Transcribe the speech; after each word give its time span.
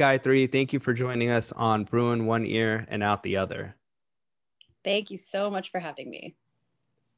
Hi, 0.00 0.16
3, 0.16 0.46
Thank 0.46 0.72
you 0.72 0.78
for 0.78 0.92
joining 0.92 1.28
us 1.30 1.50
on 1.50 1.82
Bruin 1.82 2.24
One 2.24 2.46
Ear 2.46 2.86
and 2.88 3.02
Out 3.02 3.24
the 3.24 3.36
Other. 3.36 3.74
Thank 4.84 5.10
you 5.10 5.18
so 5.18 5.50
much 5.50 5.72
for 5.72 5.80
having 5.80 6.08
me. 6.08 6.36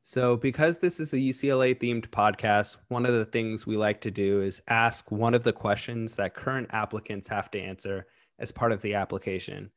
So, 0.01 0.39
because 0.39 0.79
this 0.79 0.99
is 0.99 1.13
a 1.13 1.19
UCLA 1.19 1.79
themed 1.79 2.09
podcast, 2.09 2.79
one 2.89 3.05
of 3.05 3.13
the 3.13 3.27
things 3.27 3.67
we 3.67 3.77
like 3.77 4.01
to 4.01 4.11
do 4.11 4.41
is 4.41 4.63
ask 4.69 5.11
one 5.11 5.35
of 5.35 5.45
the 5.45 5.53
questions 5.53 6.17
that 6.17 6.35
current 6.35 6.71
applicants 6.73 7.29
have 7.29 7.51
to 7.51 7.61
answer 7.61 8.07
as 8.39 8.51
part 8.51 8.73
of 8.73 8.81
the 8.81 8.95
application. 8.95 9.71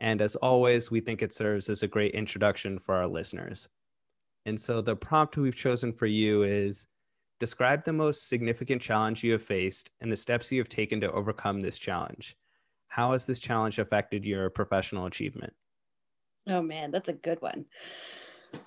And 0.00 0.20
as 0.20 0.34
always, 0.34 0.90
we 0.90 0.98
think 0.98 1.22
it 1.22 1.32
serves 1.32 1.68
as 1.68 1.84
a 1.84 1.88
great 1.88 2.14
introduction 2.14 2.80
for 2.80 2.96
our 2.96 3.06
listeners. 3.06 3.68
And 4.46 4.60
so, 4.60 4.80
the 4.80 4.96
prompt 4.96 5.36
we've 5.36 5.54
chosen 5.54 5.92
for 5.92 6.06
you 6.06 6.42
is 6.42 6.88
describe 7.38 7.84
the 7.84 7.92
most 7.92 8.28
significant 8.28 8.82
challenge 8.82 9.22
you 9.22 9.30
have 9.30 9.44
faced 9.44 9.90
and 10.00 10.10
the 10.10 10.16
steps 10.16 10.50
you 10.50 10.58
have 10.58 10.68
taken 10.68 11.00
to 11.02 11.12
overcome 11.12 11.60
this 11.60 11.78
challenge. 11.78 12.36
How 12.88 13.12
has 13.12 13.26
this 13.26 13.38
challenge 13.38 13.78
affected 13.78 14.24
your 14.24 14.50
professional 14.50 15.06
achievement? 15.06 15.52
Oh, 16.48 16.62
man, 16.62 16.90
that's 16.90 17.08
a 17.08 17.14
good 17.14 17.40
one. 17.42 17.66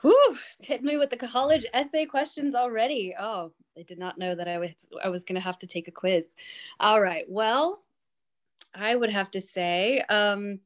Whew, 0.01 0.37
hit 0.59 0.83
me 0.83 0.97
with 0.97 1.09
the 1.09 1.17
college 1.17 1.65
essay 1.73 2.05
questions 2.05 2.53
already. 2.53 3.15
Oh, 3.19 3.51
I 3.77 3.81
did 3.81 3.97
not 3.97 4.17
know 4.17 4.35
that 4.35 4.47
I 4.47 4.59
was 4.59 4.71
I 5.03 5.09
was 5.09 5.23
going 5.23 5.35
to 5.35 5.41
have 5.41 5.57
to 5.59 5.67
take 5.67 5.87
a 5.87 5.91
quiz. 5.91 6.25
All 6.79 7.01
right. 7.01 7.25
Well, 7.27 7.81
I 8.75 8.95
would 8.95 9.09
have 9.09 9.31
to 9.31 9.41
say 9.41 10.01
um, 10.01 10.59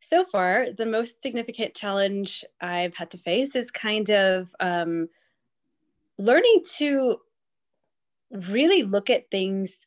so 0.00 0.24
far 0.24 0.68
the 0.76 0.86
most 0.86 1.22
significant 1.22 1.74
challenge 1.74 2.44
I've 2.60 2.94
had 2.94 3.10
to 3.10 3.18
face 3.18 3.56
is 3.56 3.70
kind 3.70 4.08
of 4.10 4.54
um, 4.60 5.08
learning 6.18 6.62
to 6.76 7.18
really 8.30 8.82
look 8.82 9.10
at 9.10 9.30
things 9.30 9.85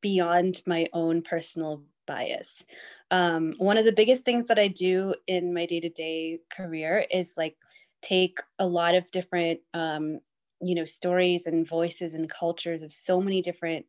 beyond 0.00 0.60
my 0.66 0.88
own 0.92 1.22
personal 1.22 1.82
bias 2.06 2.64
um, 3.10 3.54
one 3.58 3.76
of 3.76 3.84
the 3.84 3.92
biggest 3.92 4.24
things 4.24 4.46
that 4.48 4.58
I 4.58 4.68
do 4.68 5.14
in 5.26 5.52
my 5.52 5.66
day 5.66 5.80
to 5.80 5.88
day 5.88 6.38
career 6.50 7.04
is 7.10 7.34
like 7.36 7.56
take 8.02 8.38
a 8.58 8.66
lot 8.66 8.94
of 8.94 9.10
different, 9.10 9.60
um, 9.74 10.20
you 10.60 10.74
know, 10.74 10.84
stories 10.84 11.46
and 11.46 11.68
voices 11.68 12.14
and 12.14 12.30
cultures 12.30 12.82
of 12.82 12.92
so 12.92 13.20
many 13.20 13.42
different 13.42 13.86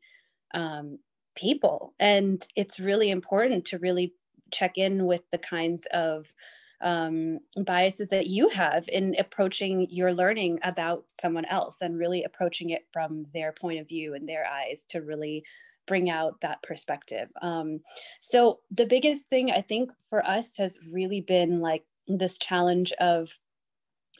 um, 0.54 0.98
people. 1.36 1.94
And 2.00 2.46
it's 2.56 2.80
really 2.80 3.12
important 3.12 3.66
to 3.66 3.78
really 3.78 4.14
check 4.52 4.78
in 4.78 5.06
with 5.06 5.22
the 5.32 5.38
kinds 5.38 5.86
of 5.94 6.28
um, 6.82 7.40
biases 7.64 8.10
that 8.10 8.26
you 8.26 8.50
have 8.50 8.86
in 8.90 9.16
approaching 9.20 9.88
your 9.92 10.14
learning 10.14 10.60
about 10.64 11.06
someone 11.22 11.46
else 11.46 11.78
and 11.82 11.98
really 11.98 12.24
approaching 12.24 12.72
it 12.72 12.88
from 12.92 13.26
their 13.34 13.52
point 13.52 13.80
of 13.80 13.88
view 13.88 14.16
and 14.16 14.28
their 14.28 14.46
eyes 14.48 14.84
to 14.90 15.02
really 15.02 15.44
bring 15.88 16.10
out 16.10 16.42
that 16.42 16.62
perspective. 16.64 17.30
Um, 17.42 17.82
so 18.22 18.60
the 18.72 18.86
biggest 18.86 19.26
thing 19.30 19.52
I 19.52 19.62
think 19.62 19.92
for 20.10 20.26
us 20.26 20.48
has 20.58 20.80
really 20.92 21.22
been 21.22 21.60
like 21.60 21.84
this 22.08 22.38
challenge 22.38 22.92
of 22.94 23.30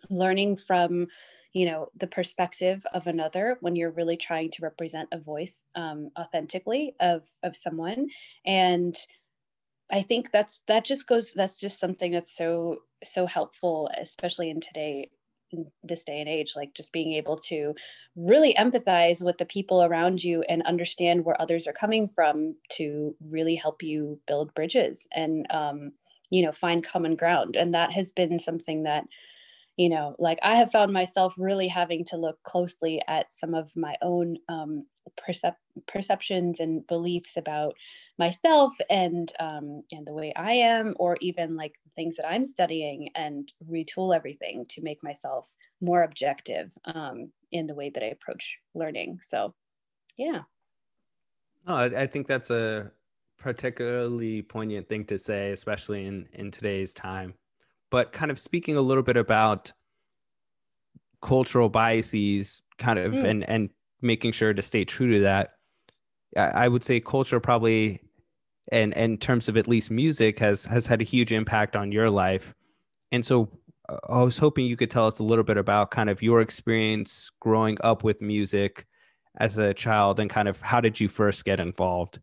learning 0.10 0.58
from 0.58 1.08
you 1.54 1.66
know 1.66 1.90
the 1.98 2.08
perspective 2.08 2.86
of 2.94 3.08
another 3.08 3.58
when 3.60 3.76
you're 3.76 3.92
really 3.92 4.18
trying 4.18 4.50
to 4.52 4.64
represent 4.64 5.10
a 5.12 5.20
voice 5.20 5.64
um, 5.76 6.10
authentically 6.18 6.96
of 7.00 7.24
of 7.44 7.56
someone 7.56 8.08
and 8.46 8.98
i 9.92 10.02
think 10.02 10.32
that's 10.32 10.62
that 10.68 10.86
just 10.86 11.08
goes 11.08 11.34
that's 11.34 11.60
just 11.60 11.80
something 11.80 12.12
that's 12.12 12.36
so 12.36 12.78
so 13.04 13.26
helpful 13.26 13.90
especially 14.00 14.50
in 14.50 14.62
today 14.62 15.10
this 15.84 16.04
day 16.04 16.20
and 16.20 16.30
age 16.30 16.54
like 16.56 16.74
just 16.74 16.92
being 16.92 17.14
able 17.14 17.38
to 17.38 17.74
really 18.16 18.54
empathize 18.56 19.24
with 19.24 19.38
the 19.38 19.46
people 19.46 19.84
around 19.84 20.24
you 20.24 20.44
and 20.44 20.62
understand 20.64 21.24
where 21.24 21.40
others 21.42 21.68
are 21.68 21.74
coming 21.74 22.10
from 22.16 22.56
to 22.70 23.16
really 23.30 23.56
help 23.56 23.84
you 23.84 24.20
build 24.28 24.54
bridges 24.54 25.08
and 25.14 25.46
um, 25.52 25.92
you 26.30 26.44
know 26.44 26.52
find 26.52 26.84
common 26.84 27.16
ground. 27.16 27.56
And 27.56 27.74
that 27.74 27.92
has 27.92 28.12
been 28.12 28.40
something 28.40 28.84
that 28.84 29.06
you 29.78 29.90
know 29.90 30.16
like 30.20 30.38
i 30.44 30.56
have 30.56 30.72
found 30.72 30.92
myself 30.92 31.34
really 31.38 31.68
having 31.68 32.04
to 32.04 32.18
look 32.18 32.42
closely 32.44 33.02
at 33.08 33.32
some 33.32 33.54
of 33.54 33.72
my 33.76 33.96
own 34.02 34.38
um, 34.50 34.86
percep- 35.18 35.56
perceptions 35.88 36.60
and 36.60 36.86
beliefs 36.88 37.38
about 37.38 37.74
myself 38.20 38.74
and 38.90 39.32
um, 39.40 39.82
and 39.92 40.06
the 40.06 40.14
way 40.14 40.34
i 40.36 40.52
am 40.52 40.94
or 41.00 41.18
even 41.22 41.56
like 41.56 41.74
the 41.84 41.92
things 41.96 42.16
that 42.16 42.28
i'm 42.28 42.46
studying 42.46 43.10
and 43.16 43.52
retool 43.70 44.16
everything 44.16 44.66
to 44.70 44.82
make 44.82 45.02
myself 45.04 45.48
more 45.82 46.04
objective 46.04 46.70
um, 46.86 47.32
in 47.52 47.68
the 47.68 47.76
way 47.76 47.90
that 47.90 48.04
i 48.04 48.08
approach 48.08 48.58
learning. 48.74 49.20
So 49.30 49.54
yeah. 50.18 50.42
No 51.66 51.76
I, 51.76 51.86
I 52.04 52.08
think 52.08 52.28
that's 52.28 52.50
a 52.50 52.92
particularly 53.38 54.44
poignant 54.44 54.88
thing 54.88 55.06
to 55.06 55.18
say 55.18 55.52
especially 55.52 56.06
in 56.06 56.28
in 56.34 56.52
today's 56.52 56.94
time 56.94 57.34
but 57.92 58.12
kind 58.12 58.32
of 58.32 58.40
speaking 58.40 58.76
a 58.76 58.82
little 58.82 59.04
bit 59.04 59.18
about 59.18 59.72
cultural 61.22 61.70
biases 61.70 62.64
kind 62.80 62.98
of 62.98 63.14
mm. 63.14 63.24
and 63.24 63.48
and 63.48 63.70
making 64.02 64.32
sure 64.32 64.54
to 64.54 64.62
stay 64.64 64.84
true 64.84 65.14
to 65.14 65.20
that 65.20 65.52
i 66.36 66.68
would 66.68 66.84
say 66.84 67.00
culture 67.00 67.40
probably 67.40 68.02
and, 68.72 68.96
and 68.96 69.14
in 69.14 69.18
terms 69.18 69.48
of 69.48 69.58
at 69.58 69.68
least 69.68 69.92
music 69.92 70.40
has 70.40 70.66
has 70.66 70.88
had 70.88 71.02
a 71.02 71.04
huge 71.04 71.32
impact 71.32 71.76
on 71.76 71.92
your 71.92 72.10
life 72.10 72.56
and 73.12 73.24
so 73.24 73.48
uh, 73.90 73.98
i 74.10 74.24
was 74.24 74.40
hoping 74.40 74.66
you 74.66 74.76
could 74.76 74.90
tell 74.90 75.06
us 75.06 75.20
a 75.20 75.24
little 75.24 75.44
bit 75.44 75.58
about 75.58 75.92
kind 75.92 76.10
of 76.10 76.24
your 76.24 76.42
experience 76.42 77.30
growing 77.40 77.78
up 77.84 78.04
with 78.04 78.22
music 78.22 78.88
as 79.38 79.60
a 79.60 79.74
child 79.74 80.20
and 80.20 80.30
kind 80.30 80.48
of 80.48 80.60
how 80.62 80.82
did 80.82 81.00
you 81.00 81.08
first 81.08 81.46
get 81.46 81.60
involved 81.60 82.20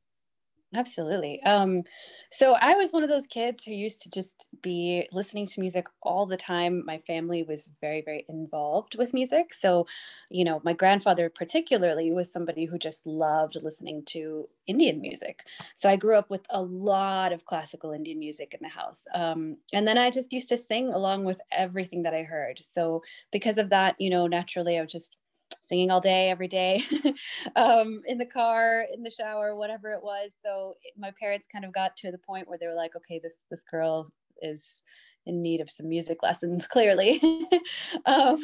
Absolutely. 0.75 1.43
Um, 1.45 1.85
so 2.31 2.53
I 2.53 2.75
was 2.75 2.93
one 2.93 3.03
of 3.03 3.09
those 3.09 3.27
kids 3.27 3.65
who 3.65 3.73
used 3.73 4.03
to 4.03 4.11
just 4.11 4.45
be 4.61 5.09
listening 5.13 5.47
to 5.47 5.61
music 5.61 5.87
all 6.03 6.27
the 6.27 6.37
time. 6.37 6.85
My 6.85 6.99
family 6.99 7.43
was 7.43 7.71
very, 7.81 8.03
very 8.03 8.27
involved 8.29 8.95
with 8.99 9.15
music. 9.15 9.55
So, 9.55 9.87
you 10.31 10.45
know, 10.45 10.61
my 10.65 10.75
grandfather 10.75 11.31
particularly 11.31 12.13
was 12.13 12.31
somebody 12.31 12.67
who 12.67 12.79
just 12.79 13.07
loved 13.07 13.57
listening 13.63 14.05
to 14.09 14.47
Indian 14.67 15.01
music. 15.01 15.41
So 15.75 15.89
I 15.89 15.97
grew 15.97 16.17
up 16.19 16.29
with 16.29 16.45
a 16.51 16.61
lot 16.61 17.33
of 17.33 17.47
classical 17.47 17.93
Indian 17.93 18.19
music 18.19 18.53
in 18.53 18.61
the 18.61 18.69
house. 18.69 19.07
Um, 19.15 19.57
and 19.73 19.89
then 19.89 19.97
I 19.97 20.11
just 20.11 20.35
used 20.35 20.51
to 20.51 20.59
sing 20.59 20.89
along 20.93 21.25
with 21.25 21.41
everything 21.51 22.03
that 22.03 22.13
I 22.15 22.25
heard. 22.25 22.61
So 22.63 23.03
because 23.33 23.57
of 23.57 23.71
that, 23.71 23.97
you 23.99 24.11
know, 24.11 24.27
naturally 24.27 24.77
I 24.79 24.83
was 24.83 24.93
just 24.93 25.17
singing 25.63 25.91
all 25.91 26.01
day 26.01 26.31
every 26.31 26.49
day 26.49 26.83
um, 27.57 28.01
in 28.07 28.19
the 28.19 28.27
car 28.27 28.85
in 28.93 29.03
the 29.03 29.11
shower 29.11 29.55
whatever 29.57 29.93
it 29.93 30.03
was. 30.03 30.31
So 30.45 30.75
my 30.97 31.13
parents 31.19 31.47
kind 31.51 31.65
of 31.65 31.73
got 31.73 31.97
to 31.99 32.11
the 32.11 32.19
point 32.19 32.49
where 32.49 32.59
they 32.59 32.67
were 32.67 32.75
like 32.75 32.97
okay 32.97 33.21
this 33.23 33.37
this 33.51 33.63
girl 33.71 34.09
is 34.43 34.83
in 35.27 35.43
need 35.43 35.61
of 35.61 35.71
some 35.71 35.89
music 35.89 36.23
lessons 36.23 36.67
clearly. 36.75 37.21
Um, 38.07 38.43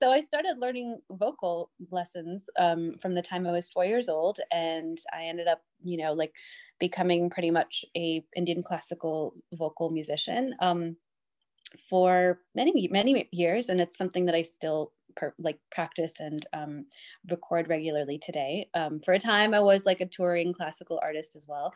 so 0.00 0.10
i 0.10 0.20
started 0.20 0.58
learning 0.58 1.00
vocal 1.10 1.70
lessons 1.90 2.48
um, 2.58 2.94
from 3.00 3.14
the 3.14 3.22
time 3.22 3.46
i 3.46 3.52
was 3.52 3.68
four 3.68 3.84
years 3.84 4.08
old 4.08 4.38
and 4.52 4.98
i 5.12 5.24
ended 5.24 5.48
up 5.48 5.60
you 5.82 5.96
know 5.96 6.12
like 6.12 6.32
becoming 6.78 7.30
pretty 7.30 7.50
much 7.50 7.84
a 7.96 8.24
indian 8.36 8.62
classical 8.62 9.34
vocal 9.54 9.90
musician. 9.90 10.54
Um, 10.60 10.96
for 11.88 12.40
many 12.54 12.88
many 12.88 13.28
years 13.32 13.68
and 13.68 13.80
it's 13.80 13.96
something 13.96 14.26
that 14.26 14.34
i 14.34 14.42
still 14.42 14.92
per, 15.16 15.34
like 15.38 15.58
practice 15.70 16.12
and 16.20 16.46
um, 16.52 16.86
record 17.30 17.68
regularly 17.68 18.18
today. 18.18 18.68
Um, 18.74 19.00
for 19.04 19.14
a 19.14 19.18
time, 19.18 19.54
I 19.54 19.60
was 19.60 19.84
like 19.84 20.00
a 20.00 20.06
touring 20.06 20.52
classical 20.52 21.00
artist 21.02 21.36
as 21.36 21.46
well. 21.48 21.72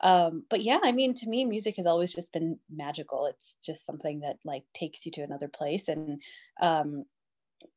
Um, 0.00 0.44
but 0.50 0.62
yeah, 0.62 0.80
I 0.82 0.90
mean, 0.90 1.14
to 1.14 1.28
me, 1.28 1.44
music 1.44 1.76
has 1.76 1.86
always 1.86 2.12
just 2.12 2.32
been 2.32 2.58
magical. 2.74 3.26
It's 3.26 3.54
just 3.64 3.86
something 3.86 4.20
that 4.20 4.38
like 4.44 4.64
takes 4.74 5.06
you 5.06 5.12
to 5.12 5.22
another 5.22 5.48
place 5.48 5.88
and 5.88 6.20
um, 6.60 7.04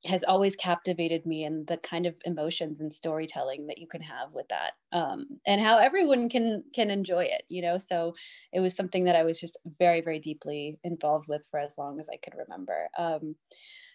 has 0.06 0.24
always 0.24 0.56
captivated 0.56 1.26
me 1.26 1.44
and 1.44 1.68
the 1.68 1.78
kind 1.78 2.06
of 2.06 2.16
emotions 2.26 2.80
and 2.80 2.94
storytelling 2.94 3.68
that 3.68 3.78
you 3.78 3.88
can 3.88 4.02
have 4.02 4.32
with 4.34 4.48
that 4.50 4.74
um, 4.92 5.26
and 5.46 5.62
how 5.62 5.78
everyone 5.78 6.30
can 6.30 6.64
can 6.74 6.92
enjoy 6.92 7.24
it 7.24 7.44
you 7.50 7.62
know 7.62 7.78
so 7.78 8.14
it 8.54 8.60
was 8.60 8.76
something 8.76 9.06
that 9.06 9.16
i 9.16 9.24
was 9.24 9.40
just 9.40 9.58
very 9.80 10.02
very 10.02 10.20
deeply 10.20 10.78
involved 10.84 11.28
with 11.28 11.46
for 11.50 11.60
as 11.60 11.78
long 11.78 12.00
as 12.00 12.08
i 12.14 12.18
could 12.18 12.34
remember 12.38 12.88
um, 12.98 13.36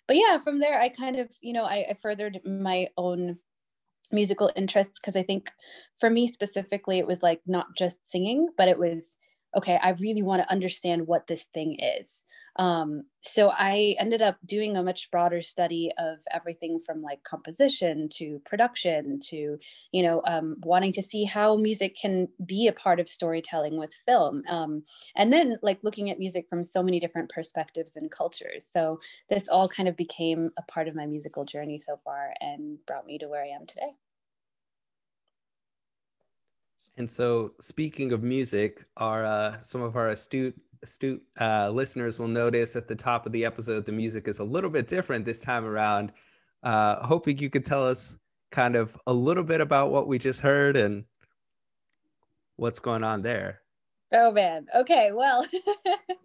but 0.07 0.17
yeah, 0.17 0.39
from 0.41 0.59
there, 0.59 0.81
I 0.81 0.89
kind 0.89 1.21
of, 1.21 1.31
you 1.41 1.53
know, 1.53 1.65
I, 1.65 1.87
I 1.91 1.95
furthered 2.03 2.41
my 2.45 2.89
own 2.97 3.39
musical 4.13 4.51
interests 4.57 4.99
because 5.01 5.17
I 5.17 5.23
think 5.23 5.51
for 6.01 6.11
me 6.11 6.27
specifically, 6.27 6.99
it 6.99 7.07
was 7.07 7.23
like 7.23 7.41
not 7.47 7.67
just 7.77 8.11
singing, 8.11 8.49
but 8.57 8.69
it 8.69 8.79
was 8.79 9.17
okay, 9.57 9.79
I 9.83 9.91
really 9.91 10.23
want 10.23 10.43
to 10.43 10.51
understand 10.51 11.07
what 11.09 11.27
this 11.27 11.45
thing 11.55 11.79
is. 11.81 12.23
Um, 12.56 13.05
so 13.23 13.50
I 13.50 13.97
ended 13.99 14.23
up 14.23 14.37
doing 14.47 14.76
a 14.76 14.82
much 14.82 15.11
broader 15.11 15.43
study 15.43 15.91
of 15.99 16.19
everything 16.32 16.81
from 16.85 17.02
like 17.02 17.23
composition 17.23 18.08
to 18.14 18.41
production 18.44 19.20
to, 19.29 19.58
you 19.93 20.02
know, 20.02 20.23
um, 20.26 20.56
wanting 20.62 20.93
to 20.94 21.02
see 21.02 21.25
how 21.25 21.56
music 21.56 21.97
can 22.00 22.29
be 22.47 22.69
a 22.69 22.73
part 22.73 22.99
of 22.99 23.08
storytelling 23.08 23.79
with 23.79 23.93
film. 24.06 24.43
Um, 24.49 24.82
and 25.17 25.32
then 25.32 25.58
like 25.62 25.79
looking 25.82 26.11
at 26.11 26.19
music 26.19 26.47
from 26.49 26.64
so 26.64 26.82
many 26.82 26.99
different 26.99 27.31
perspectives 27.31 27.97
and 27.97 28.11
cultures. 28.11 28.67
So 28.70 29.00
this 29.29 29.49
all 29.49 29.69
kind 29.69 29.88
of 29.88 29.96
became 29.96 30.50
a 30.58 30.62
part 30.62 30.88
of 30.88 30.94
my 30.94 31.06
musical 31.06 31.44
journey 31.44 31.81
so 31.81 32.00
far 32.05 32.32
and 32.41 32.79
brought 32.87 33.06
me 33.06 33.19
to 33.19 33.29
where 33.29 33.43
I 33.43 33.49
am 33.49 33.67
today. 33.67 33.93
And 36.96 37.11
so, 37.11 37.53
speaking 37.61 38.12
of 38.12 38.23
music, 38.23 38.85
our 38.99 39.25
uh, 39.25 39.62
some 39.62 39.81
of 39.81 39.96
our 39.96 40.11
astute 40.11 40.55
astute 40.82 41.23
uh, 41.41 41.71
listeners 41.71 42.19
will 42.19 42.29
notice 42.29 42.77
at 42.77 42.88
the 42.88 42.94
top 42.94 43.27
of 43.27 43.32
the 43.32 43.44
episode 43.44 43.85
the 43.85 43.93
music 43.93 44.29
is 44.29 44.38
a 44.38 44.44
little 44.44 44.71
bit 44.71 44.88
different 44.88 45.25
this 45.25 45.41
time 45.41 45.65
around. 45.65 46.12
Uh, 46.62 47.05
hoping 47.06 47.38
you 47.38 47.50
could 47.50 47.65
tell 47.65 47.87
us 47.87 48.19
kind 48.50 48.77
of 48.77 48.97
a 49.06 49.12
little 49.12 49.44
bit 49.44 49.61
about 49.61 49.91
what 49.91 50.09
we 50.09 50.19
just 50.19 50.41
heard 50.41 50.77
and 50.77 51.05
what's 52.56 52.81
going 52.81 53.05
on 53.05 53.23
there. 53.23 53.61
Oh 54.12 54.32
man. 54.32 54.67
Okay. 54.75 55.12
Well, 55.12 55.47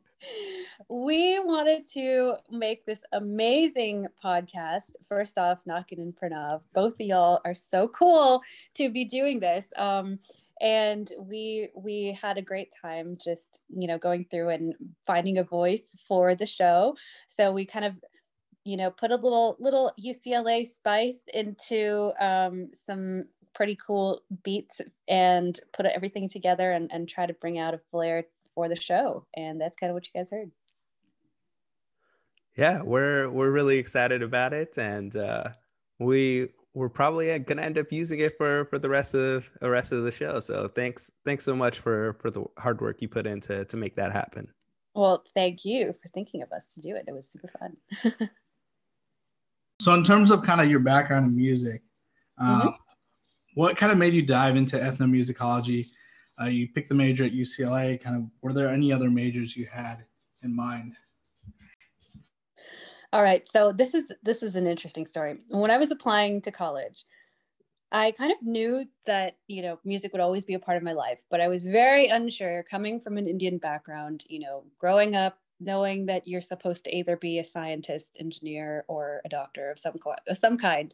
we 0.90 1.40
wanted 1.40 1.88
to 1.94 2.34
make 2.50 2.86
this 2.86 3.00
amazing 3.14 4.08
podcast. 4.24 4.84
First 5.08 5.38
off, 5.38 5.60
Nakin 5.68 6.00
and 6.00 6.16
Pranav, 6.16 6.62
both 6.74 6.94
of 6.94 7.02
y'all 7.02 7.42
are 7.46 7.54
so 7.54 7.88
cool 7.90 8.42
to 8.76 8.90
be 8.90 9.06
doing 9.06 9.40
this. 9.40 9.66
Um, 9.76 10.20
and 10.62 11.12
we 11.20 11.70
we 11.76 12.18
had 12.20 12.38
a 12.38 12.42
great 12.42 12.72
time 12.82 13.18
just 13.24 13.62
you 13.70 13.88
know 13.88 13.98
going 13.98 14.26
through 14.30 14.50
and 14.50 14.74
finding 15.06 15.38
a 15.38 15.44
voice 15.44 15.98
for 16.08 16.36
the 16.36 16.46
show. 16.46 16.96
So 17.38 17.52
we 17.52 17.66
kind 17.66 17.86
of 17.86 17.94
you 18.64 18.78
know 18.78 18.92
put 18.92 19.12
a 19.12 19.16
little 19.16 19.58
little 19.60 19.92
UCLA 20.00 20.66
spice 20.66 21.20
into 21.34 22.12
um, 22.20 22.70
some 22.86 23.26
pretty 23.54 23.78
cool 23.86 24.22
beats 24.44 24.82
and 25.08 25.60
put 25.74 25.86
everything 25.86 26.30
together 26.30 26.74
and, 26.74 26.92
and 26.92 27.08
try 27.08 27.26
to 27.26 27.34
bring 27.34 27.58
out 27.58 27.74
a 27.74 27.80
flair 27.90 28.26
for 28.54 28.68
the 28.70 28.76
show. 28.76 29.26
And 29.36 29.60
that's 29.60 29.78
kind 29.78 29.90
of 29.90 29.96
what 29.96 30.06
you 30.06 30.20
guys 30.20 30.30
heard. 30.30 30.52
Yeah, 32.58 32.82
we're 32.84 33.30
we're 33.30 33.52
really 33.52 33.78
excited 33.78 34.22
about 34.24 34.54
it, 34.54 34.78
and 34.78 35.14
uh, 35.18 35.50
we 36.00 36.50
we're 36.76 36.90
probably 36.90 37.40
gonna 37.40 37.62
end 37.62 37.78
up 37.78 37.92
using 37.92 38.20
it 38.20 38.38
for 38.38 38.66
for 38.66 38.78
the 38.78 38.90
rest 38.90 39.16
of 39.16 39.46
the 39.62 39.70
rest 39.70 39.92
of 39.92 40.04
the 40.04 40.12
show. 40.12 40.40
So 40.40 40.68
thanks 40.68 41.10
thanks 41.24 41.44
so 41.44 41.56
much 41.56 41.80
for 41.80 42.18
for 42.22 42.30
the 42.30 42.44
hard 42.60 42.82
work 42.82 43.02
you 43.02 43.08
put 43.08 43.26
into 43.26 43.66
to 43.66 43.78
make 43.78 43.96
that 43.96 44.12
happen. 44.12 44.48
Well, 44.94 45.24
thank 45.34 45.66
you 45.66 45.94
for 46.02 46.10
thinking 46.10 46.42
of 46.42 46.52
us 46.54 46.68
to 46.76 46.82
do 46.82 46.96
it. 46.96 47.04
It 47.08 47.14
was 47.14 47.28
super 47.28 47.50
fun. 47.60 47.76
so, 49.82 49.94
in 49.94 50.06
terms 50.06 50.32
of 50.32 50.44
kind 50.44 50.62
of 50.62 50.70
your 50.70 50.80
background 50.80 51.26
in 51.26 51.36
music, 51.36 51.82
uh, 52.40 52.62
mm-hmm. 52.62 52.70
what 53.56 53.76
kind 53.76 53.92
of 53.92 53.98
made 53.98 54.14
you 54.14 54.22
dive 54.22 54.56
into 54.56 54.78
ethnomusicology? 54.78 55.88
Uh, 56.42 56.46
you 56.46 56.70
picked 56.70 56.90
the 56.90 56.96
major 56.96 57.26
at 57.26 57.34
UCLA. 57.34 58.02
Kind 58.02 58.16
of, 58.16 58.24
were 58.42 58.54
there 58.54 58.70
any 58.70 58.94
other 58.94 59.10
majors 59.10 59.56
you 59.58 59.66
had 59.66 60.06
in 60.44 60.56
mind? 60.56 60.96
All 63.16 63.24
right, 63.24 63.48
so 63.50 63.72
this 63.72 63.94
is 63.94 64.04
this 64.24 64.44
is 64.44 64.58
an 64.58 64.68
interesting 64.68 65.08
story. 65.08 65.38
When 65.48 65.72
I 65.72 65.78
was 65.78 65.90
applying 65.90 66.42
to 66.42 66.52
college, 66.52 67.06
I 67.94 68.12
kind 68.12 68.34
of 68.34 68.42
knew 68.42 68.86
that 69.06 69.38
you 69.48 69.62
know 69.62 69.80
music 69.86 70.12
would 70.12 70.20
always 70.22 70.44
be 70.44 70.56
a 70.56 70.60
part 70.60 70.76
of 70.76 70.84
my 70.84 70.92
life, 70.92 71.20
but 71.32 71.40
I 71.40 71.48
was 71.48 71.64
very 71.64 72.10
unsure. 72.10 72.64
Coming 72.70 73.00
from 73.00 73.18
an 73.18 73.26
Indian 73.26 73.58
background, 73.58 74.26
you 74.28 74.40
know, 74.42 74.66
growing 74.80 75.16
up 75.16 75.40
knowing 75.62 76.08
that 76.08 76.28
you're 76.28 76.42
supposed 76.42 76.84
to 76.84 76.94
either 76.94 77.16
be 77.16 77.40
a 77.40 77.46
scientist, 77.46 78.18
engineer, 78.20 78.84
or 78.90 79.22
a 79.24 79.30
doctor 79.30 79.72
of 79.72 79.80
some 79.80 79.94
co- 79.94 80.16
some 80.34 80.58
kind, 80.58 80.94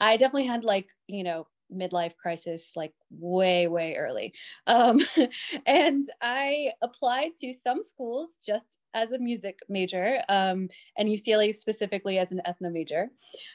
I 0.00 0.18
definitely 0.18 0.46
had 0.46 0.62
like 0.62 0.88
you 1.08 1.24
know 1.24 1.46
midlife 1.74 2.16
crisis 2.16 2.72
like 2.76 2.92
way 3.10 3.66
way 3.68 3.96
early. 3.96 4.32
Um, 4.66 5.00
and 5.66 6.10
i 6.22 6.70
applied 6.82 7.32
to 7.40 7.52
some 7.52 7.82
schools 7.82 8.38
just 8.44 8.78
as 8.94 9.12
a 9.12 9.18
music 9.18 9.58
major 9.68 10.22
um, 10.28 10.68
and 10.96 11.08
ucla 11.08 11.54
specifically 11.54 12.18
as 12.18 12.30
an 12.32 12.40
ethno 12.46 12.72
major. 12.72 13.08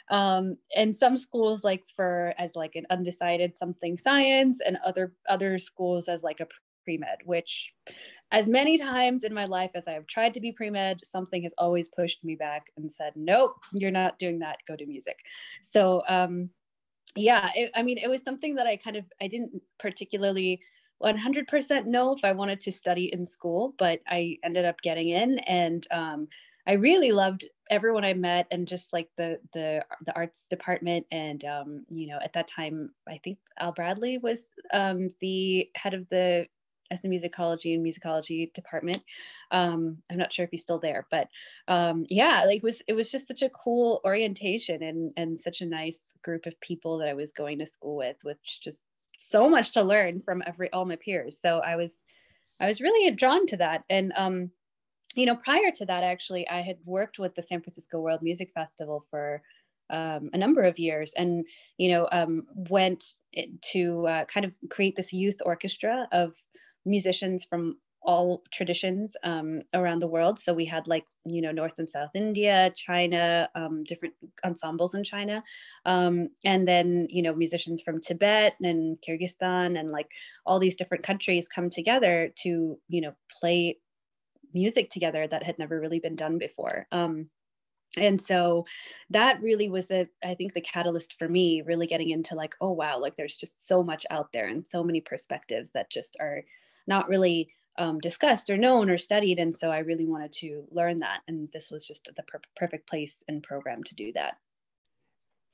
Um, 0.09 0.57
and 0.75 0.95
some 0.95 1.17
schools 1.17 1.63
like 1.63 1.83
for 1.95 2.33
as 2.37 2.55
like 2.55 2.75
an 2.75 2.85
undecided 2.89 3.57
something 3.57 3.97
science 3.97 4.59
and 4.65 4.77
other 4.85 5.13
other 5.27 5.57
schools 5.59 6.07
as 6.07 6.23
like 6.23 6.39
a 6.39 6.47
pre-med 6.83 7.19
which 7.25 7.71
as 8.31 8.49
many 8.49 8.75
times 8.75 9.23
in 9.23 9.35
my 9.35 9.45
life 9.45 9.69
as 9.75 9.87
i 9.87 9.91
have 9.91 10.07
tried 10.07 10.33
to 10.33 10.39
be 10.39 10.51
pre-med 10.51 10.99
something 11.05 11.43
has 11.43 11.53
always 11.59 11.89
pushed 11.89 12.23
me 12.23 12.33
back 12.33 12.71
and 12.75 12.91
said 12.91 13.13
nope 13.15 13.53
you're 13.73 13.91
not 13.91 14.19
doing 14.19 14.39
that. 14.39 14.57
Go 14.67 14.75
to 14.75 14.85
music. 14.85 15.17
So 15.61 16.03
um, 16.07 16.49
yeah 17.15 17.51
it, 17.55 17.71
i 17.75 17.83
mean 17.83 17.97
it 17.97 18.09
was 18.09 18.21
something 18.23 18.55
that 18.55 18.67
i 18.67 18.75
kind 18.75 18.95
of 18.95 19.05
i 19.21 19.27
didn't 19.27 19.61
particularly 19.79 20.59
100% 21.03 21.85
know 21.85 22.13
if 22.13 22.23
i 22.23 22.31
wanted 22.31 22.59
to 22.61 22.71
study 22.71 23.11
in 23.13 23.25
school 23.25 23.73
but 23.77 23.99
i 24.07 24.37
ended 24.43 24.65
up 24.65 24.79
getting 24.81 25.09
in 25.09 25.39
and 25.39 25.87
um, 25.91 26.27
i 26.67 26.73
really 26.73 27.11
loved 27.11 27.45
everyone 27.69 28.05
i 28.05 28.13
met 28.13 28.45
and 28.51 28.67
just 28.67 28.93
like 28.93 29.09
the 29.17 29.39
the 29.53 29.83
the 30.05 30.15
arts 30.15 30.45
department 30.49 31.05
and 31.11 31.43
um, 31.45 31.85
you 31.89 32.07
know 32.07 32.19
at 32.23 32.33
that 32.33 32.47
time 32.47 32.91
i 33.09 33.19
think 33.23 33.37
al 33.59 33.71
bradley 33.71 34.17
was 34.19 34.45
um, 34.73 35.09
the 35.21 35.67
head 35.75 35.93
of 35.93 36.07
the 36.09 36.45
ethnomusicology 36.91 37.73
and 37.73 37.85
musicology 37.85 38.53
department. 38.53 39.03
Um, 39.51 39.97
I'm 40.09 40.17
not 40.17 40.33
sure 40.33 40.45
if 40.45 40.51
he's 40.51 40.61
still 40.61 40.79
there, 40.79 41.07
but 41.11 41.27
um, 41.67 42.05
yeah, 42.09 42.43
like 42.45 42.57
it 42.57 42.63
was 42.63 42.81
it 42.87 42.93
was 42.93 43.11
just 43.11 43.27
such 43.27 43.41
a 43.41 43.49
cool 43.49 44.01
orientation 44.05 44.83
and 44.83 45.13
and 45.17 45.39
such 45.39 45.61
a 45.61 45.65
nice 45.65 46.01
group 46.23 46.45
of 46.45 46.59
people 46.61 46.97
that 46.99 47.07
I 47.07 47.13
was 47.13 47.31
going 47.31 47.59
to 47.59 47.65
school 47.65 47.97
with, 47.97 48.17
which 48.23 48.59
just 48.61 48.79
so 49.17 49.49
much 49.49 49.73
to 49.73 49.83
learn 49.83 50.21
from 50.21 50.41
every 50.45 50.71
all 50.71 50.85
my 50.85 50.95
peers. 50.95 51.39
So 51.41 51.59
I 51.59 51.75
was 51.75 51.95
I 52.59 52.67
was 52.67 52.81
really 52.81 53.13
drawn 53.15 53.47
to 53.47 53.57
that. 53.57 53.83
And 53.89 54.13
um, 54.15 54.51
you 55.15 55.25
know, 55.25 55.35
prior 55.35 55.71
to 55.71 55.85
that, 55.85 56.03
actually, 56.03 56.47
I 56.47 56.61
had 56.61 56.77
worked 56.85 57.19
with 57.19 57.35
the 57.35 57.43
San 57.43 57.61
Francisco 57.61 57.99
World 57.99 58.21
Music 58.21 58.51
Festival 58.53 59.05
for 59.09 59.41
um, 59.89 60.29
a 60.33 60.37
number 60.37 60.63
of 60.63 60.79
years, 60.79 61.11
and 61.17 61.45
you 61.77 61.89
know, 61.89 62.07
um, 62.11 62.47
went 62.69 63.03
to 63.73 64.07
uh, 64.07 64.25
kind 64.25 64.45
of 64.45 64.53
create 64.69 64.95
this 64.95 65.11
youth 65.11 65.41
orchestra 65.45 66.07
of 66.11 66.33
musicians 66.85 67.45
from 67.45 67.75
all 68.03 68.43
traditions 68.51 69.15
um, 69.23 69.61
around 69.73 69.99
the 69.99 70.07
world. 70.07 70.39
So 70.39 70.53
we 70.53 70.65
had 70.65 70.87
like, 70.87 71.05
you 71.23 71.41
know, 71.41 71.51
North 71.51 71.77
and 71.77 71.87
South 71.87 72.09
India, 72.15 72.73
China, 72.75 73.49
um, 73.53 73.83
different 73.83 74.15
ensembles 74.43 74.95
in 74.95 75.03
China. 75.03 75.43
Um, 75.85 76.29
and 76.43 76.67
then, 76.67 77.07
you 77.09 77.21
know, 77.21 77.35
musicians 77.35 77.81
from 77.83 78.01
Tibet 78.01 78.53
and 78.61 78.97
Kyrgyzstan 79.07 79.79
and 79.79 79.91
like 79.91 80.07
all 80.45 80.59
these 80.59 80.75
different 80.75 81.03
countries 81.03 81.47
come 81.47 81.69
together 81.69 82.31
to, 82.37 82.79
you 82.87 83.01
know, 83.01 83.13
play 83.39 83.77
music 84.53 84.89
together 84.89 85.27
that 85.27 85.43
had 85.43 85.59
never 85.59 85.79
really 85.79 85.99
been 85.99 86.15
done 86.15 86.37
before. 86.39 86.87
Um, 86.91 87.25
and 87.97 88.21
so 88.21 88.65
that 89.09 89.41
really 89.41 89.67
was 89.69 89.87
the 89.87 90.07
i 90.23 90.33
think 90.33 90.53
the 90.53 90.61
catalyst 90.61 91.15
for 91.19 91.27
me 91.27 91.61
really 91.65 91.87
getting 91.87 92.09
into 92.11 92.35
like 92.35 92.55
oh 92.61 92.71
wow 92.71 92.97
like 92.97 93.17
there's 93.17 93.35
just 93.35 93.67
so 93.67 93.83
much 93.83 94.05
out 94.09 94.31
there 94.31 94.47
and 94.47 94.65
so 94.65 94.81
many 94.81 95.01
perspectives 95.01 95.71
that 95.71 95.89
just 95.89 96.15
are 96.21 96.41
not 96.87 97.09
really 97.09 97.49
um, 97.77 97.99
discussed 97.99 98.49
or 98.49 98.57
known 98.57 98.89
or 98.89 98.97
studied. 98.97 99.39
And 99.39 99.55
so 99.55 99.69
I 99.69 99.79
really 99.79 100.05
wanted 100.05 100.33
to 100.33 100.63
learn 100.71 100.99
that. 100.99 101.21
And 101.27 101.49
this 101.51 101.71
was 101.71 101.85
just 101.85 102.09
the 102.15 102.23
per- 102.23 102.41
perfect 102.55 102.87
place 102.87 103.23
and 103.27 103.41
program 103.41 103.83
to 103.83 103.95
do 103.95 104.11
that. 104.13 104.35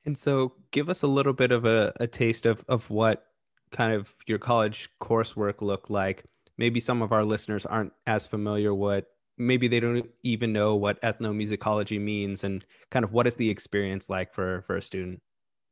And 0.06 0.18
so 0.18 0.54
give 0.72 0.90
us 0.90 1.04
a 1.04 1.08
little 1.08 1.34
bit 1.34 1.52
of 1.52 1.66
a, 1.66 1.94
a 2.00 2.08
taste 2.08 2.46
of, 2.46 2.64
of 2.68 2.90
what 2.90 3.26
kind 3.72 3.94
of 3.94 4.14
your 4.26 4.40
college 4.40 4.90
coursework 5.02 5.62
looked 5.62 5.90
like. 5.90 6.26
Maybe 6.58 6.80
some 6.80 7.02
of 7.02 7.12
our 7.12 7.24
listeners 7.24 7.66
aren't 7.66 7.94
as 8.08 8.26
familiar 8.26 8.74
what 8.74 9.08
maybe 9.38 9.68
they 9.68 9.80
don't 9.80 10.10
even 10.24 10.52
know 10.52 10.76
what 10.76 11.02
ethnomusicology 11.02 12.02
means 12.02 12.44
and 12.44 12.66
kind 12.90 13.06
of 13.06 13.14
what 13.14 13.28
is 13.28 13.36
the 13.36 13.50
experience 13.50 14.10
like 14.10 14.34
for 14.34 14.64
for 14.64 14.78
a 14.78 14.82
student 14.82 15.22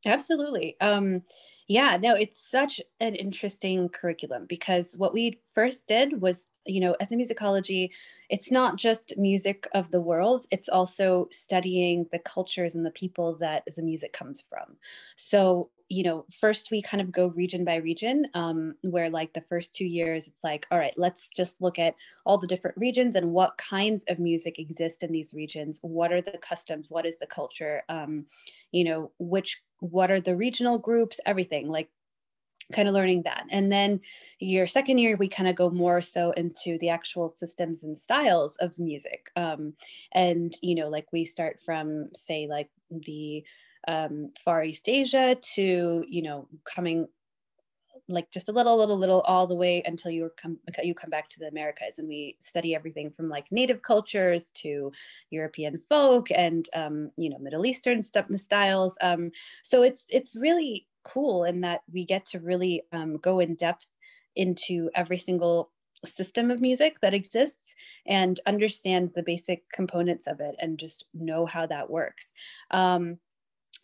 absolutely 0.05 0.75
um, 0.81 1.23
yeah, 1.67 1.97
no, 1.97 2.13
it's 2.15 2.49
such 2.49 2.79
an 2.99 3.15
interesting 3.15 3.89
curriculum 3.89 4.45
because 4.47 4.95
what 4.97 5.13
we 5.13 5.39
first 5.53 5.87
did 5.87 6.21
was, 6.21 6.47
you 6.65 6.79
know, 6.79 6.95
ethnomusicology, 7.01 7.91
it's 8.29 8.51
not 8.51 8.75
just 8.75 9.17
music 9.17 9.67
of 9.73 9.91
the 9.91 10.01
world, 10.01 10.47
it's 10.51 10.69
also 10.69 11.27
studying 11.31 12.07
the 12.11 12.19
cultures 12.19 12.75
and 12.75 12.85
the 12.85 12.91
people 12.91 13.35
that 13.37 13.63
the 13.75 13.81
music 13.81 14.13
comes 14.13 14.43
from. 14.49 14.75
So 15.15 15.69
you 15.89 16.03
know, 16.03 16.25
first 16.39 16.71
we 16.71 16.81
kind 16.81 16.99
of 16.99 17.11
go 17.11 17.27
region 17.27 17.63
by 17.63 17.75
region, 17.75 18.27
um, 18.33 18.73
where 18.81 19.09
like 19.09 19.33
the 19.33 19.41
first 19.41 19.75
two 19.75 19.85
years, 19.85 20.27
it's 20.27 20.43
like, 20.43 20.65
all 20.71 20.79
right, 20.79 20.93
let's 20.97 21.29
just 21.29 21.61
look 21.61 21.77
at 21.77 21.95
all 22.25 22.37
the 22.39 22.47
different 22.47 22.77
regions 22.77 23.15
and 23.15 23.31
what 23.31 23.57
kinds 23.57 24.03
of 24.07 24.17
music 24.17 24.57
exist 24.57 25.03
in 25.03 25.11
these 25.11 25.33
regions. 25.33 25.79
What 25.83 26.11
are 26.11 26.21
the 26.21 26.39
customs? 26.39 26.87
What 26.89 27.05
is 27.05 27.17
the 27.17 27.27
culture? 27.27 27.83
Um, 27.87 28.25
you 28.71 28.83
know, 28.83 29.11
which, 29.19 29.61
what 29.79 30.09
are 30.09 30.21
the 30.21 30.35
regional 30.35 30.79
groups? 30.79 31.19
Everything 31.25 31.69
like 31.69 31.89
kind 32.73 32.87
of 32.87 32.93
learning 32.93 33.23
that. 33.23 33.45
And 33.51 33.71
then 33.71 34.01
your 34.39 34.67
second 34.67 34.97
year, 34.97 35.17
we 35.17 35.27
kind 35.27 35.47
of 35.47 35.55
go 35.55 35.69
more 35.69 36.01
so 36.01 36.31
into 36.31 36.77
the 36.79 36.89
actual 36.89 37.29
systems 37.29 37.83
and 37.83 37.97
styles 37.97 38.55
of 38.57 38.77
music. 38.79 39.29
Um, 39.35 39.73
and, 40.13 40.57
you 40.61 40.75
know, 40.75 40.89
like 40.89 41.05
we 41.11 41.25
start 41.25 41.59
from, 41.59 42.09
say, 42.13 42.47
like 42.49 42.69
the 42.89 43.43
um, 43.87 44.31
Far 44.43 44.63
East 44.63 44.87
Asia 44.89 45.35
to 45.55 46.03
you 46.07 46.21
know 46.21 46.47
coming 46.63 47.07
like 48.07 48.29
just 48.29 48.49
a 48.49 48.51
little 48.51 48.77
little 48.77 48.97
little 48.97 49.21
all 49.21 49.47
the 49.47 49.55
way 49.55 49.81
until 49.85 50.11
you 50.11 50.29
come 50.37 50.57
you 50.83 50.93
come 50.93 51.09
back 51.09 51.29
to 51.29 51.39
the 51.39 51.47
Americas 51.47 51.97
and 51.97 52.07
we 52.07 52.37
study 52.39 52.75
everything 52.75 53.09
from 53.09 53.29
like 53.29 53.51
native 53.51 53.81
cultures 53.81 54.51
to 54.51 54.91
European 55.31 55.81
folk 55.89 56.27
and 56.31 56.69
um, 56.73 57.11
you 57.17 57.29
know 57.29 57.37
Middle 57.39 57.65
Eastern 57.65 58.03
stuff 58.03 58.25
styles. 58.35 58.97
Um, 59.01 59.31
so 59.63 59.83
it's 59.83 60.05
it's 60.09 60.35
really 60.35 60.87
cool 61.05 61.45
in 61.45 61.61
that 61.61 61.81
we 61.91 62.05
get 62.05 62.25
to 62.27 62.39
really 62.39 62.83
um, 62.91 63.17
go 63.17 63.39
in 63.39 63.55
depth 63.55 63.87
into 64.35 64.89
every 64.95 65.17
single 65.17 65.71
system 66.05 66.51
of 66.51 66.61
music 66.61 66.99
that 67.01 67.13
exists 67.13 67.75
and 68.05 68.39
understand 68.45 69.11
the 69.15 69.23
basic 69.23 69.63
components 69.71 70.27
of 70.27 70.39
it 70.39 70.55
and 70.59 70.77
just 70.77 71.05
know 71.13 71.45
how 71.45 71.65
that 71.65 71.89
works. 71.89 72.29
Um, 72.71 73.17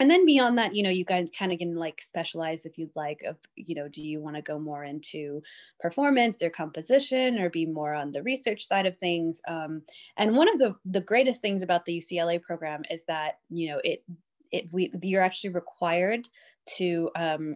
and 0.01 0.09
then 0.09 0.25
beyond 0.25 0.57
that 0.57 0.73
you 0.75 0.81
know 0.81 0.89
you 0.89 1.05
guys 1.05 1.29
kind 1.37 1.51
of 1.53 1.59
can 1.59 1.75
like 1.75 2.01
specialize 2.01 2.65
if 2.65 2.77
you'd 2.77 2.95
like 2.95 3.21
of 3.23 3.37
you 3.55 3.75
know 3.75 3.87
do 3.87 4.01
you 4.01 4.19
want 4.19 4.35
to 4.35 4.41
go 4.41 4.57
more 4.57 4.83
into 4.83 5.43
performance 5.79 6.41
or 6.41 6.49
composition 6.49 7.37
or 7.39 7.51
be 7.51 7.67
more 7.67 7.93
on 7.93 8.11
the 8.11 8.23
research 8.23 8.67
side 8.67 8.87
of 8.87 8.97
things 8.97 9.39
um, 9.47 9.81
and 10.17 10.35
one 10.35 10.49
of 10.49 10.57
the 10.57 10.75
the 10.85 11.01
greatest 11.01 11.41
things 11.41 11.61
about 11.61 11.85
the 11.85 11.97
ucla 12.01 12.41
program 12.41 12.81
is 12.89 13.03
that 13.05 13.39
you 13.49 13.69
know 13.69 13.79
it 13.83 14.03
it 14.51 14.67
we 14.71 14.91
you're 15.03 15.21
actually 15.21 15.51
required 15.51 16.27
to 16.77 17.09
um, 17.15 17.55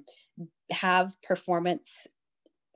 have 0.71 1.15
performance 1.21 2.07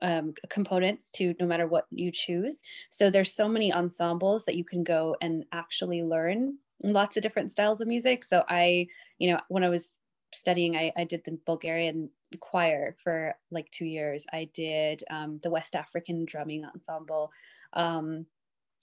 um, 0.02 0.34
components 0.48 1.10
to 1.16 1.34
no 1.40 1.46
matter 1.46 1.66
what 1.66 1.86
you 1.90 2.10
choose. 2.10 2.60
So 2.90 3.10
there's 3.10 3.34
so 3.34 3.48
many 3.48 3.72
ensembles 3.72 4.44
that 4.46 4.54
you 4.54 4.64
can 4.64 4.82
go 4.82 5.16
and 5.20 5.44
actually 5.52 6.02
learn 6.02 6.56
lots 6.82 7.16
of 7.16 7.22
different 7.22 7.52
styles 7.52 7.80
of 7.80 7.88
music. 7.88 8.24
So 8.24 8.42
I, 8.48 8.86
you 9.18 9.30
know, 9.30 9.40
when 9.48 9.64
I 9.64 9.68
was 9.68 9.88
studying, 10.32 10.76
I, 10.76 10.92
I 10.96 11.04
did 11.04 11.22
the 11.24 11.38
Bulgarian 11.44 12.08
choir 12.40 12.96
for 13.02 13.34
like 13.50 13.70
two 13.70 13.84
years. 13.84 14.24
I 14.32 14.48
did 14.54 15.04
um, 15.10 15.40
the 15.42 15.50
West 15.50 15.74
African 15.74 16.24
drumming 16.24 16.64
ensemble. 16.64 17.32
Um, 17.74 18.26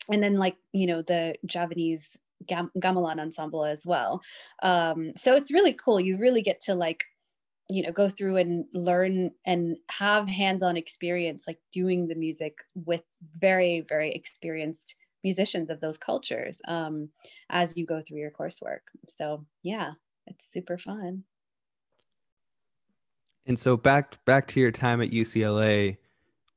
and 0.10 0.22
then 0.22 0.36
like, 0.38 0.58
you 0.74 0.88
know, 0.88 1.02
the 1.02 1.36
Javanese 1.46 2.08
gam- 2.46 2.72
gamelan 2.78 3.20
ensemble 3.20 3.66
as 3.66 3.86
well. 3.86 4.22
Um, 4.62 5.14
so 5.16 5.36
it's 5.36 5.52
really 5.52 5.74
cool. 5.74 6.00
You 6.00 6.18
really 6.18 6.42
get 6.42 6.62
to 6.62 6.76
like, 6.76 7.04
you 7.70 7.84
know, 7.84 7.92
go 7.92 8.10
through 8.10 8.38
and 8.38 8.66
learn 8.74 9.32
and 9.46 9.78
have 9.90 10.28
hands-on 10.28 10.78
experience, 10.78 11.44
like 11.48 11.60
doing 11.74 12.08
the 12.08 12.16
music 12.16 12.58
with 12.74 13.04
very, 13.38 13.82
very 13.82 14.14
experienced 14.14 14.96
musicians 15.24 15.70
of 15.70 15.82
those 15.82 15.98
cultures 15.98 16.62
um, 16.68 17.10
as 17.50 17.76
you 17.76 17.86
go 17.86 18.00
through 18.00 18.20
your 18.20 18.32
coursework. 18.32 18.80
So 19.10 19.46
yeah, 19.64 19.92
it's 20.28 20.46
super 20.52 20.78
fun. 20.78 21.24
And 23.46 23.58
so 23.58 23.78
back 23.78 24.24
back 24.26 24.48
to 24.50 24.60
your 24.60 24.72
time 24.72 25.02
at 25.02 25.12
UCLA, 25.12 25.98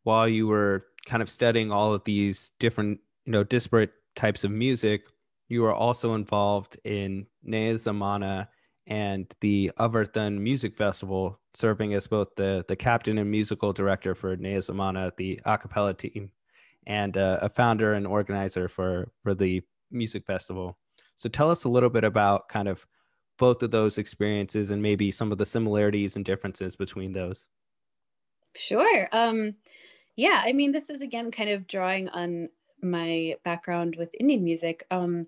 while 0.03 0.29
you 0.29 0.47
were 0.47 0.87
kind 1.07 1.23
of 1.23 1.31
studying 1.31 1.71
all 1.73 1.95
of 1.95 2.05
these 2.05 2.51
different, 2.59 3.01
you 3.25 3.33
know, 3.33 3.45
disparate 3.45 3.93
types 4.17 4.45
of 4.45 4.51
music, 4.51 5.03
you 5.49 5.63
were 5.63 5.75
also 5.75 6.15
involved 6.15 6.79
in 6.85 7.27
Nea 7.43 7.75
Zamana 7.75 8.49
and 8.91 9.33
the 9.41 9.71
Avartan 9.79 10.39
Music 10.39 10.77
Festival, 10.77 11.39
serving 11.55 11.95
as 11.95 12.09
both 12.09 12.29
the, 12.37 12.65
the 12.67 12.77
captain 12.77 13.19
and 13.19 13.31
musical 13.31 13.73
director 13.73 14.17
for 14.17 14.37
Nea 14.37 14.59
Zamana, 14.59 15.17
the 15.17 15.41
a 15.47 15.57
cappella 15.57 15.95
team 15.95 16.33
and 16.87 17.17
uh, 17.17 17.39
a 17.41 17.49
founder 17.49 17.95
and 17.95 18.07
organizer 18.07 18.69
for 18.69 19.13
for 19.23 19.33
the 19.33 19.63
music 19.91 20.27
festival. 20.27 20.77
So 21.15 21.29
tell 21.29 21.51
us 21.51 21.65
a 21.65 21.69
little 21.69 21.91
bit 21.91 22.05
about 22.05 22.49
kind 22.49 22.69
of 22.69 22.85
both 23.39 23.63
of 23.63 23.71
those 23.71 23.97
experiences 23.97 24.71
and 24.71 24.83
maybe 24.83 25.11
some 25.11 25.33
of 25.33 25.39
the 25.39 25.47
similarities 25.47 26.17
and 26.17 26.25
differences 26.25 26.77
between 26.77 27.13
those. 27.13 27.49
Sure. 28.55 29.09
Um, 29.13 29.55
yeah, 30.17 30.43
I 30.45 30.53
mean, 30.53 30.73
this 30.73 30.91
is 30.91 31.01
again 31.01 31.31
kind 31.31 31.51
of 31.51 31.67
drawing 31.67 32.09
on 32.09 32.49
my 32.83 33.37
background 33.45 33.95
with 33.97 34.11
Indian 34.19 34.43
music. 34.43 34.85
Um, 34.91 35.27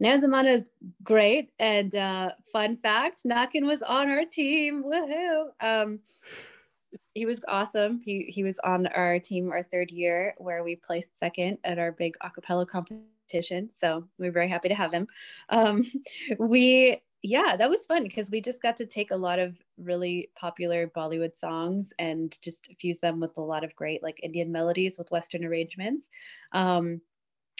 Nea 0.00 0.14
is 0.14 0.64
great. 1.02 1.50
And 1.58 1.94
uh, 1.94 2.30
fun 2.52 2.76
fact, 2.76 3.22
Nakin 3.24 3.66
was 3.66 3.82
on 3.82 4.10
our 4.10 4.24
team. 4.24 4.84
Woohoo! 4.84 5.50
Um, 5.60 6.00
he 7.14 7.26
was 7.26 7.40
awesome. 7.48 8.00
He 8.04 8.26
he 8.28 8.44
was 8.44 8.58
on 8.64 8.86
our 8.88 9.18
team 9.18 9.50
our 9.50 9.62
third 9.64 9.90
year 9.90 10.34
where 10.38 10.62
we 10.62 10.76
placed 10.76 11.18
second 11.18 11.58
at 11.64 11.78
our 11.78 11.92
big 11.92 12.16
acapella 12.22 12.66
competition. 12.66 13.68
So 13.70 14.06
we're 14.18 14.32
very 14.32 14.48
happy 14.48 14.68
to 14.68 14.74
have 14.74 14.92
him. 14.92 15.08
Um, 15.48 15.84
we 16.38 17.02
yeah, 17.22 17.56
that 17.56 17.68
was 17.68 17.84
fun 17.84 18.04
because 18.04 18.30
we 18.30 18.40
just 18.40 18.62
got 18.62 18.76
to 18.76 18.86
take 18.86 19.10
a 19.10 19.16
lot 19.16 19.40
of 19.40 19.56
really 19.76 20.30
popular 20.36 20.86
Bollywood 20.86 21.36
songs 21.36 21.92
and 21.98 22.38
just 22.42 22.70
fuse 22.80 22.98
them 22.98 23.18
with 23.18 23.36
a 23.36 23.40
lot 23.40 23.64
of 23.64 23.74
great 23.74 24.02
like 24.04 24.20
Indian 24.22 24.52
melodies 24.52 24.98
with 24.98 25.10
Western 25.10 25.44
arrangements. 25.44 26.08
Um, 26.52 27.00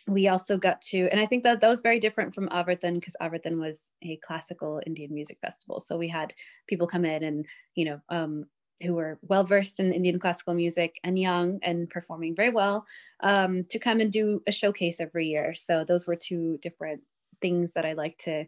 we 0.08 0.28
also 0.28 0.56
got 0.56 0.80
to, 0.82 1.08
and 1.10 1.20
I 1.20 1.26
think 1.26 1.44
that 1.44 1.60
that 1.60 1.68
was 1.68 1.80
very 1.80 2.00
different 2.00 2.34
from 2.34 2.48
Avartan 2.48 2.94
because 2.94 3.14
Avartan 3.20 3.60
was 3.60 3.82
a 4.02 4.16
classical 4.16 4.80
Indian 4.86 5.12
music 5.12 5.38
festival. 5.40 5.80
So 5.80 5.96
we 5.96 6.08
had 6.08 6.32
people 6.66 6.86
come 6.86 7.04
in 7.04 7.22
and, 7.24 7.46
you 7.74 7.84
know, 7.84 8.00
um, 8.08 8.46
who 8.82 8.94
were 8.94 9.18
well 9.22 9.44
versed 9.44 9.80
in 9.80 9.92
Indian 9.92 10.18
classical 10.18 10.54
music 10.54 10.98
and 11.04 11.18
young 11.18 11.58
and 11.62 11.90
performing 11.90 12.34
very 12.34 12.50
well 12.50 12.86
um, 13.20 13.64
to 13.64 13.78
come 13.78 14.00
and 14.00 14.12
do 14.12 14.42
a 14.46 14.52
showcase 14.52 15.00
every 15.00 15.26
year. 15.26 15.54
So 15.54 15.84
those 15.84 16.06
were 16.06 16.16
two 16.16 16.58
different 16.62 17.02
things 17.42 17.72
that 17.74 17.84
I 17.84 17.92
like 17.92 18.18
to. 18.18 18.46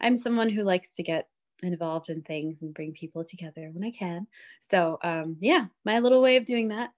I'm 0.00 0.16
someone 0.16 0.48
who 0.48 0.62
likes 0.62 0.94
to 0.96 1.02
get 1.02 1.28
involved 1.62 2.10
in 2.10 2.22
things 2.22 2.60
and 2.62 2.74
bring 2.74 2.92
people 2.92 3.24
together 3.24 3.70
when 3.72 3.84
I 3.84 3.90
can. 3.90 4.26
So 4.70 4.98
um, 5.02 5.36
yeah, 5.40 5.66
my 5.84 6.00
little 6.00 6.22
way 6.22 6.36
of 6.36 6.44
doing 6.44 6.68
that. 6.68 6.90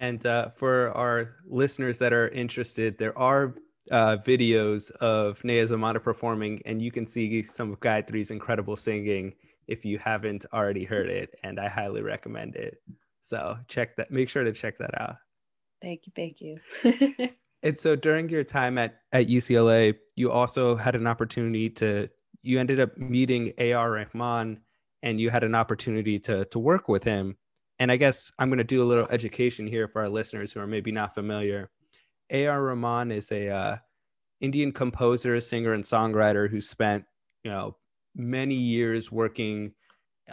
And 0.00 0.24
uh, 0.24 0.48
for 0.48 0.92
our 0.96 1.36
listeners 1.46 1.98
that 1.98 2.12
are 2.12 2.28
interested, 2.28 2.96
there 2.98 3.16
are 3.18 3.54
uh, 3.90 4.16
videos 4.24 4.90
of 4.92 5.44
Nea 5.44 5.66
performing, 6.00 6.62
and 6.64 6.80
you 6.80 6.90
can 6.90 7.06
see 7.06 7.42
some 7.42 7.72
of 7.72 7.80
Gayatri's 7.80 8.30
incredible 8.30 8.76
singing 8.76 9.34
if 9.68 9.84
you 9.84 9.98
haven't 9.98 10.46
already 10.52 10.84
heard 10.84 11.08
it, 11.08 11.34
and 11.44 11.60
I 11.60 11.68
highly 11.68 12.00
recommend 12.00 12.56
it. 12.56 12.82
So 13.20 13.56
check 13.68 13.96
that. 13.96 14.10
Make 14.10 14.28
sure 14.28 14.42
to 14.42 14.52
check 14.52 14.78
that 14.78 14.98
out. 15.00 15.16
Thank 15.82 16.06
you. 16.06 16.12
Thank 16.16 16.40
you. 16.40 17.28
and 17.62 17.78
so 17.78 17.94
during 17.94 18.28
your 18.28 18.44
time 18.44 18.78
at 18.78 18.96
at 19.12 19.28
UCLA, 19.28 19.94
you 20.16 20.30
also 20.30 20.76
had 20.76 20.94
an 20.94 21.06
opportunity 21.06 21.70
to. 21.70 22.08
You 22.42 22.58
ended 22.58 22.80
up 22.80 22.96
meeting 22.96 23.52
A.R. 23.58 23.90
Rahman, 23.90 24.60
and 25.02 25.20
you 25.20 25.28
had 25.28 25.44
an 25.44 25.54
opportunity 25.54 26.18
to 26.20 26.46
to 26.46 26.58
work 26.58 26.88
with 26.88 27.04
him. 27.04 27.36
And 27.80 27.90
I 27.90 27.96
guess 27.96 28.30
I'm 28.38 28.50
going 28.50 28.58
to 28.58 28.64
do 28.64 28.82
a 28.82 28.84
little 28.84 29.08
education 29.10 29.66
here 29.66 29.88
for 29.88 30.02
our 30.02 30.08
listeners 30.08 30.52
who 30.52 30.60
are 30.60 30.66
maybe 30.66 30.92
not 30.92 31.14
familiar. 31.14 31.70
A.R. 32.28 32.62
Rahman 32.62 33.10
is 33.10 33.32
a 33.32 33.48
uh, 33.48 33.76
Indian 34.42 34.70
composer, 34.70 35.40
singer, 35.40 35.72
and 35.72 35.82
songwriter 35.82 36.48
who 36.48 36.60
spent 36.60 37.04
you 37.42 37.50
know 37.50 37.76
many 38.14 38.54
years 38.54 39.10
working 39.10 39.72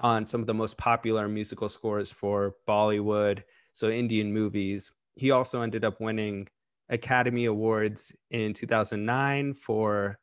on 0.02 0.28
some 0.28 0.42
of 0.42 0.48
the 0.48 0.54
most 0.54 0.78
popular 0.78 1.30
musical 1.30 1.70
scores 1.70 2.12
for 2.12 2.56
Bollywood, 2.68 3.44
so 3.72 3.90
Indian 3.90 4.34
movies. 4.34 4.92
He 5.16 5.32
also 5.32 5.62
ended 5.62 5.86
up 5.86 6.02
winning 6.02 6.50
Academy 6.90 7.46
Awards 7.46 8.14
in 8.30 8.54
2009 8.54 9.54
for 9.54 10.20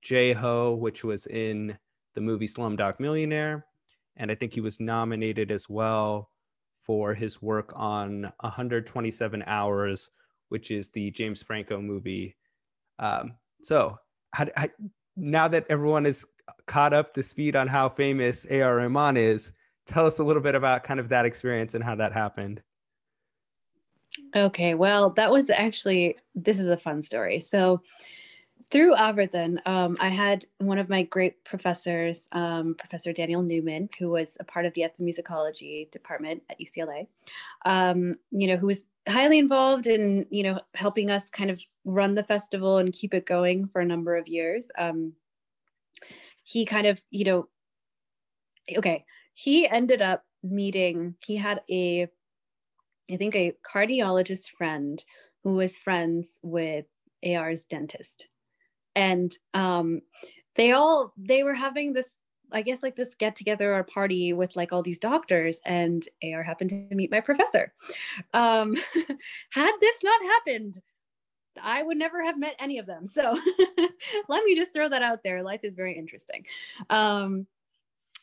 Jai 0.00 0.32
Ho, 0.32 0.76
which 0.76 1.02
was 1.02 1.26
in 1.26 1.76
the 2.14 2.20
movie 2.20 2.46
Slumdog 2.46 3.00
Millionaire. 3.00 3.66
And 4.16 4.30
I 4.30 4.36
think 4.36 4.54
he 4.54 4.60
was 4.60 4.80
nominated 4.80 5.50
as 5.50 5.68
well 5.68 6.30
for 6.88 7.12
his 7.12 7.42
work 7.42 7.70
on 7.76 8.32
127 8.40 9.44
Hours, 9.46 10.10
which 10.48 10.70
is 10.70 10.88
the 10.88 11.10
James 11.10 11.42
Franco 11.42 11.80
movie. 11.82 12.34
Um, 12.98 13.34
so, 13.62 13.98
now 15.16 15.48
that 15.48 15.66
everyone 15.68 16.06
is 16.06 16.26
caught 16.66 16.94
up 16.94 17.12
to 17.12 17.22
speed 17.22 17.56
on 17.56 17.68
how 17.68 17.90
famous 17.90 18.46
A.R. 18.48 18.76
Rahman 18.76 19.18
is, 19.18 19.52
tell 19.86 20.06
us 20.06 20.18
a 20.18 20.24
little 20.24 20.42
bit 20.42 20.54
about 20.54 20.82
kind 20.82 20.98
of 20.98 21.10
that 21.10 21.26
experience 21.26 21.74
and 21.74 21.84
how 21.84 21.94
that 21.94 22.14
happened. 22.14 22.62
Okay, 24.34 24.74
well, 24.74 25.10
that 25.10 25.30
was 25.30 25.50
actually, 25.50 26.16
this 26.34 26.58
is 26.58 26.68
a 26.68 26.76
fun 26.76 27.02
story. 27.02 27.40
So, 27.40 27.82
through 28.70 28.94
Avartan, 28.94 29.66
um, 29.66 29.96
I 29.98 30.08
had 30.08 30.44
one 30.58 30.78
of 30.78 30.90
my 30.90 31.02
great 31.04 31.42
professors, 31.44 32.28
um, 32.32 32.74
Professor 32.78 33.12
Daniel 33.12 33.42
Neuman, 33.42 33.88
who 33.98 34.10
was 34.10 34.36
a 34.40 34.44
part 34.44 34.66
of 34.66 34.74
the 34.74 34.82
ethnomusicology 34.82 35.90
department 35.90 36.42
at 36.50 36.60
UCLA, 36.60 37.06
um, 37.64 38.14
you 38.30 38.46
know, 38.46 38.56
who 38.56 38.66
was 38.66 38.84
highly 39.08 39.38
involved 39.38 39.86
in, 39.86 40.26
you 40.30 40.42
know, 40.42 40.60
helping 40.74 41.10
us 41.10 41.30
kind 41.30 41.50
of 41.50 41.62
run 41.86 42.14
the 42.14 42.22
festival 42.22 42.76
and 42.76 42.92
keep 42.92 43.14
it 43.14 43.24
going 43.24 43.66
for 43.66 43.80
a 43.80 43.86
number 43.86 44.16
of 44.16 44.28
years. 44.28 44.68
Um, 44.76 45.14
he 46.44 46.66
kind 46.66 46.86
of, 46.86 47.02
you 47.10 47.24
know, 47.24 47.48
okay, 48.76 49.04
he 49.32 49.66
ended 49.66 50.02
up 50.02 50.24
meeting, 50.42 51.14
he 51.24 51.36
had 51.36 51.62
a, 51.70 52.06
I 53.10 53.16
think, 53.16 53.34
a 53.34 53.54
cardiologist 53.66 54.50
friend 54.58 55.02
who 55.42 55.54
was 55.54 55.78
friends 55.78 56.38
with 56.42 56.84
AR's 57.24 57.64
dentist. 57.64 58.28
And 58.94 59.36
um, 59.54 60.00
they 60.56 60.72
all, 60.72 61.12
they 61.16 61.42
were 61.42 61.54
having 61.54 61.92
this 61.92 62.06
I 62.50 62.62
guess 62.62 62.82
like 62.82 62.96
this 62.96 63.14
get 63.18 63.36
together 63.36 63.74
or 63.74 63.84
party 63.84 64.32
with 64.32 64.56
like 64.56 64.72
all 64.72 64.82
these 64.82 64.98
doctors, 64.98 65.60
and 65.64 66.06
AR 66.24 66.42
happened 66.42 66.70
to 66.70 66.94
meet 66.94 67.10
my 67.10 67.20
professor. 67.20 67.72
Um, 68.32 68.74
had 69.50 69.72
this 69.80 70.02
not 70.02 70.22
happened, 70.22 70.80
I 71.60 71.82
would 71.82 71.96
never 71.96 72.22
have 72.22 72.38
met 72.38 72.56
any 72.58 72.78
of 72.78 72.86
them. 72.86 73.06
So 73.06 73.38
let 74.28 74.44
me 74.44 74.54
just 74.54 74.72
throw 74.72 74.88
that 74.88 75.02
out 75.02 75.22
there. 75.22 75.42
Life 75.42 75.60
is 75.62 75.74
very 75.74 75.96
interesting. 75.96 76.44
Um, 76.90 77.46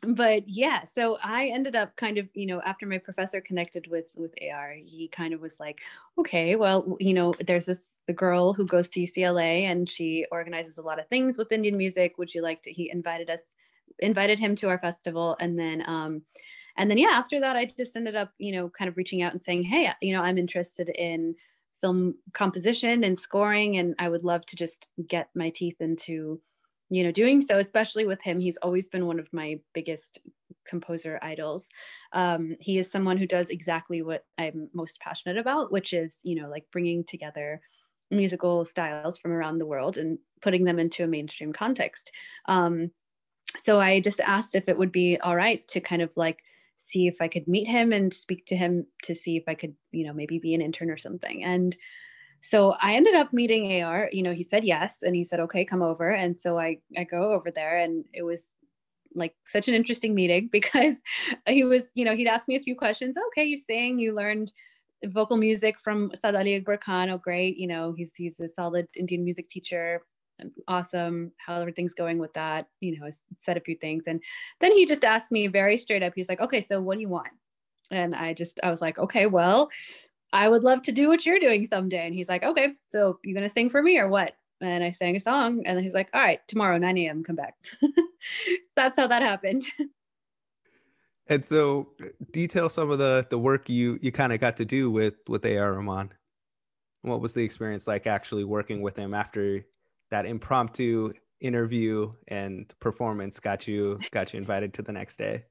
but 0.01 0.47
yeah 0.47 0.83
so 0.85 1.17
i 1.23 1.47
ended 1.47 1.75
up 1.75 1.95
kind 1.95 2.17
of 2.17 2.27
you 2.33 2.45
know 2.45 2.61
after 2.61 2.85
my 2.85 2.97
professor 2.97 3.41
connected 3.41 3.87
with 3.87 4.11
with 4.15 4.33
ar 4.53 4.73
he 4.73 5.07
kind 5.07 5.33
of 5.33 5.41
was 5.41 5.59
like 5.59 5.81
okay 6.17 6.55
well 6.55 6.97
you 6.99 7.13
know 7.13 7.33
there's 7.47 7.65
this 7.65 7.85
the 8.07 8.13
girl 8.13 8.53
who 8.53 8.65
goes 8.65 8.89
to 8.89 9.01
ucla 9.01 9.63
and 9.63 9.89
she 9.89 10.25
organizes 10.31 10.77
a 10.77 10.81
lot 10.81 10.99
of 10.99 11.07
things 11.07 11.37
with 11.37 11.51
indian 11.51 11.77
music. 11.77 12.17
Would 12.17 12.33
you 12.33 12.41
like 12.41 12.61
to 12.63 12.71
he 12.71 12.91
invited 12.91 13.29
us 13.29 13.41
invited 13.99 14.39
him 14.39 14.55
to 14.57 14.69
our 14.69 14.79
festival. 14.79 15.37
And 15.39 15.57
then 15.57 15.83
um 15.87 16.21
and 16.77 16.89
then 16.89 16.97
yeah 16.97 17.11
after 17.11 17.39
that 17.39 17.55
i 17.55 17.65
just 17.65 17.95
ended 17.95 18.15
up 18.15 18.31
you 18.37 18.51
know 18.53 18.69
kind 18.69 18.89
of 18.89 18.97
reaching 18.97 19.21
out 19.21 19.31
and 19.31 19.41
saying 19.41 19.63
hey 19.63 19.89
you 20.01 20.13
know 20.13 20.21
i'm 20.21 20.37
interested 20.37 20.89
in 20.89 21.35
film 21.81 22.15
composition 22.33 23.03
and 23.03 23.17
scoring 23.17 23.77
and 23.77 23.95
i 23.99 24.09
would 24.09 24.23
love 24.23 24.45
to 24.45 24.55
just 24.55 24.89
get 25.07 25.29
my 25.35 25.49
teeth 25.49 25.77
into 25.79 26.39
you 26.89 27.03
know 27.03 27.11
doing 27.11 27.41
so 27.41 27.57
especially 27.57 28.05
with 28.05 28.21
him. 28.21 28.39
He's 28.39 28.57
always 28.57 28.87
been 28.87 29.07
one 29.07 29.19
of 29.19 29.31
my 29.33 29.59
biggest 29.73 30.19
composer 30.67 31.19
idols. 31.21 31.69
Um, 32.13 32.55
he 32.59 32.79
is 32.79 32.89
someone 32.89 33.17
who 33.17 33.27
does 33.27 33.49
exactly 33.49 34.01
what 34.01 34.25
i'm 34.37 34.69
most 34.73 34.99
passionate 34.99 35.37
about 35.37 35.71
which 35.71 35.93
is 35.93 36.17
you 36.23 36.41
know 36.41 36.49
like 36.49 36.65
bringing 36.71 37.03
together 37.03 37.61
musical 38.11 38.65
styles 38.65 39.17
from 39.17 39.31
around 39.31 39.57
the 39.57 39.65
world 39.65 39.97
and 39.97 40.17
putting 40.41 40.63
them 40.63 40.79
into 40.79 41.03
a 41.03 41.07
mainstream 41.07 41.51
context. 41.51 42.11
Um, 42.45 42.91
so 43.63 43.79
i 43.79 43.99
just 43.99 44.19
asked 44.19 44.55
if 44.55 44.67
it 44.67 44.77
would 44.77 44.91
be 44.91 45.17
all 45.19 45.35
right 45.35 45.65
to 45.67 45.79
kind 45.79 46.01
of 46.01 46.11
like 46.17 46.41
see 46.77 47.07
if 47.07 47.21
i 47.21 47.27
could 47.27 47.47
meet 47.47 47.67
him 47.67 47.93
and 47.93 48.13
speak 48.13 48.45
to 48.45 48.55
him 48.55 48.85
to 49.03 49.15
see 49.15 49.37
if 49.37 49.43
i 49.47 49.53
could 49.53 49.73
you 49.91 50.05
know 50.05 50.13
maybe 50.13 50.39
be 50.39 50.53
an 50.53 50.61
intern 50.61 50.89
or 50.89 50.97
something. 50.97 51.43
And 51.43 51.75
so 52.45 52.71
I 52.81 52.95
ended 52.95 53.15
up 53.15 53.33
meeting 53.33 53.81
AR. 53.81 54.09
You 54.11 54.23
know, 54.23 54.33
he 54.33 54.43
said 54.43 54.63
yes, 54.63 55.03
and 55.03 55.15
he 55.15 55.23
said, 55.23 55.39
"Okay, 55.41 55.65
come 55.65 55.81
over." 55.81 56.11
And 56.11 56.39
so 56.39 56.59
I 56.59 56.79
I 56.97 57.03
go 57.03 57.33
over 57.33 57.51
there, 57.51 57.77
and 57.79 58.05
it 58.13 58.23
was 58.23 58.49
like 59.15 59.35
such 59.45 59.67
an 59.67 59.73
interesting 59.75 60.15
meeting 60.15 60.49
because 60.51 60.95
he 61.47 61.63
was, 61.63 61.85
you 61.95 62.05
know, 62.05 62.15
he'd 62.15 62.27
ask 62.27 62.47
me 62.47 62.55
a 62.55 62.61
few 62.63 62.75
questions. 62.75 63.15
Okay, 63.29 63.45
you 63.45 63.57
sing, 63.57 63.99
you 63.99 64.13
learned 64.15 64.51
vocal 65.07 65.37
music 65.37 65.79
from 65.79 66.11
Ustad 66.13 66.35
Ali 66.35 66.55
Akbar 66.57 66.77
Khan. 66.77 67.09
Oh, 67.09 67.17
great. 67.17 67.57
You 67.57 67.67
know, 67.67 67.93
he's 67.97 68.11
he's 68.15 68.39
a 68.39 68.49
solid 68.49 68.87
Indian 68.95 69.23
music 69.23 69.49
teacher. 69.49 70.01
Awesome. 70.67 71.31
How 71.37 71.61
everything's 71.61 71.93
going 71.93 72.17
with 72.17 72.33
that? 72.33 72.67
You 72.81 72.99
know, 72.99 73.09
said 73.39 73.57
a 73.57 73.61
few 73.61 73.75
things, 73.75 74.05
and 74.07 74.21
then 74.61 74.71
he 74.73 74.85
just 74.85 75.05
asked 75.05 75.31
me 75.31 75.47
very 75.47 75.77
straight 75.77 76.03
up. 76.03 76.13
He's 76.15 76.29
like, 76.29 76.41
"Okay, 76.41 76.61
so 76.61 76.81
what 76.81 76.95
do 76.95 77.01
you 77.01 77.09
want?" 77.09 77.29
And 77.91 78.15
I 78.15 78.33
just 78.33 78.59
I 78.63 78.69
was 78.71 78.81
like, 78.81 78.99
"Okay, 78.99 79.27
well." 79.27 79.69
I 80.35 80.49
would 80.49 80.63
love 80.63 80.81
to 80.83 80.91
do 80.91 81.07
what 81.07 81.25
you're 81.25 81.39
doing 81.39 81.65
someday. 81.65 82.05
And 82.05 82.13
he's 82.13 82.27
like, 82.27 82.43
okay, 82.43 82.73
so 82.89 83.19
you 83.23 83.33
gonna 83.33 83.49
sing 83.49 83.69
for 83.69 83.81
me 83.81 83.97
or 83.97 84.09
what? 84.09 84.33
And 84.59 84.83
I 84.83 84.91
sang 84.91 85.15
a 85.15 85.19
song, 85.19 85.63
and 85.65 85.77
then 85.77 85.83
he's 85.83 85.93
like, 85.93 86.09
all 86.13 86.21
right, 86.21 86.41
tomorrow, 86.47 86.77
9 86.77 86.97
a.m., 86.97 87.23
come 87.23 87.35
back. 87.37 87.55
so 87.81 87.89
that's 88.75 88.97
how 88.97 89.07
that 89.07 89.21
happened. 89.21 89.65
And 91.27 91.43
so, 91.43 91.87
detail 92.31 92.69
some 92.69 92.91
of 92.91 92.99
the 92.99 93.25
the 93.31 93.39
work 93.39 93.67
you 93.67 93.97
you 93.99 94.11
kind 94.11 94.31
of 94.31 94.39
got 94.39 94.57
to 94.57 94.65
do 94.65 94.91
with 94.91 95.15
with 95.27 95.43
AR 95.43 95.73
Rahman. 95.73 96.13
What 97.01 97.19
was 97.19 97.33
the 97.33 97.43
experience 97.43 97.87
like 97.87 98.05
actually 98.05 98.43
working 98.43 98.83
with 98.83 98.95
him 98.95 99.15
after 99.15 99.65
that 100.11 100.27
impromptu 100.27 101.13
interview 101.41 102.13
and 102.27 102.71
performance 102.79 103.39
got 103.39 103.67
you 103.67 103.99
got 104.11 104.33
you 104.33 104.37
invited 104.37 104.75
to 104.75 104.83
the 104.83 104.91
next 104.91 105.17
day? 105.17 105.45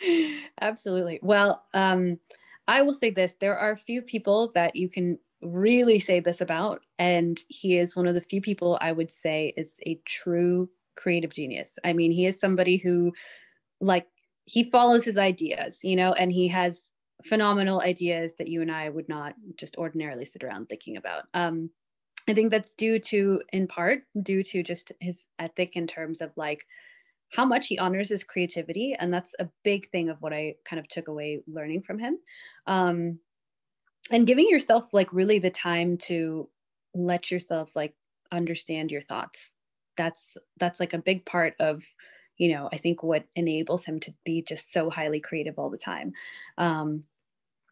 Absolutely. 0.62 1.18
Well, 1.22 1.62
um, 1.74 2.18
I 2.68 2.82
will 2.82 2.92
say 2.92 3.10
this 3.10 3.34
there 3.40 3.58
are 3.58 3.72
a 3.72 3.76
few 3.76 4.02
people 4.02 4.52
that 4.54 4.76
you 4.76 4.88
can 4.88 5.18
really 5.42 6.00
say 6.00 6.20
this 6.20 6.40
about. 6.40 6.82
And 6.98 7.42
he 7.48 7.78
is 7.78 7.96
one 7.96 8.06
of 8.06 8.14
the 8.14 8.20
few 8.20 8.40
people 8.40 8.78
I 8.80 8.92
would 8.92 9.10
say 9.10 9.52
is 9.56 9.78
a 9.86 10.00
true 10.04 10.70
creative 10.96 11.32
genius. 11.32 11.78
I 11.84 11.92
mean, 11.92 12.12
he 12.12 12.26
is 12.26 12.38
somebody 12.38 12.76
who, 12.76 13.12
like, 13.80 14.06
he 14.44 14.70
follows 14.70 15.04
his 15.04 15.18
ideas, 15.18 15.78
you 15.82 15.96
know, 15.96 16.12
and 16.12 16.32
he 16.32 16.48
has 16.48 16.82
phenomenal 17.24 17.80
ideas 17.80 18.34
that 18.38 18.48
you 18.48 18.62
and 18.62 18.70
I 18.70 18.88
would 18.88 19.08
not 19.08 19.34
just 19.56 19.76
ordinarily 19.76 20.24
sit 20.24 20.42
around 20.42 20.68
thinking 20.68 20.96
about. 20.96 21.24
Um, 21.34 21.70
I 22.28 22.34
think 22.34 22.50
that's 22.50 22.74
due 22.74 22.98
to, 23.00 23.42
in 23.52 23.66
part, 23.66 24.02
due 24.22 24.42
to 24.44 24.62
just 24.62 24.92
his 25.00 25.26
ethic 25.38 25.76
in 25.76 25.86
terms 25.86 26.20
of 26.20 26.32
like 26.36 26.66
how 27.32 27.44
much 27.44 27.66
he 27.68 27.78
honors 27.78 28.10
his 28.10 28.24
creativity 28.24 28.94
and 28.98 29.12
that's 29.12 29.34
a 29.38 29.48
big 29.64 29.90
thing 29.90 30.08
of 30.08 30.20
what 30.20 30.32
i 30.32 30.54
kind 30.64 30.78
of 30.78 30.86
took 30.88 31.08
away 31.08 31.40
learning 31.46 31.82
from 31.82 31.98
him. 31.98 32.18
Um, 32.66 33.18
and 34.10 34.26
giving 34.26 34.48
yourself 34.48 34.92
like 34.92 35.12
really 35.12 35.38
the 35.38 35.50
time 35.50 35.96
to 35.96 36.48
let 36.94 37.30
yourself 37.30 37.70
like 37.74 37.94
understand 38.30 38.90
your 38.90 39.02
thoughts. 39.02 39.50
That's 39.96 40.36
that's 40.58 40.80
like 40.80 40.92
a 40.92 40.98
big 40.98 41.24
part 41.24 41.54
of 41.60 41.82
you 42.38 42.52
know 42.52 42.68
i 42.72 42.78
think 42.78 43.02
what 43.02 43.24
enables 43.36 43.84
him 43.84 44.00
to 44.00 44.14
be 44.24 44.42
just 44.42 44.72
so 44.72 44.88
highly 44.88 45.20
creative 45.20 45.58
all 45.58 45.70
the 45.70 45.78
time. 45.78 46.12
Um, 46.58 47.04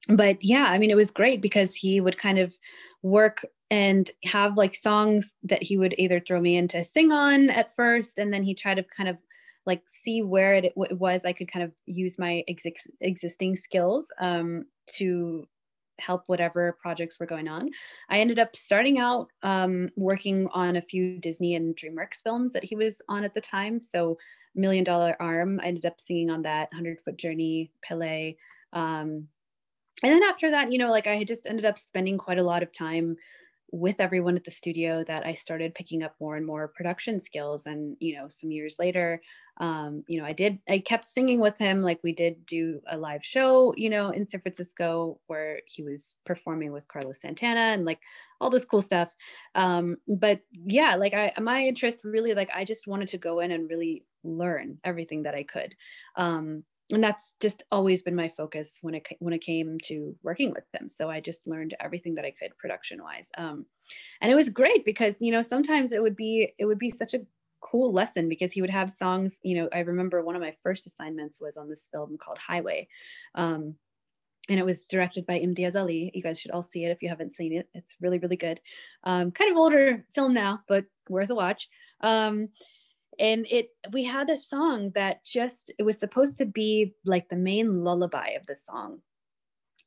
but 0.08 0.42
yeah 0.42 0.64
i 0.64 0.78
mean 0.78 0.90
it 0.90 0.96
was 0.96 1.10
great 1.10 1.42
because 1.42 1.74
he 1.74 2.00
would 2.00 2.16
kind 2.16 2.38
of 2.38 2.56
work 3.02 3.44
and 3.70 4.10
have 4.24 4.56
like 4.56 4.74
songs 4.74 5.30
that 5.42 5.62
he 5.62 5.76
would 5.76 5.94
either 5.98 6.20
throw 6.20 6.40
me 6.40 6.56
into 6.56 6.82
sing 6.82 7.12
on 7.12 7.50
at 7.50 7.74
first 7.76 8.18
and 8.18 8.32
then 8.32 8.42
he 8.42 8.54
tried 8.54 8.74
to 8.74 8.82
kind 8.82 9.08
of 9.08 9.16
like 9.66 9.82
see 9.86 10.22
where 10.22 10.54
it, 10.54 10.64
it 10.76 10.98
was 10.98 11.24
I 11.24 11.32
could 11.32 11.50
kind 11.50 11.64
of 11.64 11.72
use 11.86 12.18
my 12.18 12.44
ex- 12.48 12.86
existing 13.00 13.56
skills 13.56 14.10
um, 14.20 14.64
to 14.94 15.46
help 15.98 16.22
whatever 16.26 16.76
projects 16.80 17.20
were 17.20 17.26
going 17.26 17.46
on. 17.46 17.70
I 18.08 18.20
ended 18.20 18.38
up 18.38 18.56
starting 18.56 18.98
out 18.98 19.28
um, 19.42 19.90
working 19.96 20.48
on 20.52 20.76
a 20.76 20.82
few 20.82 21.18
Disney 21.18 21.54
and 21.54 21.76
DreamWorks 21.76 22.22
films 22.22 22.52
that 22.52 22.64
he 22.64 22.74
was 22.74 23.02
on 23.08 23.24
at 23.24 23.34
the 23.34 23.40
time. 23.40 23.80
So 23.80 24.16
Million 24.54 24.84
Dollar 24.84 25.16
Arm, 25.20 25.60
I 25.62 25.66
ended 25.66 25.86
up 25.86 26.00
singing 26.00 26.30
on 26.30 26.42
that, 26.42 26.72
Hundred 26.72 26.98
Foot 27.04 27.16
Journey, 27.16 27.70
Pele. 27.82 28.34
Um, 28.72 29.28
and 30.02 30.12
then 30.12 30.22
after 30.22 30.50
that, 30.50 30.72
you 30.72 30.78
know, 30.78 30.90
like 30.90 31.06
I 31.06 31.16
had 31.16 31.28
just 31.28 31.46
ended 31.46 31.66
up 31.66 31.78
spending 31.78 32.18
quite 32.18 32.38
a 32.38 32.42
lot 32.42 32.62
of 32.62 32.72
time 32.72 33.16
with 33.72 34.00
everyone 34.00 34.36
at 34.36 34.44
the 34.44 34.50
studio 34.50 35.04
that 35.06 35.24
I 35.24 35.34
started 35.34 35.74
picking 35.74 36.02
up 36.02 36.14
more 36.20 36.36
and 36.36 36.46
more 36.46 36.68
production 36.68 37.20
skills. 37.20 37.66
And, 37.66 37.96
you 38.00 38.16
know, 38.16 38.28
some 38.28 38.50
years 38.50 38.76
later, 38.78 39.20
um, 39.58 40.04
you 40.08 40.20
know, 40.20 40.26
I 40.26 40.32
did, 40.32 40.58
I 40.68 40.78
kept 40.78 41.08
singing 41.08 41.40
with 41.40 41.56
him. 41.58 41.82
Like 41.82 42.00
we 42.02 42.12
did 42.12 42.44
do 42.46 42.80
a 42.88 42.96
live 42.96 43.24
show, 43.24 43.74
you 43.76 43.90
know, 43.90 44.10
in 44.10 44.26
San 44.26 44.40
Francisco 44.40 45.20
where 45.26 45.60
he 45.66 45.82
was 45.82 46.14
performing 46.24 46.72
with 46.72 46.88
Carlos 46.88 47.20
Santana 47.20 47.60
and 47.60 47.84
like 47.84 48.00
all 48.40 48.50
this 48.50 48.64
cool 48.64 48.82
stuff. 48.82 49.12
Um, 49.54 49.96
but 50.08 50.40
yeah, 50.52 50.96
like 50.96 51.14
I, 51.14 51.32
my 51.40 51.62
interest 51.62 52.00
really, 52.04 52.34
like 52.34 52.50
I 52.54 52.64
just 52.64 52.86
wanted 52.86 53.08
to 53.08 53.18
go 53.18 53.40
in 53.40 53.50
and 53.50 53.68
really 53.68 54.04
learn 54.24 54.78
everything 54.84 55.22
that 55.22 55.34
I 55.34 55.42
could. 55.44 55.74
Um, 56.16 56.64
and 56.92 57.02
that's 57.02 57.34
just 57.40 57.62
always 57.70 58.02
been 58.02 58.16
my 58.16 58.28
focus 58.28 58.78
when 58.82 58.94
it 58.94 59.06
when 59.18 59.34
it 59.34 59.40
came 59.40 59.78
to 59.82 60.14
working 60.22 60.50
with 60.50 60.64
them 60.72 60.88
so 60.88 61.08
i 61.08 61.20
just 61.20 61.46
learned 61.46 61.74
everything 61.80 62.14
that 62.14 62.24
i 62.24 62.30
could 62.30 62.56
production 62.58 63.02
wise 63.02 63.28
um, 63.38 63.64
and 64.20 64.30
it 64.30 64.34
was 64.34 64.48
great 64.48 64.84
because 64.84 65.16
you 65.20 65.32
know 65.32 65.42
sometimes 65.42 65.92
it 65.92 66.02
would 66.02 66.16
be 66.16 66.52
it 66.58 66.64
would 66.64 66.78
be 66.78 66.90
such 66.90 67.14
a 67.14 67.24
cool 67.60 67.92
lesson 67.92 68.28
because 68.28 68.52
he 68.52 68.60
would 68.60 68.70
have 68.70 68.90
songs 68.90 69.38
you 69.42 69.56
know 69.56 69.68
i 69.72 69.80
remember 69.80 70.22
one 70.22 70.34
of 70.34 70.42
my 70.42 70.54
first 70.62 70.86
assignments 70.86 71.40
was 71.40 71.56
on 71.56 71.68
this 71.68 71.88
film 71.92 72.16
called 72.18 72.38
highway 72.38 72.88
um, 73.34 73.74
and 74.48 74.58
it 74.58 74.64
was 74.64 74.82
directed 74.82 75.26
by 75.26 75.38
Imtiaz 75.38 75.76
Ali. 75.76 76.10
You 76.12 76.22
guys 76.22 76.40
should 76.40 76.50
all 76.50 76.62
see 76.62 76.84
it 76.84 76.90
if 76.90 77.02
you 77.02 77.08
haven't 77.08 77.34
seen 77.34 77.52
it. 77.52 77.68
It's 77.72 77.96
really, 78.00 78.18
really 78.18 78.36
good. 78.36 78.60
Um, 79.04 79.30
kind 79.30 79.52
of 79.52 79.56
older 79.56 80.04
film 80.12 80.34
now, 80.34 80.62
but 80.66 80.86
worth 81.08 81.30
a 81.30 81.36
watch. 81.36 81.68
Um, 82.00 82.48
and 83.20 83.46
it 83.50 83.70
we 83.92 84.02
had 84.02 84.30
a 84.30 84.40
song 84.40 84.90
that 84.94 85.22
just 85.24 85.72
it 85.78 85.82
was 85.82 85.98
supposed 85.98 86.38
to 86.38 86.46
be 86.46 86.94
like 87.04 87.28
the 87.28 87.36
main 87.36 87.84
lullaby 87.84 88.30
of 88.30 88.46
the 88.46 88.56
song. 88.56 89.00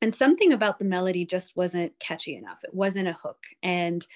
And 0.00 0.14
something 0.14 0.52
about 0.52 0.78
the 0.78 0.84
melody 0.84 1.24
just 1.24 1.56
wasn't 1.56 1.98
catchy 1.98 2.36
enough. 2.36 2.62
It 2.62 2.74
wasn't 2.74 3.08
a 3.08 3.12
hook. 3.12 3.42
And 3.62 4.06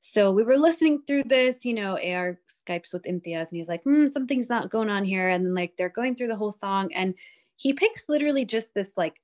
so 0.00 0.32
we 0.32 0.42
were 0.42 0.58
listening 0.58 1.02
through 1.06 1.24
this 1.24 1.64
you 1.64 1.74
know 1.74 1.98
ar 1.98 2.38
skypes 2.66 2.92
with 2.92 3.04
imtiaz 3.04 3.50
and 3.50 3.58
he's 3.58 3.68
like 3.68 3.82
hmm, 3.82 4.08
something's 4.12 4.48
not 4.50 4.70
going 4.70 4.90
on 4.90 5.04
here. 5.04 5.30
And 5.30 5.54
like 5.54 5.76
they're 5.76 5.88
going 5.88 6.14
through 6.14 6.28
the 6.28 6.36
whole 6.36 6.52
song 6.52 6.92
and 6.92 7.14
he 7.56 7.72
picks 7.72 8.08
literally 8.08 8.44
just 8.44 8.74
this 8.74 8.92
like 8.96 9.20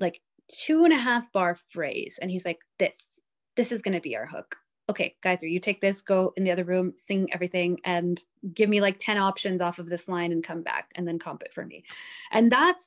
like 0.00 0.20
two 0.48 0.84
and 0.84 0.92
a 0.92 0.98
half 0.98 1.30
bar 1.32 1.56
phrase 1.70 2.18
and 2.20 2.30
he's 2.30 2.44
like 2.44 2.58
this 2.78 3.08
this 3.56 3.70
is 3.70 3.82
going 3.82 3.94
to 3.94 4.00
be 4.00 4.16
our 4.16 4.26
hook 4.26 4.56
okay, 4.90 5.16
Gayatri, 5.24 5.50
you 5.50 5.60
take 5.60 5.80
this, 5.80 6.02
go 6.02 6.32
in 6.36 6.44
the 6.44 6.50
other 6.50 6.64
room, 6.64 6.92
sing 6.96 7.32
everything, 7.32 7.78
and 7.84 8.22
give 8.54 8.68
me 8.68 8.80
like 8.80 8.98
10 8.98 9.18
options 9.18 9.60
off 9.60 9.78
of 9.78 9.88
this 9.88 10.08
line 10.08 10.32
and 10.32 10.44
come 10.44 10.62
back 10.62 10.90
and 10.94 11.06
then 11.06 11.18
comp 11.18 11.42
it 11.42 11.54
for 11.54 11.64
me. 11.64 11.84
And 12.32 12.50
that's 12.50 12.84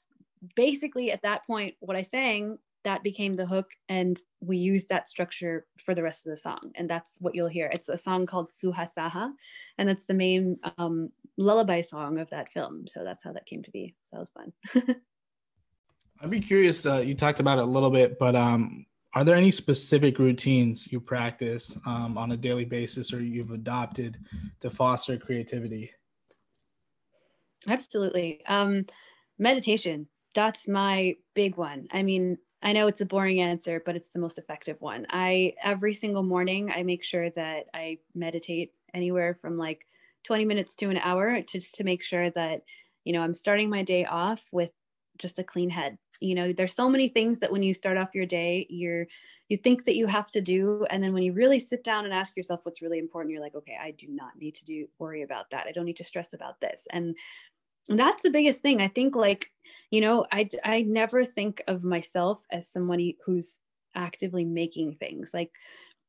basically 0.55 1.11
at 1.11 1.21
that 1.23 1.47
point 1.47 1.75
what 1.79 1.97
I 1.97 2.03
sang, 2.03 2.59
that 2.83 3.03
became 3.03 3.35
the 3.35 3.45
hook. 3.45 3.71
And 3.87 4.21
we 4.41 4.57
used 4.57 4.89
that 4.89 5.07
structure 5.07 5.65
for 5.85 5.95
the 5.95 6.03
rest 6.03 6.25
of 6.25 6.31
the 6.31 6.37
song. 6.37 6.71
And 6.75 6.89
that's 6.89 7.17
what 7.21 7.33
you'll 7.33 7.47
hear. 7.47 7.69
It's 7.71 7.87
a 7.87 7.97
song 7.97 8.25
called 8.25 8.51
Sooha 8.51 8.89
Saha, 8.95 9.31
and 9.77 9.87
that's 9.87 10.05
the 10.05 10.13
main 10.13 10.59
um, 10.77 11.09
lullaby 11.37 11.81
song 11.81 12.19
of 12.19 12.29
that 12.31 12.51
film. 12.51 12.85
So 12.87 13.03
that's 13.05 13.23
how 13.23 13.31
that 13.31 13.45
came 13.45 13.63
to 13.63 13.71
be. 13.71 13.95
So 14.01 14.09
that 14.13 14.19
was 14.19 14.29
fun. 14.29 14.95
I'd 16.21 16.29
be 16.29 16.41
curious. 16.41 16.85
Uh, 16.85 16.97
you 16.97 17.15
talked 17.15 17.39
about 17.39 17.57
it 17.57 17.63
a 17.63 17.67
little 17.67 17.89
bit, 17.89 18.19
but 18.19 18.35
um, 18.35 18.85
are 19.15 19.23
there 19.23 19.35
any 19.35 19.51
specific 19.51 20.17
routines 20.17 20.91
you 20.91 20.99
practice 20.99 21.77
um, 21.85 22.17
on 22.17 22.31
a 22.31 22.37
daily 22.37 22.65
basis 22.65 23.13
or 23.13 23.21
you've 23.21 23.51
adopted 23.51 24.17
to 24.61 24.69
foster 24.69 25.17
creativity? 25.17 25.91
Absolutely. 27.67 28.41
Um, 28.47 28.85
meditation. 29.37 30.07
That's 30.33 30.67
my 30.67 31.15
big 31.35 31.57
one. 31.57 31.87
I 31.91 32.01
mean, 32.01 32.37
I 32.63 32.73
know 32.73 32.87
it's 32.87 33.01
a 33.01 33.05
boring 33.05 33.41
answer, 33.41 33.81
but 33.85 33.95
it's 33.95 34.09
the 34.09 34.19
most 34.19 34.37
effective 34.37 34.77
one. 34.79 35.05
I 35.09 35.53
every 35.61 35.93
single 35.93 36.23
morning 36.23 36.71
I 36.71 36.81
make 36.83 37.03
sure 37.03 37.29
that 37.31 37.65
I 37.73 37.99
meditate 38.15 38.73
anywhere 38.93 39.37
from 39.41 39.57
like 39.57 39.85
20 40.23 40.45
minutes 40.45 40.75
to 40.77 40.89
an 40.89 40.97
hour 40.97 41.41
just 41.41 41.75
to 41.75 41.83
make 41.83 42.01
sure 42.01 42.29
that 42.31 42.61
you 43.03 43.13
know 43.13 43.21
I'm 43.21 43.33
starting 43.33 43.69
my 43.69 43.83
day 43.83 44.05
off 44.05 44.41
with 44.51 44.71
just 45.17 45.39
a 45.39 45.43
clean 45.43 45.69
head. 45.69 45.97
You 46.23 46.35
know, 46.35 46.53
there's 46.53 46.75
so 46.75 46.89
many 46.89 47.09
things 47.09 47.39
that 47.39 47.51
when 47.51 47.63
you 47.63 47.73
start 47.73 47.97
off 47.97 48.15
your 48.15 48.25
day, 48.25 48.65
you're 48.69 49.07
you 49.49 49.57
think 49.57 49.83
that 49.83 49.95
you 49.95 50.07
have 50.07 50.31
to 50.31 50.41
do 50.41 50.85
and 50.89 51.03
then 51.03 51.13
when 51.13 51.21
you 51.21 51.33
really 51.33 51.59
sit 51.59 51.83
down 51.83 52.05
and 52.05 52.13
ask 52.13 52.35
yourself 52.35 52.61
what's 52.63 52.81
really 52.81 52.97
important, 52.97 53.31
you're 53.31 53.41
like, 53.41 53.55
okay, 53.55 53.77
I 53.79 53.91
do 53.91 54.07
not 54.09 54.31
need 54.39 54.55
to 54.55 54.65
do 54.65 54.87
worry 54.99 55.21
about 55.21 55.49
that. 55.51 55.67
I 55.67 55.73
don't 55.73 55.85
need 55.85 55.97
to 55.97 56.03
stress 56.03 56.33
about 56.33 56.59
this. 56.61 56.87
And 56.91 57.15
that's 57.89 58.21
the 58.21 58.29
biggest 58.29 58.61
thing 58.61 58.81
i 58.81 58.87
think 58.87 59.15
like 59.15 59.51
you 59.91 59.99
know 59.99 60.25
i 60.31 60.47
i 60.63 60.81
never 60.83 61.25
think 61.25 61.61
of 61.67 61.83
myself 61.83 62.41
as 62.51 62.67
somebody 62.67 63.17
who's 63.25 63.57
actively 63.95 64.45
making 64.45 64.95
things 64.95 65.31
like 65.33 65.51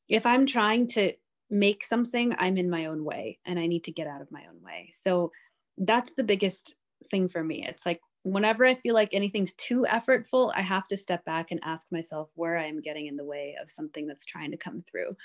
if 0.09 0.25
i'm 0.25 0.47
trying 0.47 0.87
to 0.87 1.13
make 1.51 1.85
something 1.85 2.35
i'm 2.39 2.57
in 2.57 2.71
my 2.71 2.87
own 2.87 3.05
way 3.05 3.39
and 3.45 3.59
i 3.59 3.67
need 3.67 3.85
to 3.85 3.93
get 3.93 4.07
out 4.07 4.23
of 4.23 4.31
my 4.31 4.43
own 4.49 4.63
way 4.65 4.91
so 5.03 5.31
that's 5.79 6.13
the 6.17 6.25
biggest 6.25 6.75
thing 7.11 7.29
for 7.29 7.43
me 7.43 7.67
it's 7.67 7.85
like 7.85 8.01
whenever 8.25 8.67
i 8.67 8.75
feel 8.75 8.95
like 8.95 9.11
anything's 9.13 9.53
too 9.55 9.87
effortful 9.89 10.53
i 10.57 10.61
have 10.61 10.89
to 10.89 10.97
step 10.97 11.25
back 11.25 11.51
and 11.51 11.61
ask 11.63 11.87
myself 11.93 12.29
where 12.35 12.59
i 12.59 12.67
am 12.67 12.81
getting 12.81 13.07
in 13.07 13.17
the 13.17 13.25
way 13.25 13.57
of 13.63 13.71
something 13.71 14.07
that's 14.07 14.25
trying 14.25 14.51
to 14.51 14.57
come 14.57 14.81
through. 14.81 15.17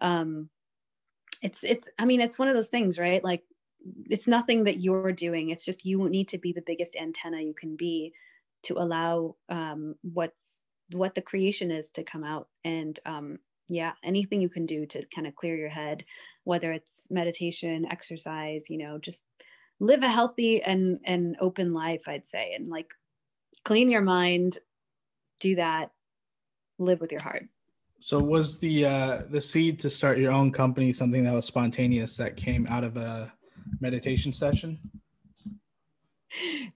Um 0.00 0.48
it's 1.42 1.62
it's 1.62 1.88
i 1.98 2.04
mean 2.04 2.20
it's 2.20 2.38
one 2.38 2.48
of 2.48 2.54
those 2.54 2.68
things 2.68 2.98
right? 2.98 3.22
Like 3.22 3.42
it's 4.06 4.26
nothing 4.26 4.64
that 4.64 4.78
you're 4.78 5.12
doing. 5.12 5.50
It's 5.50 5.64
just 5.64 5.84
you 5.84 6.08
need 6.08 6.28
to 6.28 6.38
be 6.38 6.52
the 6.52 6.62
biggest 6.62 6.96
antenna 6.96 7.40
you 7.40 7.54
can 7.54 7.76
be 7.76 8.12
to 8.64 8.78
allow 8.78 9.36
um, 9.48 9.94
what's 10.02 10.62
what 10.92 11.14
the 11.14 11.22
creation 11.22 11.70
is 11.70 11.90
to 11.90 12.02
come 12.02 12.24
out. 12.24 12.48
And 12.64 12.98
um, 13.06 13.38
yeah 13.68 13.92
anything 14.04 14.40
you 14.40 14.48
can 14.48 14.66
do 14.66 14.86
to 14.86 15.04
kind 15.14 15.26
of 15.26 15.34
clear 15.34 15.56
your 15.56 15.68
head 15.68 16.04
whether 16.44 16.72
it's 16.72 17.06
meditation 17.10 17.86
exercise 17.90 18.70
you 18.70 18.78
know 18.78 18.98
just 18.98 19.22
live 19.80 20.02
a 20.02 20.08
healthy 20.08 20.62
and 20.62 20.98
and 21.04 21.36
open 21.40 21.72
life 21.72 22.02
i'd 22.08 22.26
say 22.26 22.54
and 22.54 22.66
like 22.66 22.92
clean 23.64 23.88
your 23.88 24.02
mind 24.02 24.58
do 25.40 25.56
that 25.56 25.90
live 26.78 27.00
with 27.00 27.12
your 27.12 27.22
heart 27.22 27.46
so 28.00 28.18
was 28.18 28.58
the 28.58 28.84
uh 28.84 29.22
the 29.30 29.40
seed 29.40 29.80
to 29.80 29.90
start 29.90 30.18
your 30.18 30.32
own 30.32 30.52
company 30.52 30.92
something 30.92 31.24
that 31.24 31.34
was 31.34 31.44
spontaneous 31.44 32.16
that 32.16 32.36
came 32.36 32.66
out 32.68 32.84
of 32.84 32.96
a 32.96 33.32
meditation 33.80 34.32
session? 34.32 34.78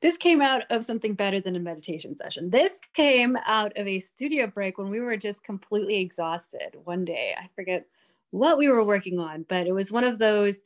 This 0.01 0.17
came 0.17 0.41
out 0.41 0.63
of 0.71 0.85
something 0.85 1.15
better 1.15 1.41
than 1.41 1.57
a 1.57 1.61
meditation 1.61 2.17
session. 2.17 2.49
This 2.49 2.79
came 2.95 3.37
out 3.45 3.77
of 3.77 3.87
a 3.87 4.01
studio 4.01 4.47
break 4.47 4.79
when 4.79 4.89
we 4.89 5.01
were 5.01 5.17
just 5.17 5.45
completely 5.45 5.97
exhausted 5.99 6.77
one 6.85 7.05
day. 7.05 7.35
I 7.39 7.49
forget 7.55 7.87
what 8.31 8.57
we 8.57 8.69
were 8.69 8.85
working 8.85 9.19
on, 9.19 9.45
but 9.49 9.67
it 9.67 9.73
was 9.73 9.93
one 9.93 10.05
of 10.05 10.19
those, 10.19 10.57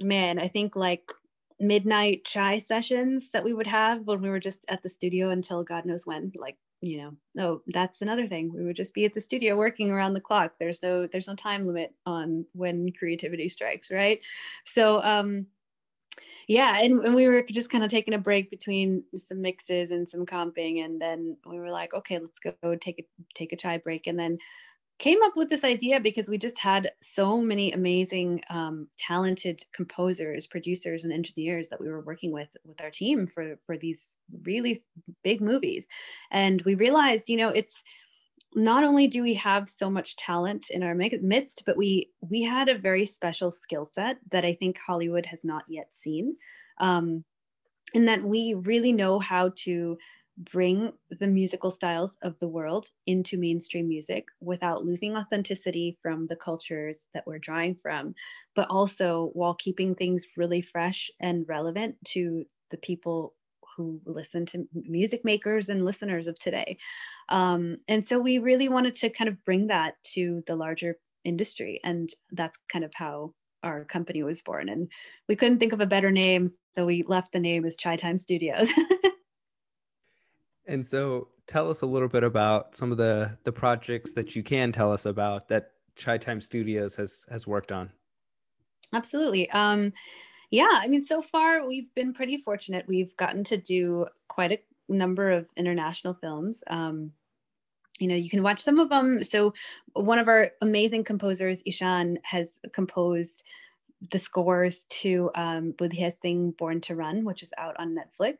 man, 0.00 0.38
I 0.38 0.46
think 0.46 0.76
like 0.76 1.10
midnight 1.62 2.24
chai 2.24 2.58
sessions 2.58 3.30
that 3.32 3.44
we 3.44 3.54
would 3.54 3.66
have 3.66 4.06
when 4.06 4.20
we 4.20 4.28
were 4.28 4.40
just 4.40 4.64
at 4.68 4.82
the 4.82 4.88
studio 4.88 5.30
until 5.30 5.62
God 5.62 5.86
knows 5.86 6.04
when, 6.04 6.32
like 6.34 6.56
you 6.84 6.98
know 6.98 7.12
oh 7.38 7.62
that's 7.68 8.02
another 8.02 8.26
thing. 8.26 8.52
We 8.52 8.64
would 8.64 8.76
just 8.76 8.92
be 8.92 9.04
at 9.04 9.14
the 9.14 9.20
studio 9.20 9.56
working 9.56 9.90
around 9.90 10.14
the 10.14 10.20
clock. 10.20 10.54
There's 10.58 10.82
no 10.82 11.06
there's 11.06 11.28
no 11.28 11.36
time 11.36 11.66
limit 11.66 11.94
on 12.04 12.44
when 12.52 12.92
creativity 12.92 13.48
strikes 13.48 13.90
right? 13.90 14.20
So 14.66 15.00
um 15.00 15.46
yeah 16.48 16.80
and, 16.80 17.04
and 17.04 17.14
we 17.14 17.28
were 17.28 17.42
just 17.48 17.70
kind 17.70 17.84
of 17.84 17.90
taking 17.90 18.14
a 18.14 18.18
break 18.18 18.50
between 18.50 19.04
some 19.16 19.40
mixes 19.40 19.92
and 19.92 20.08
some 20.08 20.26
comping 20.26 20.84
and 20.84 21.00
then 21.00 21.36
we 21.46 21.58
were 21.58 21.70
like 21.70 21.94
okay 21.94 22.18
let's 22.18 22.38
go 22.40 22.74
take 22.74 22.98
a 22.98 23.22
take 23.34 23.52
a 23.52 23.56
chai 23.56 23.78
break 23.78 24.08
and 24.08 24.18
then 24.18 24.36
came 25.02 25.20
up 25.24 25.36
with 25.36 25.48
this 25.48 25.64
idea 25.64 25.98
because 25.98 26.28
we 26.28 26.38
just 26.38 26.56
had 26.56 26.92
so 27.02 27.40
many 27.40 27.72
amazing 27.72 28.40
um, 28.50 28.86
talented 28.98 29.60
composers 29.74 30.46
producers 30.46 31.02
and 31.02 31.12
engineers 31.12 31.68
that 31.68 31.80
we 31.80 31.88
were 31.88 32.02
working 32.02 32.30
with 32.30 32.48
with 32.64 32.80
our 32.80 32.90
team 32.90 33.26
for 33.26 33.58
for 33.66 33.76
these 33.76 34.14
really 34.44 34.84
big 35.24 35.40
movies. 35.40 35.84
And 36.30 36.62
we 36.62 36.76
realized 36.76 37.28
you 37.28 37.36
know 37.36 37.48
it's 37.48 37.82
not 38.54 38.84
only 38.84 39.08
do 39.08 39.22
we 39.22 39.34
have 39.34 39.68
so 39.68 39.90
much 39.90 40.14
talent 40.16 40.66
in 40.70 40.82
our 40.84 40.94
midst 40.94 41.64
but 41.66 41.76
we 41.76 42.10
we 42.20 42.42
had 42.42 42.68
a 42.68 42.78
very 42.78 43.06
special 43.06 43.50
skill 43.50 43.86
set 43.86 44.18
that 44.30 44.44
i 44.44 44.54
think 44.54 44.76
hollywood 44.78 45.26
has 45.26 45.42
not 45.44 45.64
yet 45.68 45.88
seen. 45.92 46.36
Um, 46.78 47.24
and 47.94 48.08
that 48.08 48.22
we 48.22 48.54
really 48.54 48.92
know 48.92 49.18
how 49.18 49.52
to 49.64 49.98
bring 50.38 50.92
the 51.20 51.26
musical 51.26 51.70
styles 51.70 52.16
of 52.22 52.38
the 52.38 52.48
world 52.48 52.88
into 53.06 53.36
mainstream 53.36 53.88
music 53.88 54.26
without 54.40 54.84
losing 54.84 55.16
authenticity 55.16 55.98
from 56.02 56.26
the 56.26 56.36
cultures 56.36 57.04
that 57.12 57.24
we're 57.26 57.38
drawing 57.38 57.76
from, 57.82 58.14
but 58.56 58.68
also 58.70 59.30
while 59.34 59.54
keeping 59.54 59.94
things 59.94 60.24
really 60.36 60.62
fresh 60.62 61.10
and 61.20 61.48
relevant 61.48 61.96
to 62.04 62.44
the 62.70 62.78
people 62.78 63.34
who 63.76 64.00
listen 64.04 64.46
to 64.46 64.66
music 64.74 65.24
makers 65.24 65.68
and 65.68 65.84
listeners 65.84 66.26
of 66.26 66.38
today. 66.38 66.76
Um, 67.28 67.78
and 67.88 68.04
so 68.04 68.18
we 68.18 68.38
really 68.38 68.68
wanted 68.68 68.94
to 68.96 69.10
kind 69.10 69.28
of 69.28 69.42
bring 69.44 69.68
that 69.68 69.94
to 70.14 70.42
the 70.46 70.56
larger 70.56 70.98
industry. 71.24 71.80
And 71.84 72.10
that's 72.32 72.58
kind 72.70 72.84
of 72.84 72.92
how 72.94 73.32
our 73.62 73.84
company 73.84 74.22
was 74.22 74.42
born. 74.42 74.68
And 74.68 74.90
we 75.28 75.36
couldn't 75.36 75.58
think 75.58 75.72
of 75.72 75.80
a 75.80 75.86
better 75.86 76.10
name. 76.10 76.48
So 76.74 76.84
we 76.84 77.04
left 77.06 77.32
the 77.32 77.38
name 77.38 77.64
as 77.64 77.76
Chai 77.76 77.96
Time 77.96 78.18
Studios. 78.18 78.68
And 80.66 80.84
so 80.84 81.28
tell 81.46 81.68
us 81.70 81.82
a 81.82 81.86
little 81.86 82.08
bit 82.08 82.24
about 82.24 82.74
some 82.74 82.92
of 82.92 82.98
the 82.98 83.36
the 83.44 83.52
projects 83.52 84.12
that 84.14 84.36
you 84.36 84.42
can 84.42 84.72
tell 84.72 84.92
us 84.92 85.06
about 85.06 85.48
that 85.48 85.72
Chai 85.96 86.18
Time 86.18 86.40
Studios 86.40 86.96
has 86.96 87.24
has 87.30 87.46
worked 87.46 87.72
on. 87.72 87.90
Absolutely. 88.92 89.50
Um, 89.50 89.92
yeah, 90.50 90.68
I 90.70 90.86
mean, 90.86 91.04
so 91.04 91.22
far 91.22 91.66
we've 91.66 91.92
been 91.94 92.12
pretty 92.12 92.36
fortunate. 92.36 92.84
We've 92.86 93.16
gotten 93.16 93.42
to 93.44 93.56
do 93.56 94.06
quite 94.28 94.52
a 94.52 94.58
number 94.88 95.30
of 95.30 95.46
international 95.56 96.14
films. 96.14 96.62
Um, 96.66 97.12
you 97.98 98.08
know, 98.08 98.14
you 98.14 98.28
can 98.28 98.42
watch 98.42 98.60
some 98.60 98.78
of 98.78 98.88
them. 98.88 99.22
So 99.24 99.54
one 99.94 100.18
of 100.18 100.28
our 100.28 100.50
amazing 100.60 101.04
composers, 101.04 101.62
Ishan, 101.64 102.18
has 102.22 102.58
composed 102.72 103.44
the 104.10 104.18
scores 104.18 104.84
to 104.88 105.30
um, 105.34 105.72
Budhia 105.72 106.12
Singh 106.22 106.52
Born 106.52 106.80
to 106.82 106.96
Run, 106.96 107.24
which 107.24 107.42
is 107.42 107.52
out 107.56 107.76
on 107.78 107.96
Netflix. 107.96 108.36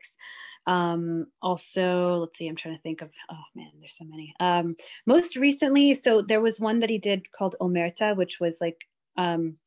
Um, 0.65 1.27
also, 1.41 2.15
let's 2.15 2.37
see, 2.37 2.47
I'm 2.47 2.55
trying 2.55 2.75
to 2.75 2.81
think 2.81 3.01
of, 3.01 3.09
oh 3.29 3.43
man, 3.55 3.71
there's 3.79 3.97
so 3.97 4.05
many. 4.05 4.33
Um, 4.39 4.75
most 5.05 5.35
recently, 5.35 5.93
so 5.93 6.21
there 6.21 6.41
was 6.41 6.59
one 6.59 6.79
that 6.79 6.89
he 6.89 6.97
did 6.97 7.31
called 7.31 7.55
Omerta, 7.61 8.15
which 8.15 8.39
was 8.39 8.59
like 8.61 8.77
um, 9.17 9.57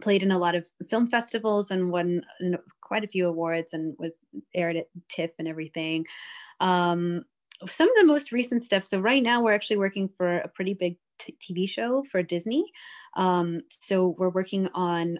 played 0.00 0.22
in 0.22 0.30
a 0.30 0.38
lot 0.38 0.54
of 0.54 0.66
film 0.90 1.08
festivals 1.08 1.70
and 1.70 1.90
won 1.90 2.22
quite 2.80 3.04
a 3.04 3.08
few 3.08 3.28
awards 3.28 3.72
and 3.72 3.94
was 3.98 4.14
aired 4.54 4.76
at 4.76 4.88
TIFF 5.08 5.30
and 5.38 5.48
everything. 5.48 6.04
Um, 6.60 7.24
some 7.66 7.88
of 7.88 7.96
the 7.96 8.06
most 8.06 8.32
recent 8.32 8.64
stuff. 8.64 8.84
So 8.84 8.98
right 8.98 9.22
now 9.22 9.42
we're 9.42 9.54
actually 9.54 9.78
working 9.78 10.10
for 10.16 10.38
a 10.38 10.48
pretty 10.48 10.74
big 10.74 10.96
TV 11.20 11.68
show 11.68 12.04
for 12.10 12.22
Disney. 12.22 12.64
Um, 13.16 13.62
so 13.68 14.14
we're 14.18 14.30
working 14.30 14.68
on 14.74 15.18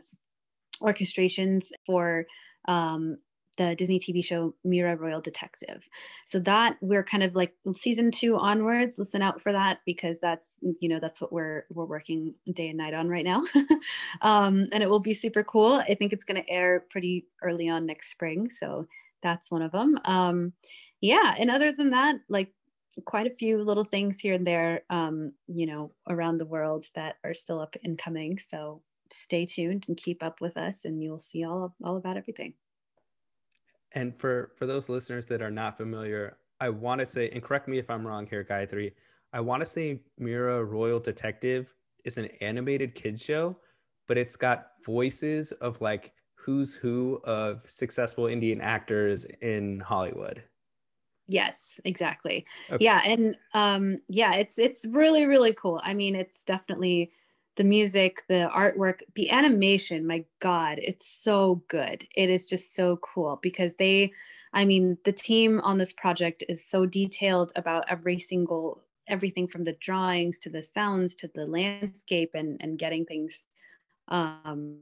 orchestrations 0.82 1.66
for 1.86 2.26
um, 2.66 3.18
the 3.56 3.74
Disney 3.76 3.98
TV 3.98 4.24
show 4.24 4.54
Mira 4.64 4.96
Royal 4.96 5.20
Detective. 5.20 5.82
So 6.26 6.38
that 6.40 6.76
we're 6.80 7.04
kind 7.04 7.22
of 7.22 7.34
like 7.34 7.54
season 7.74 8.10
two 8.10 8.36
onwards. 8.36 8.98
Listen 8.98 9.22
out 9.22 9.40
for 9.40 9.52
that 9.52 9.78
because 9.86 10.18
that's 10.20 10.44
you 10.80 10.88
know 10.88 10.98
that's 11.00 11.20
what 11.20 11.32
we're 11.32 11.64
we're 11.70 11.84
working 11.84 12.34
day 12.52 12.68
and 12.68 12.78
night 12.78 12.94
on 12.94 13.08
right 13.08 13.24
now, 13.24 13.44
um, 14.22 14.66
and 14.72 14.82
it 14.82 14.88
will 14.88 15.00
be 15.00 15.14
super 15.14 15.44
cool. 15.44 15.74
I 15.74 15.94
think 15.94 16.12
it's 16.12 16.24
going 16.24 16.42
to 16.42 16.50
air 16.50 16.84
pretty 16.90 17.26
early 17.42 17.68
on 17.68 17.86
next 17.86 18.10
spring, 18.10 18.50
so 18.50 18.86
that's 19.22 19.50
one 19.50 19.62
of 19.62 19.72
them. 19.72 19.98
Um, 20.04 20.52
yeah, 21.00 21.34
and 21.38 21.50
other 21.50 21.72
than 21.72 21.90
that, 21.90 22.16
like 22.28 22.52
quite 23.04 23.26
a 23.26 23.34
few 23.34 23.62
little 23.62 23.84
things 23.84 24.18
here 24.18 24.34
and 24.34 24.46
there, 24.46 24.82
um, 24.90 25.32
you 25.46 25.66
know, 25.66 25.92
around 26.08 26.38
the 26.38 26.46
world 26.46 26.86
that 26.94 27.16
are 27.24 27.34
still 27.34 27.60
up 27.60 27.76
and 27.84 27.98
coming. 27.98 28.38
So 28.48 28.82
stay 29.12 29.46
tuned 29.46 29.84
and 29.88 29.96
keep 29.96 30.22
up 30.22 30.40
with 30.40 30.56
us, 30.56 30.84
and 30.84 31.02
you'll 31.02 31.18
see 31.18 31.44
all 31.44 31.74
all 31.82 31.96
about 31.96 32.16
everything. 32.16 32.54
And 33.92 34.16
for 34.16 34.52
for 34.56 34.66
those 34.66 34.88
listeners 34.88 35.26
that 35.26 35.42
are 35.42 35.50
not 35.50 35.76
familiar, 35.76 36.38
I 36.60 36.68
want 36.68 37.00
to 37.00 37.06
say, 37.06 37.30
and 37.30 37.42
correct 37.42 37.68
me 37.68 37.78
if 37.78 37.90
I'm 37.90 38.06
wrong 38.06 38.26
here, 38.26 38.44
Gayatri. 38.44 38.92
I 39.32 39.40
want 39.40 39.60
to 39.60 39.66
say 39.66 40.00
Mira 40.18 40.64
Royal 40.64 41.00
Detective 41.00 41.74
is 42.04 42.18
an 42.18 42.26
animated 42.40 42.94
kids 42.94 43.22
show, 43.22 43.56
but 44.06 44.16
it's 44.16 44.36
got 44.36 44.68
voices 44.84 45.52
of 45.52 45.80
like 45.80 46.12
who's 46.34 46.74
who 46.74 47.20
of 47.24 47.62
successful 47.66 48.26
Indian 48.26 48.60
actors 48.60 49.26
in 49.40 49.80
Hollywood. 49.80 50.42
Yes, 51.26 51.80
exactly. 51.84 52.44
Okay. 52.70 52.78
Yeah, 52.78 53.00
and 53.04 53.36
um 53.54 53.96
yeah, 54.08 54.34
it's 54.34 54.58
it's 54.58 54.84
really 54.86 55.24
really 55.26 55.54
cool. 55.54 55.80
I 55.82 55.94
mean, 55.94 56.14
it's 56.14 56.42
definitely 56.44 57.12
the 57.56 57.64
music, 57.64 58.24
the 58.28 58.50
artwork, 58.54 59.00
the 59.14 59.30
animation, 59.30 60.06
my 60.06 60.24
God, 60.40 60.78
it's 60.82 61.06
so 61.08 61.62
good. 61.68 62.06
It 62.16 62.28
is 62.28 62.46
just 62.46 62.74
so 62.74 62.96
cool 62.98 63.38
because 63.42 63.76
they, 63.76 64.12
I 64.52 64.64
mean, 64.64 64.98
the 65.04 65.12
team 65.12 65.60
on 65.60 65.78
this 65.78 65.92
project 65.92 66.42
is 66.48 66.64
so 66.64 66.84
detailed 66.84 67.52
about 67.56 67.84
every 67.88 68.18
single 68.18 68.82
everything 69.06 69.46
from 69.48 69.64
the 69.64 69.74
drawings 69.74 70.38
to 70.40 70.50
the 70.50 70.62
sounds 70.62 71.14
to 71.16 71.28
the 71.28 71.46
landscape 71.46 72.30
and 72.34 72.56
and 72.60 72.78
getting 72.78 73.04
things 73.06 73.44
um 74.08 74.80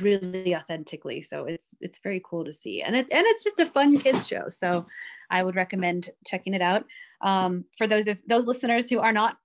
really 0.00 0.56
authentically 0.56 1.22
so 1.22 1.44
it's 1.44 1.74
it's 1.80 2.00
very 2.00 2.20
cool 2.24 2.44
to 2.44 2.52
see 2.52 2.82
and 2.82 2.96
it 2.96 3.06
and 3.10 3.26
it's 3.26 3.44
just 3.44 3.60
a 3.60 3.70
fun 3.70 3.98
kids 3.98 4.26
show 4.26 4.48
so 4.48 4.84
i 5.30 5.42
would 5.42 5.54
recommend 5.54 6.10
checking 6.26 6.54
it 6.54 6.62
out. 6.62 6.84
Um, 7.20 7.64
for 7.78 7.86
those 7.86 8.08
of 8.08 8.18
those 8.26 8.48
listeners 8.48 8.90
who 8.90 8.98
are 8.98 9.12
not 9.12 9.36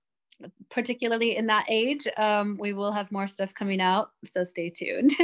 particularly 0.70 1.36
in 1.36 1.46
that 1.46 1.66
age 1.68 2.08
um, 2.16 2.56
we 2.58 2.72
will 2.72 2.90
have 2.90 3.12
more 3.12 3.28
stuff 3.28 3.54
coming 3.54 3.80
out 3.80 4.10
so 4.24 4.44
stay 4.44 4.70
tuned. 4.70 5.14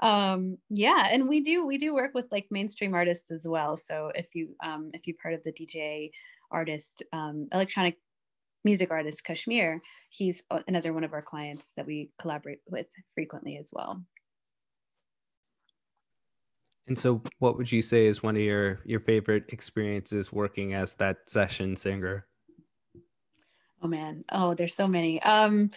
Um, 0.00 0.58
yeah 0.68 1.08
and 1.12 1.28
we 1.28 1.40
do 1.40 1.64
we 1.64 1.78
do 1.78 1.94
work 1.94 2.12
with 2.12 2.26
like 2.32 2.46
mainstream 2.50 2.92
artists 2.94 3.30
as 3.30 3.46
well 3.46 3.76
so 3.76 4.10
if 4.14 4.34
you 4.34 4.56
um, 4.64 4.90
if 4.94 5.06
you've 5.06 5.20
heard 5.22 5.34
of 5.34 5.44
the 5.44 5.52
dj 5.52 6.10
artist 6.50 7.04
um, 7.12 7.48
electronic 7.52 7.98
music 8.66 8.90
artist 8.90 9.22
KSHMR 9.24 9.78
he's 10.10 10.42
another 10.66 10.92
one 10.92 11.04
of 11.04 11.12
our 11.12 11.22
clients 11.22 11.64
that 11.76 11.86
we 11.86 12.10
collaborate 12.20 12.58
with 12.68 12.88
frequently 13.14 13.56
as 13.58 13.68
well. 13.72 14.02
And 16.88 16.98
so 16.98 17.22
what 17.38 17.56
would 17.56 17.70
you 17.70 17.80
say 17.80 18.06
is 18.06 18.24
one 18.24 18.36
of 18.36 18.42
your 18.42 18.80
your 18.84 19.00
favorite 19.00 19.44
experiences 19.48 20.32
working 20.32 20.74
as 20.74 20.96
that 20.96 21.28
session 21.28 21.76
singer? 21.76 22.26
Oh 23.82 23.88
man. 23.88 24.24
Oh 24.32 24.54
there's 24.54 24.74
so 24.74 24.88
many. 24.88 25.22
Um 25.22 25.70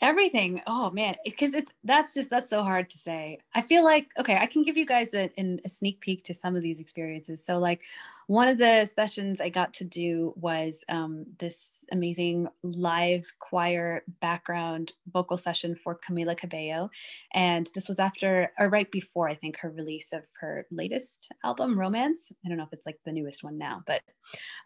everything. 0.00 0.60
Oh 0.66 0.90
man. 0.90 1.16
Because 1.24 1.54
it's 1.54 1.72
that's 1.84 2.14
just 2.14 2.30
that's 2.30 2.50
so 2.50 2.62
hard 2.62 2.88
to 2.90 2.98
say. 2.98 3.38
I 3.54 3.62
feel 3.62 3.84
like 3.84 4.08
okay 4.18 4.36
i 4.36 4.46
can 4.46 4.62
give 4.62 4.76
you 4.76 4.86
guys 4.86 5.12
a, 5.14 5.30
a, 5.38 5.68
sneak 5.68 6.00
peek 6.00 6.24
to 6.24 6.34
some 6.34 6.54
of 6.56 6.62
these 6.62 6.80
experiences. 6.80 7.44
So 7.44 7.58
like 7.58 7.80
one 8.26 8.48
of 8.48 8.58
the 8.58 8.86
sessions 8.86 9.40
i 9.40 9.48
got 9.48 9.72
to 9.74 9.84
do 9.84 10.32
was 10.36 10.84
um, 10.88 11.24
this 11.38 11.84
amazing 11.90 12.48
live 12.62 13.32
choir 13.38 14.02
background 14.20 14.92
vocal 15.12 15.36
session 15.36 15.74
for 15.74 15.98
camila 15.98 16.36
cabello. 16.36 16.90
And 17.32 17.68
this 17.74 17.88
was 17.88 17.98
after 17.98 18.52
or 18.58 18.68
right 18.68 18.90
before 18.90 19.28
i 19.28 19.34
think 19.34 19.58
her 19.58 19.70
release 19.70 20.12
of 20.12 20.22
her 20.40 20.66
latest 20.70 21.32
album 21.44 21.78
romance. 21.78 22.30
I 22.44 22.48
don't 22.48 22.58
know 22.58 22.64
if 22.64 22.72
it's 22.72 22.86
like 22.86 23.00
the 23.04 23.12
newest 23.12 23.42
one 23.42 23.58
now 23.58 23.82
but 23.86 24.02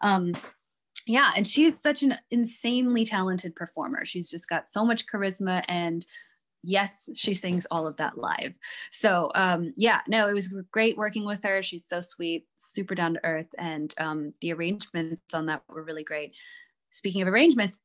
um 0.01 0.33
yeah 1.05 1.31
and 1.35 1.47
she's 1.47 1.79
such 1.79 2.03
an 2.03 2.17
insanely 2.31 3.05
talented 3.05 3.55
performer. 3.55 4.05
She's 4.05 4.29
just 4.29 4.47
got 4.47 4.69
so 4.69 4.85
much 4.85 5.05
charisma 5.05 5.63
and 5.67 6.05
yes 6.63 7.09
she 7.15 7.33
sings 7.33 7.65
all 7.71 7.87
of 7.87 7.97
that 7.97 8.17
live. 8.17 8.57
So 8.91 9.31
um 9.35 9.73
yeah 9.75 10.01
no 10.07 10.27
it 10.27 10.33
was 10.33 10.53
great 10.71 10.97
working 10.97 11.25
with 11.25 11.43
her. 11.43 11.61
She's 11.61 11.87
so 11.87 12.01
sweet 12.01 12.45
super 12.55 12.95
down 12.95 13.15
to 13.15 13.25
earth 13.25 13.49
and 13.57 13.93
um 13.97 14.33
the 14.41 14.53
arrangements 14.53 15.33
on 15.33 15.47
that 15.47 15.63
were 15.67 15.83
really 15.83 16.03
great. 16.03 16.33
Speaking 16.89 17.21
of 17.21 17.27
arrangements 17.27 17.79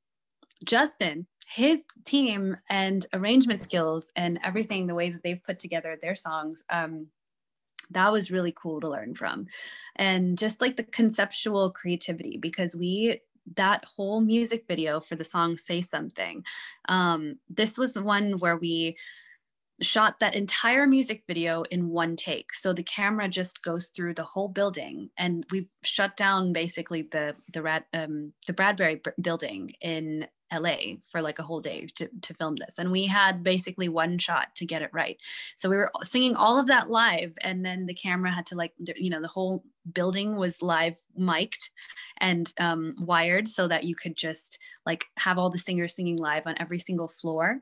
justin 0.64 1.24
his 1.46 1.84
team 2.04 2.56
and 2.68 3.06
arrangement 3.12 3.60
skills 3.60 4.10
and 4.16 4.38
everything 4.42 4.86
the 4.86 4.94
way 4.94 5.08
that 5.08 5.22
they've 5.22 5.42
put 5.44 5.58
together 5.58 5.96
their 6.00 6.16
songs 6.16 6.64
um 6.70 7.06
that 7.90 8.12
was 8.12 8.30
really 8.30 8.52
cool 8.56 8.80
to 8.80 8.88
learn 8.88 9.14
from. 9.14 9.46
And 9.96 10.38
just 10.38 10.60
like 10.60 10.76
the 10.76 10.84
conceptual 10.84 11.70
creativity 11.70 12.38
because 12.38 12.76
we 12.76 13.20
that 13.56 13.84
whole 13.84 14.20
music 14.20 14.64
video 14.68 15.00
for 15.00 15.16
the 15.16 15.24
song 15.24 15.56
say 15.56 15.80
something 15.80 16.44
um, 16.86 17.36
this 17.48 17.78
was 17.78 17.94
the 17.94 18.02
one 18.02 18.32
where 18.38 18.58
we 18.58 18.94
shot 19.80 20.18
that 20.20 20.34
entire 20.34 20.86
music 20.86 21.22
video 21.26 21.62
in 21.70 21.88
one 21.88 22.16
take. 22.16 22.52
So 22.52 22.72
the 22.72 22.82
camera 22.82 23.28
just 23.28 23.62
goes 23.62 23.88
through 23.88 24.14
the 24.14 24.24
whole 24.24 24.48
building 24.48 25.10
and 25.16 25.44
we've 25.50 25.70
shut 25.84 26.16
down 26.16 26.52
basically 26.52 27.02
the 27.02 27.36
the 27.52 27.62
Rad, 27.62 27.84
um, 27.92 28.32
the 28.46 28.52
bradbury 28.52 29.00
building 29.20 29.70
in 29.80 30.26
LA 30.52 30.96
for 31.10 31.20
like 31.20 31.38
a 31.38 31.42
whole 31.42 31.60
day 31.60 31.86
to, 31.96 32.08
to 32.22 32.34
film 32.34 32.56
this. 32.56 32.78
And 32.78 32.90
we 32.90 33.06
had 33.06 33.42
basically 33.42 33.88
one 33.88 34.18
shot 34.18 34.54
to 34.56 34.66
get 34.66 34.82
it 34.82 34.90
right. 34.92 35.18
So 35.56 35.68
we 35.68 35.76
were 35.76 35.90
singing 36.02 36.36
all 36.36 36.58
of 36.58 36.66
that 36.66 36.90
live. 36.90 37.36
And 37.42 37.64
then 37.64 37.86
the 37.86 37.94
camera 37.94 38.30
had 38.30 38.46
to 38.46 38.54
like, 38.54 38.72
you 38.96 39.10
know, 39.10 39.20
the 39.20 39.28
whole 39.28 39.64
building 39.92 40.36
was 40.36 40.62
live 40.62 40.98
mic'd 41.16 41.70
and 42.18 42.52
um, 42.58 42.94
wired 42.98 43.48
so 43.48 43.68
that 43.68 43.84
you 43.84 43.94
could 43.94 44.16
just 44.16 44.58
like 44.86 45.06
have 45.16 45.38
all 45.38 45.50
the 45.50 45.58
singers 45.58 45.94
singing 45.94 46.16
live 46.16 46.46
on 46.46 46.56
every 46.58 46.78
single 46.78 47.08
floor. 47.08 47.60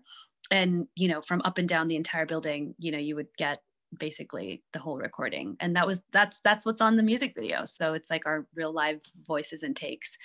And, 0.50 0.86
you 0.94 1.08
know, 1.08 1.20
from 1.20 1.42
up 1.44 1.58
and 1.58 1.68
down 1.68 1.88
the 1.88 1.96
entire 1.96 2.26
building, 2.26 2.74
you 2.78 2.92
know, 2.92 2.98
you 2.98 3.16
would 3.16 3.28
get 3.36 3.60
basically 3.96 4.62
the 4.72 4.78
whole 4.78 4.98
recording. 4.98 5.56
And 5.60 5.76
that 5.76 5.86
was 5.86 6.02
that's 6.12 6.40
that's 6.40 6.66
what's 6.66 6.80
on 6.80 6.96
the 6.96 7.02
music 7.02 7.34
video. 7.34 7.64
So 7.64 7.94
it's 7.94 8.10
like 8.10 8.26
our 8.26 8.46
real 8.54 8.72
live 8.72 9.00
voices 9.26 9.62
and 9.62 9.74
takes. 9.74 10.16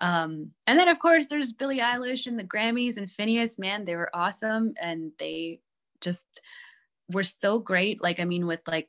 Um 0.00 0.50
and 0.66 0.78
then 0.78 0.88
of 0.88 0.98
course 0.98 1.26
there's 1.26 1.52
billie 1.52 1.78
eilish 1.78 2.26
and 2.26 2.38
the 2.38 2.44
grammys 2.44 2.96
and 2.96 3.08
finneas 3.08 3.58
man 3.58 3.84
they 3.84 3.96
were 3.96 4.10
awesome. 4.14 4.74
And 4.80 5.12
they 5.18 5.60
just 6.00 6.40
were 7.10 7.24
so 7.24 7.58
great. 7.58 8.02
Like 8.02 8.20
i 8.20 8.24
mean 8.24 8.46
with 8.46 8.60
like 8.66 8.88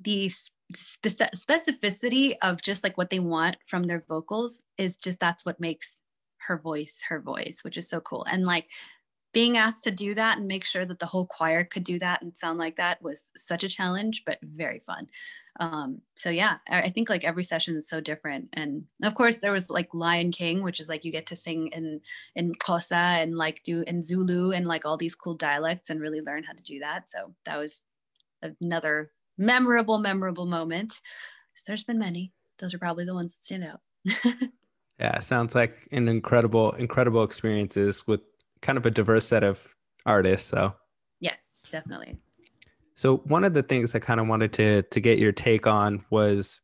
the 0.00 0.28
spe- 0.28 1.32
specificity 1.34 2.34
of 2.42 2.62
just 2.62 2.82
like 2.82 2.96
what 2.96 3.10
they 3.10 3.20
want 3.20 3.56
from 3.66 3.84
their 3.84 4.04
vocals 4.08 4.62
is 4.78 4.96
just 4.96 5.20
that's 5.20 5.44
what 5.44 5.60
makes 5.60 6.00
her 6.38 6.58
voice 6.58 7.02
her 7.08 7.20
voice 7.20 7.62
which 7.62 7.76
is 7.76 7.88
so 7.88 8.00
cool. 8.00 8.24
And 8.24 8.44
like 8.44 8.68
being 9.32 9.56
asked 9.56 9.84
to 9.84 9.90
do 9.90 10.14
that 10.14 10.38
and 10.38 10.46
make 10.46 10.64
sure 10.64 10.84
that 10.84 10.98
the 10.98 11.06
whole 11.06 11.26
choir 11.26 11.64
could 11.64 11.84
do 11.84 11.98
that 11.98 12.22
and 12.22 12.36
sound 12.36 12.58
like 12.58 12.76
that 12.76 13.02
was 13.02 13.28
such 13.36 13.64
a 13.64 13.68
challenge 13.68 14.22
but 14.26 14.38
very 14.42 14.78
fun. 14.78 15.08
Um, 15.60 16.00
so 16.14 16.30
yeah 16.30 16.56
I, 16.68 16.88
think 16.88 17.10
like 17.10 17.24
every 17.24 17.44
session 17.44 17.76
is 17.76 17.88
so 17.88 18.00
different. 18.00 18.48
And 18.52 18.84
of 19.02 19.14
course 19.14 19.38
there 19.38 19.52
was 19.52 19.70
like 19.70 19.94
lion 19.94 20.32
king 20.32 20.62
which 20.62 20.80
is 20.80 20.88
like 20.88 21.04
you 21.04 21.12
get 21.12 21.26
to 21.26 21.36
sing 21.36 21.68
in 21.68 22.00
in 22.34 22.54
Xhosa 22.54 23.22
and 23.22 23.36
like 23.36 23.62
do 23.62 23.82
in 23.86 24.02
zulu 24.02 24.52
and 24.52 24.66
like 24.66 24.84
all 24.84 24.96
these 24.96 25.14
cool 25.14 25.34
dialects 25.34 25.90
and 25.90 26.00
really 26.00 26.20
learn 26.20 26.44
how 26.44 26.52
to 26.52 26.62
do 26.62 26.80
that. 26.80 27.10
So 27.10 27.34
that 27.44 27.58
was 27.58 27.82
another 28.60 29.12
memorable 29.38 29.98
memorable 29.98 30.46
moment. 30.46 31.00
There's 31.66 31.84
been 31.84 31.98
many. 31.98 32.32
Those 32.58 32.74
are 32.74 32.78
probably 32.78 33.04
the 33.04 33.14
ones 33.14 33.34
that 33.34 33.44
stand 33.44 33.64
out. 33.64 33.80
Yeah 34.98 35.18
sounds 35.18 35.56
like 35.56 35.88
an 35.90 36.06
incredible 36.06 36.72
incredible 36.72 37.24
experiences 37.24 38.06
with 38.06 38.20
kind 38.62 38.78
of 38.78 38.86
a 38.86 38.90
diverse 38.90 39.26
set 39.26 39.44
of 39.44 39.60
artists. 40.06 40.48
So 40.48 40.74
yes, 41.20 41.66
definitely. 41.70 42.16
So 42.94 43.18
one 43.18 43.44
of 43.44 43.54
the 43.54 43.62
things 43.62 43.94
I 43.94 43.98
kind 43.98 44.20
of 44.20 44.28
wanted 44.28 44.52
to 44.54 44.82
to 44.82 45.00
get 45.00 45.18
your 45.18 45.32
take 45.32 45.66
on 45.66 46.04
was 46.10 46.60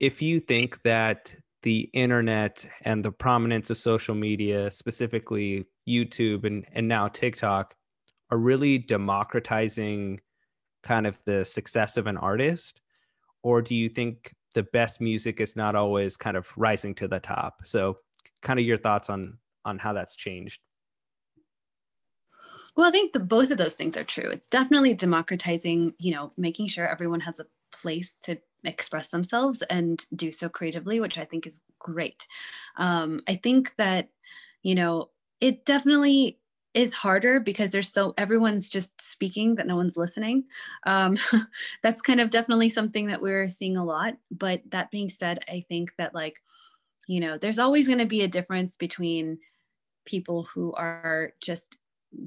if 0.00 0.20
you 0.20 0.40
think 0.40 0.82
that 0.82 1.34
the 1.62 1.88
internet 1.94 2.66
and 2.82 3.04
the 3.04 3.12
prominence 3.12 3.70
of 3.70 3.78
social 3.78 4.14
media, 4.14 4.70
specifically 4.70 5.64
YouTube 5.88 6.44
and, 6.44 6.66
and 6.72 6.86
now 6.88 7.08
TikTok, 7.08 7.74
are 8.30 8.38
really 8.38 8.78
democratizing 8.78 10.20
kind 10.82 11.06
of 11.06 11.18
the 11.24 11.44
success 11.44 11.96
of 11.96 12.06
an 12.06 12.18
artist? 12.18 12.80
Or 13.42 13.62
do 13.62 13.74
you 13.74 13.88
think 13.88 14.32
the 14.54 14.62
best 14.62 15.00
music 15.00 15.40
is 15.40 15.56
not 15.56 15.74
always 15.74 16.16
kind 16.16 16.36
of 16.36 16.48
rising 16.56 16.94
to 16.96 17.08
the 17.08 17.20
top? 17.20 17.62
So 17.64 17.98
kind 18.42 18.58
of 18.58 18.66
your 18.66 18.76
thoughts 18.76 19.08
on 19.08 19.38
on 19.64 19.78
how 19.78 19.94
that's 19.94 20.16
changed. 20.16 20.60
Well, 22.76 22.88
I 22.88 22.90
think 22.90 23.12
the, 23.12 23.20
both 23.20 23.50
of 23.50 23.58
those 23.58 23.74
things 23.76 23.96
are 23.96 24.04
true. 24.04 24.28
It's 24.30 24.48
definitely 24.48 24.94
democratizing, 24.94 25.94
you 25.98 26.12
know, 26.12 26.32
making 26.36 26.68
sure 26.68 26.86
everyone 26.88 27.20
has 27.20 27.38
a 27.40 27.46
place 27.72 28.14
to 28.24 28.38
express 28.64 29.08
themselves 29.08 29.62
and 29.62 30.04
do 30.16 30.32
so 30.32 30.48
creatively, 30.48 30.98
which 31.00 31.18
I 31.18 31.24
think 31.24 31.46
is 31.46 31.60
great. 31.78 32.26
Um, 32.76 33.20
I 33.28 33.36
think 33.36 33.74
that, 33.76 34.08
you 34.62 34.74
know, 34.74 35.10
it 35.40 35.64
definitely 35.64 36.40
is 36.72 36.94
harder 36.94 37.38
because 37.38 37.70
there's 37.70 37.92
so 37.92 38.12
everyone's 38.18 38.68
just 38.68 39.00
speaking 39.00 39.54
that 39.54 39.66
no 39.68 39.76
one's 39.76 39.96
listening. 39.96 40.44
Um, 40.84 41.16
that's 41.82 42.02
kind 42.02 42.20
of 42.20 42.30
definitely 42.30 42.68
something 42.70 43.06
that 43.06 43.22
we're 43.22 43.48
seeing 43.48 43.76
a 43.76 43.84
lot. 43.84 44.14
But 44.32 44.62
that 44.70 44.90
being 44.90 45.08
said, 45.08 45.44
I 45.48 45.62
think 45.68 45.94
that 45.98 46.14
like, 46.14 46.40
you 47.08 47.20
know, 47.20 47.38
there's 47.38 47.58
always 47.60 47.86
going 47.86 48.00
to 48.00 48.06
be 48.06 48.22
a 48.22 48.28
difference 48.28 48.76
between 48.76 49.38
people 50.06 50.44
who 50.44 50.72
are 50.74 51.32
just 51.40 51.78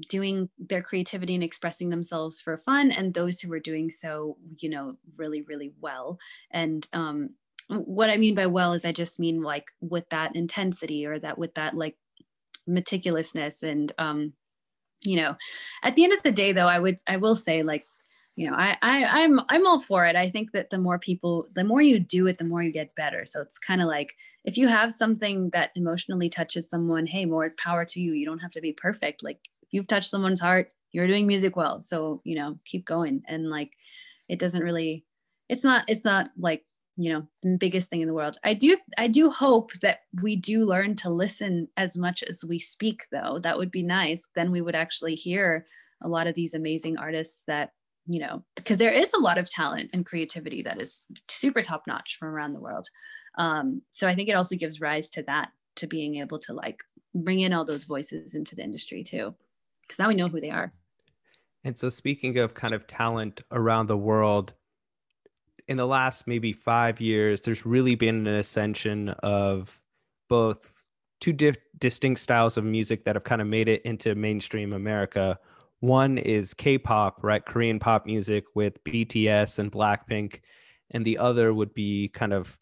doing 0.08 0.48
their 0.58 0.82
creativity 0.82 1.34
and 1.34 1.44
expressing 1.44 1.88
themselves 1.88 2.40
for 2.40 2.56
fun 2.58 2.90
and 2.90 3.14
those 3.14 3.40
who 3.40 3.52
are 3.52 3.60
doing 3.60 3.90
so 3.90 4.36
you 4.56 4.68
know 4.68 4.96
really 5.16 5.42
really 5.42 5.72
well. 5.80 6.18
And 6.50 6.86
um 6.92 7.30
what 7.68 8.08
i 8.08 8.16
mean 8.16 8.34
by 8.34 8.46
well 8.46 8.72
is 8.72 8.84
i 8.86 8.92
just 8.92 9.18
mean 9.18 9.42
like 9.42 9.72
with 9.82 10.08
that 10.08 10.34
intensity 10.34 11.04
or 11.04 11.18
that 11.18 11.36
with 11.36 11.54
that 11.54 11.76
like 11.76 11.96
meticulousness 12.66 13.62
and 13.62 13.92
um 13.98 14.32
you 15.02 15.16
know 15.16 15.36
at 15.82 15.94
the 15.94 16.04
end 16.04 16.12
of 16.12 16.22
the 16.22 16.32
day 16.32 16.52
though 16.52 16.66
i 16.66 16.78
would 16.78 16.96
i 17.06 17.16
will 17.16 17.36
say 17.36 17.62
like 17.62 17.84
you 18.36 18.48
know 18.48 18.56
I, 18.56 18.76
I 18.80 19.04
i'm 19.22 19.40
i'm 19.48 19.66
all 19.66 19.80
for 19.80 20.06
it. 20.06 20.14
I 20.14 20.30
think 20.30 20.52
that 20.52 20.70
the 20.70 20.78
more 20.78 20.98
people 20.98 21.48
the 21.54 21.64
more 21.64 21.82
you 21.82 21.98
do 21.98 22.28
it 22.28 22.38
the 22.38 22.44
more 22.44 22.62
you 22.62 22.70
get 22.70 22.94
better. 22.94 23.24
So 23.24 23.42
it's 23.42 23.58
kind 23.58 23.82
of 23.82 23.88
like 23.88 24.14
if 24.44 24.56
you 24.56 24.68
have 24.68 24.92
something 24.92 25.50
that 25.50 25.72
emotionally 25.74 26.28
touches 26.28 26.70
someone 26.70 27.06
hey 27.06 27.24
more 27.24 27.52
power 27.58 27.84
to 27.86 28.00
you. 28.00 28.12
You 28.12 28.24
don't 28.24 28.38
have 28.38 28.52
to 28.52 28.60
be 28.60 28.72
perfect. 28.72 29.24
Like 29.24 29.40
if 29.68 29.74
you've 29.74 29.86
touched 29.86 30.10
someone's 30.10 30.40
heart 30.40 30.70
you're 30.92 31.06
doing 31.06 31.26
music 31.26 31.56
well. 31.56 31.80
So 31.80 32.20
you 32.24 32.36
know 32.36 32.58
keep 32.64 32.84
going. 32.84 33.22
And 33.26 33.50
like 33.50 33.72
it 34.28 34.38
doesn't 34.38 34.62
really 34.62 35.04
it's 35.48 35.64
not 35.64 35.84
it's 35.88 36.04
not 36.04 36.30
like 36.36 36.64
you 36.96 37.12
know 37.12 37.26
the 37.42 37.56
biggest 37.58 37.90
thing 37.90 38.00
in 38.00 38.08
the 38.08 38.14
world. 38.14 38.38
I 38.44 38.54
do 38.54 38.76
i 38.96 39.06
do 39.06 39.30
hope 39.30 39.72
that 39.82 40.00
we 40.22 40.36
do 40.36 40.64
learn 40.64 40.96
to 40.96 41.10
listen 41.10 41.68
as 41.76 41.96
much 41.96 42.22
as 42.22 42.44
we 42.44 42.58
speak 42.58 43.06
though. 43.12 43.38
That 43.42 43.58
would 43.58 43.70
be 43.70 43.82
nice. 43.82 44.26
Then 44.34 44.50
we 44.50 44.60
would 44.60 44.74
actually 44.74 45.14
hear 45.14 45.66
a 46.02 46.08
lot 46.08 46.26
of 46.26 46.34
these 46.34 46.54
amazing 46.54 46.96
artists 46.96 47.44
that 47.46 47.72
you 48.06 48.20
know 48.20 48.44
because 48.56 48.78
there 48.78 48.92
is 48.92 49.12
a 49.12 49.20
lot 49.20 49.38
of 49.38 49.50
talent 49.50 49.90
and 49.92 50.06
creativity 50.06 50.62
that 50.62 50.80
is 50.80 51.02
super 51.28 51.62
top 51.62 51.82
notch 51.86 52.16
from 52.18 52.28
around 52.28 52.54
the 52.54 52.60
world. 52.60 52.88
Um, 53.36 53.82
so 53.90 54.08
i 54.08 54.14
think 54.14 54.28
it 54.28 54.34
also 54.34 54.56
gives 54.56 54.80
rise 54.80 55.08
to 55.10 55.22
that 55.24 55.50
to 55.76 55.86
being 55.86 56.16
able 56.16 56.40
to 56.40 56.52
like 56.52 56.82
bring 57.14 57.38
in 57.40 57.52
all 57.52 57.64
those 57.64 57.84
voices 57.84 58.34
into 58.34 58.56
the 58.56 58.64
industry 58.64 59.04
too 59.04 59.34
because 59.88 59.98
now 59.98 60.08
we 60.08 60.14
know 60.14 60.28
who 60.28 60.40
they 60.40 60.50
are. 60.50 60.72
And 61.64 61.76
so 61.76 61.88
speaking 61.88 62.38
of 62.38 62.54
kind 62.54 62.74
of 62.74 62.86
talent 62.86 63.42
around 63.50 63.86
the 63.88 63.96
world 63.96 64.52
in 65.66 65.76
the 65.76 65.86
last 65.86 66.26
maybe 66.26 66.52
five 66.52 67.00
years 67.00 67.42
there's 67.42 67.66
really 67.66 67.94
been 67.94 68.26
an 68.26 68.34
ascension 68.34 69.10
of 69.22 69.80
both 70.28 70.84
two 71.20 71.32
di- 71.32 71.54
distinct 71.78 72.20
styles 72.20 72.56
of 72.56 72.64
music 72.64 73.04
that 73.04 73.16
have 73.16 73.24
kind 73.24 73.42
of 73.42 73.48
made 73.48 73.68
it 73.68 73.82
into 73.82 74.14
mainstream 74.14 74.72
america. 74.72 75.38
One 75.80 76.18
is 76.18 76.54
K-pop, 76.54 77.22
right? 77.22 77.44
Korean 77.44 77.78
pop 77.78 78.04
music 78.04 78.44
with 78.56 78.82
BTS 78.82 79.60
and 79.60 79.70
Blackpink, 79.70 80.40
and 80.90 81.04
the 81.04 81.18
other 81.18 81.54
would 81.54 81.72
be 81.72 82.08
kind 82.08 82.32
of 82.32 82.58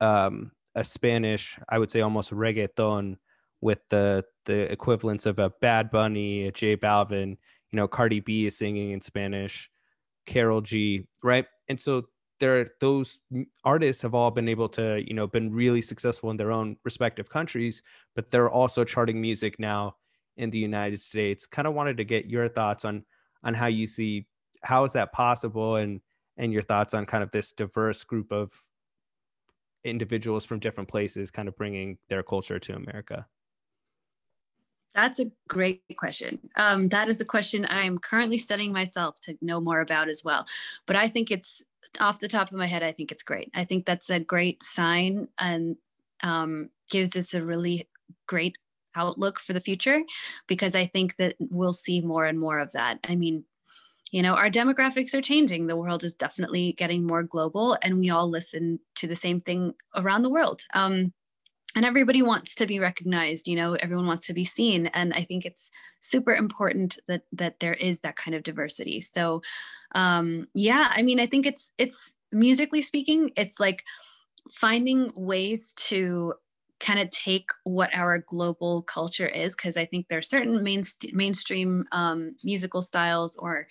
um, 0.00 0.52
a 0.76 0.84
Spanish, 0.84 1.58
I 1.68 1.78
would 1.78 1.90
say 1.90 2.02
almost 2.02 2.30
reggaeton 2.30 3.16
with 3.62 3.78
the 3.88 4.24
the 4.44 4.70
equivalents 4.70 5.24
of 5.24 5.38
a 5.38 5.50
Bad 5.62 5.90
Bunny, 5.90 6.46
a 6.48 6.52
J 6.52 6.76
Balvin, 6.76 7.38
you 7.70 7.76
know, 7.76 7.88
Cardi 7.88 8.20
B 8.20 8.46
is 8.46 8.58
singing 8.58 8.90
in 8.90 9.00
Spanish, 9.00 9.70
Karol 10.26 10.60
G, 10.60 11.06
right? 11.22 11.46
And 11.68 11.80
so 11.80 12.04
there 12.40 12.70
those 12.80 13.18
artists 13.64 14.02
have 14.02 14.14
all 14.14 14.30
been 14.32 14.48
able 14.48 14.68
to, 14.70 15.02
you 15.06 15.14
know, 15.14 15.26
been 15.26 15.52
really 15.52 15.80
successful 15.80 16.30
in 16.30 16.36
their 16.36 16.52
own 16.52 16.76
respective 16.84 17.30
countries, 17.30 17.82
but 18.14 18.30
they're 18.30 18.50
also 18.50 18.84
charting 18.84 19.20
music 19.20 19.58
now 19.58 19.96
in 20.36 20.50
the 20.50 20.58
United 20.58 21.00
States. 21.00 21.46
Kind 21.46 21.68
of 21.68 21.74
wanted 21.74 21.96
to 21.98 22.04
get 22.04 22.26
your 22.26 22.48
thoughts 22.48 22.84
on 22.84 23.04
on 23.44 23.54
how 23.54 23.66
you 23.66 23.86
see 23.86 24.26
how 24.62 24.84
is 24.84 24.92
that 24.92 25.12
possible 25.12 25.76
and 25.76 26.00
and 26.36 26.52
your 26.52 26.62
thoughts 26.62 26.94
on 26.94 27.06
kind 27.06 27.22
of 27.22 27.30
this 27.30 27.52
diverse 27.52 28.04
group 28.04 28.32
of 28.32 28.52
individuals 29.84 30.44
from 30.44 30.58
different 30.58 30.88
places 30.88 31.30
kind 31.30 31.48
of 31.48 31.56
bringing 31.56 31.98
their 32.08 32.22
culture 32.22 32.58
to 32.58 32.74
America. 32.74 33.26
That's 34.94 35.20
a 35.20 35.30
great 35.48 35.82
question. 35.96 36.38
Um, 36.56 36.88
that 36.88 37.08
is 37.08 37.20
a 37.20 37.24
question 37.24 37.66
I'm 37.68 37.96
currently 37.96 38.38
studying 38.38 38.72
myself 38.72 39.18
to 39.22 39.36
know 39.40 39.60
more 39.60 39.80
about 39.80 40.08
as 40.08 40.22
well. 40.24 40.46
But 40.86 40.96
I 40.96 41.08
think 41.08 41.30
it's 41.30 41.62
off 42.00 42.20
the 42.20 42.28
top 42.28 42.50
of 42.50 42.58
my 42.58 42.66
head, 42.66 42.82
I 42.82 42.92
think 42.92 43.12
it's 43.12 43.22
great. 43.22 43.50
I 43.54 43.64
think 43.64 43.86
that's 43.86 44.10
a 44.10 44.20
great 44.20 44.62
sign 44.62 45.28
and 45.38 45.76
um, 46.22 46.70
gives 46.90 47.16
us 47.16 47.34
a 47.34 47.44
really 47.44 47.88
great 48.26 48.56
outlook 48.94 49.38
for 49.40 49.52
the 49.52 49.60
future 49.60 50.02
because 50.46 50.74
I 50.74 50.86
think 50.86 51.16
that 51.16 51.36
we'll 51.38 51.72
see 51.72 52.00
more 52.00 52.26
and 52.26 52.38
more 52.38 52.58
of 52.58 52.72
that. 52.72 52.98
I 53.04 53.16
mean, 53.16 53.44
you 54.10 54.22
know, 54.22 54.34
our 54.34 54.50
demographics 54.50 55.14
are 55.14 55.22
changing. 55.22 55.66
The 55.66 55.76
world 55.76 56.04
is 56.04 56.12
definitely 56.12 56.72
getting 56.72 57.06
more 57.06 57.22
global, 57.22 57.78
and 57.80 57.98
we 57.98 58.10
all 58.10 58.28
listen 58.28 58.78
to 58.96 59.06
the 59.06 59.16
same 59.16 59.40
thing 59.40 59.72
around 59.96 60.22
the 60.22 60.30
world. 60.30 60.62
Um, 60.74 61.14
and 61.74 61.84
everybody 61.84 62.22
wants 62.22 62.54
to 62.54 62.66
be 62.66 62.78
recognized 62.78 63.48
you 63.48 63.56
know 63.56 63.74
everyone 63.74 64.06
wants 64.06 64.26
to 64.26 64.34
be 64.34 64.44
seen 64.44 64.86
and 64.88 65.12
i 65.14 65.22
think 65.22 65.44
it's 65.44 65.70
super 66.00 66.34
important 66.34 66.98
that 67.06 67.22
that 67.32 67.60
there 67.60 67.74
is 67.74 68.00
that 68.00 68.16
kind 68.16 68.34
of 68.34 68.42
diversity. 68.42 69.00
So 69.00 69.42
um 69.94 70.48
yeah 70.54 70.90
i 70.90 71.02
mean 71.02 71.20
i 71.20 71.26
think 71.26 71.46
it's 71.46 71.70
it's 71.78 72.14
musically 72.32 72.82
speaking 72.82 73.30
it's 73.36 73.60
like 73.60 73.84
finding 74.50 75.12
ways 75.14 75.74
to 75.74 76.34
kind 76.80 76.98
of 76.98 77.10
take 77.10 77.50
what 77.64 77.90
our 77.94 78.18
global 78.18 78.82
culture 78.82 79.28
is 79.28 79.54
because 79.54 79.76
i 79.76 79.84
think 79.84 80.08
there 80.08 80.18
are 80.18 80.22
certain 80.22 80.62
main, 80.62 80.82
mainstream 81.12 81.84
um, 81.92 82.34
musical 82.42 82.82
styles 82.82 83.36
or 83.36 83.68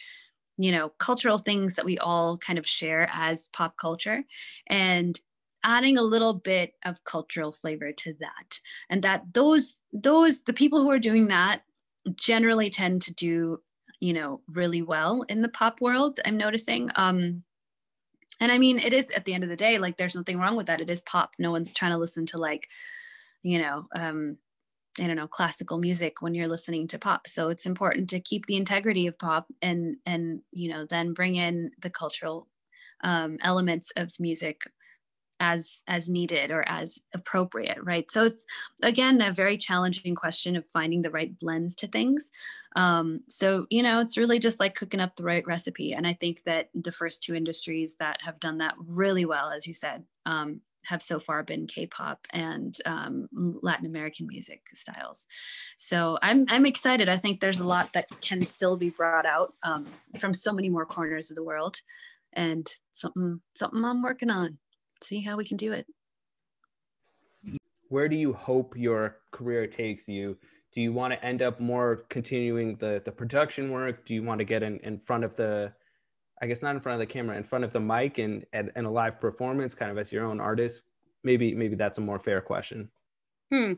you 0.58 0.72
know 0.72 0.90
cultural 1.00 1.40
things 1.40 1.76
that 1.76 1.86
we 1.86 1.98
all 1.98 2.38
kind 2.38 2.60
of 2.60 2.68
share 2.68 3.10
as 3.12 3.50
pop 3.50 3.76
culture 3.78 4.24
and 4.68 5.20
adding 5.64 5.98
a 5.98 6.02
little 6.02 6.34
bit 6.34 6.74
of 6.86 7.04
cultural 7.04 7.52
flavor 7.52 7.92
to 7.92 8.14
that. 8.20 8.60
And 8.90 9.04
that 9.04 9.34
those 9.34 9.80
those 9.94 10.44
the 10.44 10.54
people 10.54 10.82
who 10.82 10.92
are 10.92 11.00
doing 11.00 11.28
that 11.28 11.62
generally 12.16 12.70
tend 12.70 13.02
to 13.04 13.14
do 13.14 13.62
you 14.00 14.14
know 14.14 14.42
really 14.48 14.82
well 14.82 15.24
in 15.30 15.42
the 15.42 15.50
pop 15.50 15.82
world 15.82 16.20
i'm 16.26 16.38
noticing. 16.38 16.90
Um 16.96 17.44
and 18.40 18.52
i 18.52 18.58
mean 18.58 18.80
it 18.80 18.94
is 18.94 19.10
at 19.12 19.26
the 19.26 19.34
end 19.34 19.44
of 19.44 19.50
the 19.50 19.56
day 19.56 19.78
like 19.78 19.98
there's 19.98 20.16
nothing 20.16 20.40
wrong 20.40 20.56
with 20.56 20.68
that. 20.68 20.82
It 20.82 20.90
is 20.90 21.02
pop. 21.04 21.34
No 21.38 21.52
one's 21.52 21.74
trying 21.74 21.92
to 21.92 21.98
listen 21.98 22.26
to 22.28 22.38
like 22.38 22.68
you 23.44 23.60
know 23.60 23.88
um 23.96 24.38
i 25.00 25.08
don't 25.08 25.16
know 25.16 25.28
classical 25.28 25.78
music 25.78 26.22
when 26.22 26.34
you're 26.34 26.48
listening 26.48 26.88
to 26.88 27.00
pop. 27.00 27.28
So 27.28 27.50
it's 27.50 27.66
important 27.66 28.10
to 28.12 28.20
keep 28.20 28.46
the 28.46 28.58
integrity 28.58 29.08
of 29.08 29.20
pop 29.20 29.48
and 29.62 29.98
and 30.06 30.42
you 30.52 30.70
know 30.70 30.86
then 30.86 31.14
bring 31.14 31.36
in 31.36 31.72
the 31.82 31.90
cultural 31.90 32.48
um, 33.04 33.38
elements 33.42 33.92
of 33.96 34.12
music 34.20 34.64
as 35.42 35.82
as 35.88 36.10
needed 36.10 36.52
or 36.52 36.64
as 36.70 37.00
appropriate 37.14 37.80
right 37.84 38.10
so 38.12 38.24
it's 38.24 38.46
again 38.84 39.20
a 39.22 39.34
very 39.34 39.58
challenging 39.58 40.14
question 40.14 40.56
of 40.56 40.66
finding 40.68 41.02
the 41.02 41.10
right 41.10 41.38
blends 41.40 41.76
to 41.76 41.88
things 41.88 42.30
um, 42.76 43.20
so 43.28 43.66
you 43.70 43.82
know 43.82 44.00
it's 44.00 44.18
really 44.18 44.40
just 44.40 44.60
like 44.60 44.76
cooking 44.76 45.02
up 45.02 45.16
the 45.16 45.24
right 45.24 45.46
recipe 45.48 45.94
and 45.94 46.06
i 46.06 46.14
think 46.14 46.44
that 46.44 46.70
the 46.76 46.92
first 46.92 47.24
two 47.24 47.34
industries 47.34 47.96
that 47.96 48.20
have 48.22 48.40
done 48.40 48.60
that 48.60 48.76
really 48.78 49.26
well 49.26 49.50
as 49.50 49.66
you 49.66 49.74
said 49.74 50.04
um, 50.28 50.62
have 50.84 51.02
so 51.02 51.20
far 51.20 51.44
been 51.44 51.68
K-pop 51.68 52.28
and 52.32 52.76
um, 52.86 53.28
Latin 53.62 53.86
American 53.86 54.28
music 54.28 54.62
styles. 54.74 55.28
So 55.78 56.18
I'm 56.22 56.46
I'm 56.50 56.66
excited. 56.66 57.08
I 57.08 57.18
think 57.18 57.40
there's 57.40 57.60
a 57.60 57.68
lot 57.68 57.94
that 57.94 58.08
can 58.22 58.42
still 58.42 58.78
be 58.78 58.90
brought 58.90 59.26
out 59.26 59.54
um, 59.64 59.86
from 60.20 60.34
so 60.34 60.52
many 60.52 60.70
more 60.70 60.86
corners 60.86 61.30
of 61.30 61.36
the 61.36 61.44
world, 61.44 61.78
and 62.34 62.68
something 62.94 63.42
something 63.56 63.84
I'm 63.84 64.02
working 64.02 64.32
on. 64.32 64.58
See 65.02 65.22
how 65.22 65.38
we 65.38 65.46
can 65.46 65.58
do 65.58 65.72
it. 65.74 65.86
Where 67.90 68.08
do 68.08 68.16
you 68.16 68.34
hope 68.34 68.78
your 68.78 69.18
career 69.32 69.68
takes 69.68 70.08
you? 70.08 70.38
Do 70.72 70.80
you 70.80 70.94
want 70.94 71.14
to 71.14 71.26
end 71.26 71.42
up 71.42 71.60
more 71.60 72.06
continuing 72.10 72.76
the 72.78 73.02
the 73.04 73.12
production 73.12 73.72
work? 73.72 74.06
Do 74.06 74.14
you 74.14 74.24
want 74.24 74.40
to 74.40 74.46
get 74.46 74.64
in, 74.64 74.80
in 74.80 75.00
front 75.00 75.24
of 75.24 75.36
the 75.36 75.74
I 76.42 76.48
guess 76.48 76.62
not 76.62 76.76
in 76.76 76.82
front 76.82 76.96
of 76.96 77.00
the 77.00 77.12
camera, 77.12 77.38
in 77.38 77.44
front 77.44 77.64
of 77.64 77.72
the 77.72 77.80
mic 77.80 78.18
and, 78.18 78.46
and, 78.52 78.72
and 78.76 78.88
a 78.88 78.90
live 78.90 79.20
performance, 79.20 79.76
kind 79.76 79.92
of 79.92 79.98
as 79.98 80.12
your 80.12 80.26
own 80.26 80.40
artist? 80.40 80.82
Maybe 81.24 81.54
maybe 81.54 81.76
that's 81.76 81.98
a 81.98 82.02
more 82.02 82.20
fair 82.20 82.42
question. 82.42 82.90
Hmm. 83.52 83.74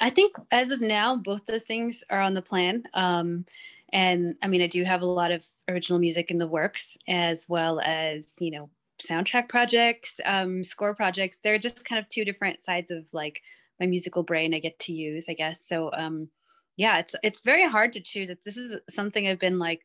I 0.00 0.10
think 0.10 0.34
as 0.50 0.70
of 0.70 0.80
now, 0.80 1.16
both 1.16 1.44
those 1.46 1.64
things 1.64 2.02
are 2.10 2.20
on 2.20 2.34
the 2.34 2.42
plan. 2.42 2.84
Um, 2.94 3.44
and 3.92 4.34
I 4.42 4.48
mean, 4.48 4.62
I 4.62 4.66
do 4.66 4.82
have 4.82 5.02
a 5.02 5.06
lot 5.06 5.30
of 5.30 5.46
original 5.68 5.98
music 5.98 6.30
in 6.30 6.38
the 6.38 6.48
works, 6.48 6.96
as 7.06 7.46
well 7.48 7.80
as 7.80 8.32
you 8.40 8.50
know, 8.50 8.70
soundtrack 9.06 9.48
projects, 9.48 10.20
um, 10.24 10.64
score 10.64 10.94
projects. 10.94 11.38
They're 11.42 11.58
just 11.58 11.84
kind 11.84 11.98
of 11.98 12.08
two 12.08 12.24
different 12.24 12.62
sides 12.62 12.90
of 12.90 13.04
like 13.12 13.42
my 13.80 13.86
musical 13.86 14.22
brain 14.22 14.54
I 14.54 14.60
get 14.60 14.78
to 14.80 14.92
use, 14.92 15.26
I 15.28 15.34
guess. 15.34 15.60
So 15.66 15.90
um, 15.92 16.28
yeah, 16.76 16.98
it's 16.98 17.14
it's 17.22 17.40
very 17.40 17.68
hard 17.68 17.92
to 17.94 18.00
choose. 18.00 18.30
It's, 18.30 18.44
this 18.44 18.56
is 18.56 18.76
something 18.88 19.26
I've 19.26 19.38
been 19.38 19.58
like 19.58 19.82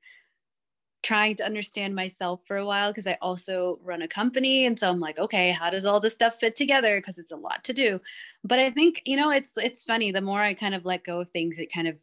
trying 1.02 1.36
to 1.36 1.46
understand 1.46 1.96
myself 1.96 2.42
for 2.46 2.58
a 2.58 2.66
while 2.66 2.92
because 2.92 3.08
I 3.08 3.18
also 3.22 3.80
run 3.84 4.02
a 4.02 4.08
company 4.08 4.66
and 4.66 4.78
so 4.78 4.90
I'm 4.90 5.00
like 5.00 5.18
okay 5.18 5.52
how 5.52 5.70
does 5.70 5.86
all 5.86 6.02
this 6.02 6.14
stuff 6.14 6.40
fit 6.40 6.58
together 6.58 6.98
because 7.00 7.18
it's 7.18 7.32
a 7.32 7.38
lot 7.38 7.64
to 7.66 7.74
do 7.74 8.02
but 8.44 8.60
I 8.60 8.70
think 8.70 9.02
you 9.06 9.16
know 9.16 9.30
it's 9.30 9.54
it's 9.56 9.86
funny 9.86 10.12
the 10.12 10.22
more 10.22 10.42
I 10.42 10.54
kind 10.54 10.76
of 10.76 10.84
let 10.84 11.06
go 11.06 11.22
of 11.22 11.30
things 11.30 11.58
it 11.58 11.72
kind 11.72 11.88
of 11.88 11.96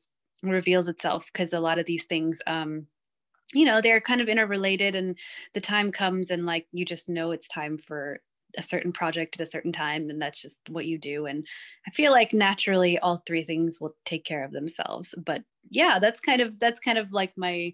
reveals 0.42 0.88
itself 0.88 1.26
because 1.26 1.52
a 1.52 1.60
lot 1.60 1.78
of 1.78 1.84
these 1.84 2.06
things 2.06 2.40
um 2.46 2.86
you 3.52 3.64
know 3.64 3.80
they're 3.80 4.00
kind 4.00 4.20
of 4.20 4.28
interrelated 4.28 4.94
and 4.94 5.16
the 5.54 5.60
time 5.60 5.92
comes 5.92 6.30
and 6.30 6.46
like 6.46 6.66
you 6.72 6.84
just 6.84 7.08
know 7.08 7.30
it's 7.30 7.48
time 7.48 7.78
for 7.78 8.20
a 8.58 8.62
certain 8.62 8.92
project 8.92 9.36
at 9.36 9.46
a 9.46 9.50
certain 9.50 9.72
time 9.72 10.08
and 10.08 10.20
that's 10.20 10.40
just 10.40 10.60
what 10.68 10.86
you 10.86 10.98
do 10.98 11.26
and 11.26 11.46
i 11.86 11.90
feel 11.90 12.10
like 12.10 12.32
naturally 12.32 12.98
all 12.98 13.22
three 13.26 13.44
things 13.44 13.80
will 13.80 13.94
take 14.04 14.24
care 14.24 14.44
of 14.44 14.52
themselves 14.52 15.14
but 15.24 15.42
yeah 15.70 15.98
that's 15.98 16.20
kind 16.20 16.40
of 16.40 16.58
that's 16.58 16.80
kind 16.80 16.96
of 16.96 17.12
like 17.12 17.32
my 17.36 17.72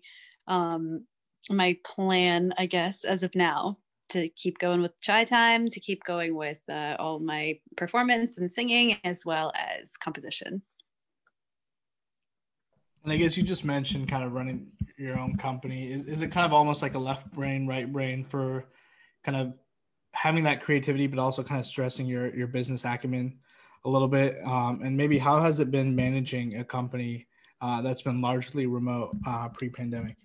um 0.49 1.05
my 1.51 1.77
plan, 1.85 2.53
I 2.59 2.67
guess, 2.67 3.05
as 3.05 3.23
of 3.23 3.35
now 3.35 3.79
to 4.11 4.29
keep 4.31 4.59
going 4.59 4.83
with 4.83 4.99
chai 5.01 5.25
time, 5.25 5.69
to 5.71 5.81
keep 5.81 6.05
going 6.05 6.35
with 6.35 6.59
uh, 6.71 6.97
all 6.99 7.19
my 7.19 7.59
performance 7.77 8.39
and 8.39 8.53
singing, 8.53 8.99
as 9.05 9.25
well 9.25 9.53
as 9.55 9.97
composition. 9.97 10.63
And 13.05 13.13
I 13.13 13.17
guess 13.17 13.37
you 13.37 13.43
just 13.43 13.65
mentioned 13.65 14.09
kind 14.09 14.25
of 14.25 14.33
running 14.33 14.69
your 14.97 15.19
own 15.19 15.37
company. 15.37 15.91
Is, 15.91 16.09
is 16.09 16.23
it 16.23 16.29
kind 16.29 16.47
of 16.47 16.53
almost 16.53 16.83
like 16.83 16.95
a 16.95 16.99
left 16.99 17.31
brain, 17.33 17.67
right 17.67 17.91
brain 17.91 18.25
for 18.25 18.69
kind 19.25 19.37
of 19.37 19.55
having 20.13 20.45
that 20.45 20.63
creativity, 20.63 21.07
but 21.07 21.19
also 21.19 21.43
kind 21.43 21.61
of 21.61 21.67
stressing 21.67 22.07
your, 22.07 22.35
your 22.35 22.47
business 22.47 22.85
acumen 22.85 23.39
a 23.85 23.89
little 23.89 24.09
bit? 24.09 24.37
Um, 24.45 24.83
and 24.85 24.97
maybe 24.97 25.19
how 25.19 25.41
has 25.41 25.59
it 25.59 25.71
been 25.71 25.97
managing 25.97 26.59
a 26.59 26.65
company 26.65 27.27
uh, 27.61 27.83
that's 27.83 28.03
been 28.03 28.21
largely 28.21 28.67
remote 28.67 29.17
uh, 29.27 29.49
pre 29.49 29.69
pandemic? 29.69 30.17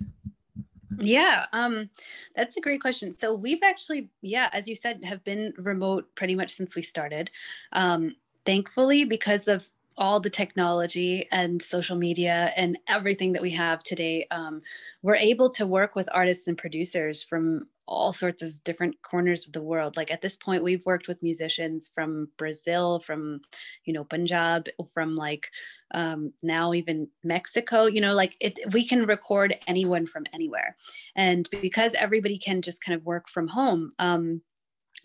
Yeah, 0.99 1.45
um, 1.53 1.89
that's 2.35 2.57
a 2.57 2.61
great 2.61 2.81
question. 2.81 3.11
So 3.11 3.35
we've 3.35 3.61
actually, 3.63 4.09
yeah, 4.21 4.49
as 4.53 4.67
you 4.67 4.75
said, 4.75 5.03
have 5.03 5.23
been 5.23 5.53
remote 5.57 6.13
pretty 6.15 6.35
much 6.35 6.51
since 6.51 6.75
we 6.75 6.81
started. 6.81 7.29
Um, 7.71 8.15
thankfully, 8.45 9.05
because 9.05 9.47
of 9.47 9.69
all 9.97 10.19
the 10.19 10.29
technology 10.29 11.27
and 11.31 11.61
social 11.61 11.97
media 11.97 12.53
and 12.55 12.77
everything 12.87 13.33
that 13.33 13.41
we 13.41 13.51
have 13.51 13.81
today, 13.81 14.27
um, 14.31 14.61
we're 15.01 15.15
able 15.15 15.49
to 15.49 15.65
work 15.65 15.95
with 15.95 16.09
artists 16.11 16.47
and 16.47 16.57
producers 16.57 17.23
from 17.23 17.67
all 17.87 18.11
sorts 18.11 18.41
of 18.41 18.63
different 18.63 19.01
corners 19.01 19.47
of 19.47 19.53
the 19.53 19.61
world. 19.61 19.97
Like 19.97 20.11
at 20.11 20.21
this 20.21 20.35
point, 20.35 20.63
we've 20.63 20.85
worked 20.85 21.07
with 21.07 21.23
musicians 21.23 21.89
from 21.93 22.27
Brazil, 22.37 22.99
from, 22.99 23.41
you 23.85 23.93
know, 23.93 24.03
Punjab, 24.03 24.67
from 24.93 25.15
like 25.15 25.49
um, 25.91 26.33
now 26.43 26.73
even 26.73 27.07
Mexico, 27.23 27.85
you 27.85 28.01
know, 28.01 28.13
like 28.13 28.35
it, 28.39 28.59
we 28.73 28.85
can 28.85 29.05
record 29.05 29.57
anyone 29.67 30.05
from 30.05 30.25
anywhere. 30.33 30.75
And 31.15 31.49
because 31.49 31.93
everybody 31.93 32.37
can 32.37 32.61
just 32.61 32.83
kind 32.83 32.95
of 32.95 33.05
work 33.05 33.29
from 33.29 33.47
home, 33.47 33.91
um, 33.97 34.41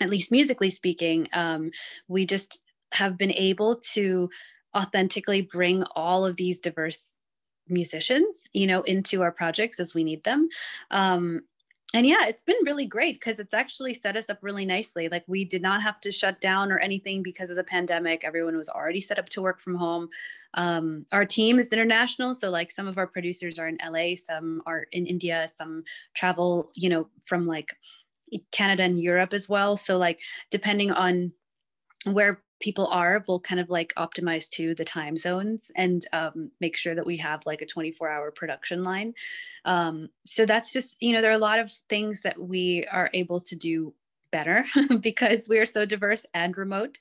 at 0.00 0.10
least 0.10 0.32
musically 0.32 0.70
speaking, 0.70 1.28
um, 1.32 1.70
we 2.08 2.26
just 2.26 2.60
have 2.92 3.16
been 3.16 3.32
able 3.32 3.76
to 3.76 4.28
authentically 4.76 5.42
bring 5.42 5.84
all 5.96 6.24
of 6.24 6.36
these 6.36 6.60
diverse 6.60 7.18
musicians 7.68 8.44
you 8.52 8.66
know 8.66 8.82
into 8.82 9.22
our 9.22 9.32
projects 9.32 9.80
as 9.80 9.94
we 9.94 10.04
need 10.04 10.22
them. 10.24 10.48
Um, 10.90 11.42
and 11.94 12.06
yeah 12.06 12.26
it's 12.26 12.42
been 12.42 12.56
really 12.64 12.86
great 12.86 13.20
because 13.20 13.38
it's 13.38 13.52
actually 13.52 13.94
set 13.94 14.16
us 14.16 14.30
up 14.30 14.38
really 14.42 14.64
nicely. 14.64 15.08
Like 15.08 15.24
we 15.26 15.44
did 15.44 15.62
not 15.62 15.82
have 15.82 16.00
to 16.00 16.12
shut 16.12 16.40
down 16.40 16.72
or 16.72 16.78
anything 16.78 17.22
because 17.22 17.50
of 17.50 17.56
the 17.56 17.64
pandemic. 17.64 18.24
Everyone 18.24 18.56
was 18.56 18.68
already 18.68 19.00
set 19.00 19.18
up 19.18 19.28
to 19.30 19.42
work 19.42 19.60
from 19.60 19.74
home. 19.74 20.08
Um, 20.54 21.06
our 21.12 21.24
team 21.24 21.58
is 21.58 21.72
international 21.72 22.34
so 22.34 22.50
like 22.50 22.70
some 22.70 22.88
of 22.88 22.98
our 22.98 23.06
producers 23.06 23.58
are 23.58 23.68
in 23.68 23.78
la 23.86 24.14
some 24.16 24.62
are 24.66 24.86
in 24.92 25.06
india 25.06 25.48
some 25.48 25.82
travel 26.14 26.70
you 26.74 26.90
know 26.90 27.08
from 27.24 27.46
like 27.46 27.70
canada 28.50 28.82
and 28.82 29.00
europe 29.00 29.32
as 29.32 29.48
well. 29.48 29.76
So 29.76 29.98
like 29.98 30.20
depending 30.50 30.90
on 30.90 31.32
where 32.04 32.42
people 32.62 32.86
are 32.86 33.22
we'll 33.26 33.40
kind 33.40 33.60
of 33.60 33.68
like 33.68 33.92
optimize 33.96 34.48
to 34.48 34.74
the 34.76 34.84
time 34.84 35.16
zones 35.16 35.70
and 35.76 36.06
um, 36.12 36.50
make 36.60 36.76
sure 36.76 36.94
that 36.94 37.04
we 37.04 37.16
have 37.16 37.44
like 37.44 37.60
a 37.60 37.66
24 37.66 38.08
hour 38.08 38.30
production 38.30 38.84
line. 38.84 39.12
Um, 39.64 40.08
so 40.26 40.46
that's 40.46 40.72
just 40.72 40.96
you 41.00 41.12
know 41.12 41.20
there 41.20 41.30
are 41.30 41.34
a 41.34 41.38
lot 41.38 41.58
of 41.58 41.70
things 41.88 42.22
that 42.22 42.38
we 42.40 42.86
are 42.90 43.10
able 43.12 43.40
to 43.40 43.56
do 43.56 43.94
better 44.30 44.64
because 45.00 45.48
we 45.48 45.58
are 45.58 45.66
so 45.66 45.84
diverse 45.84 46.24
and 46.32 46.56
remote. 46.56 46.98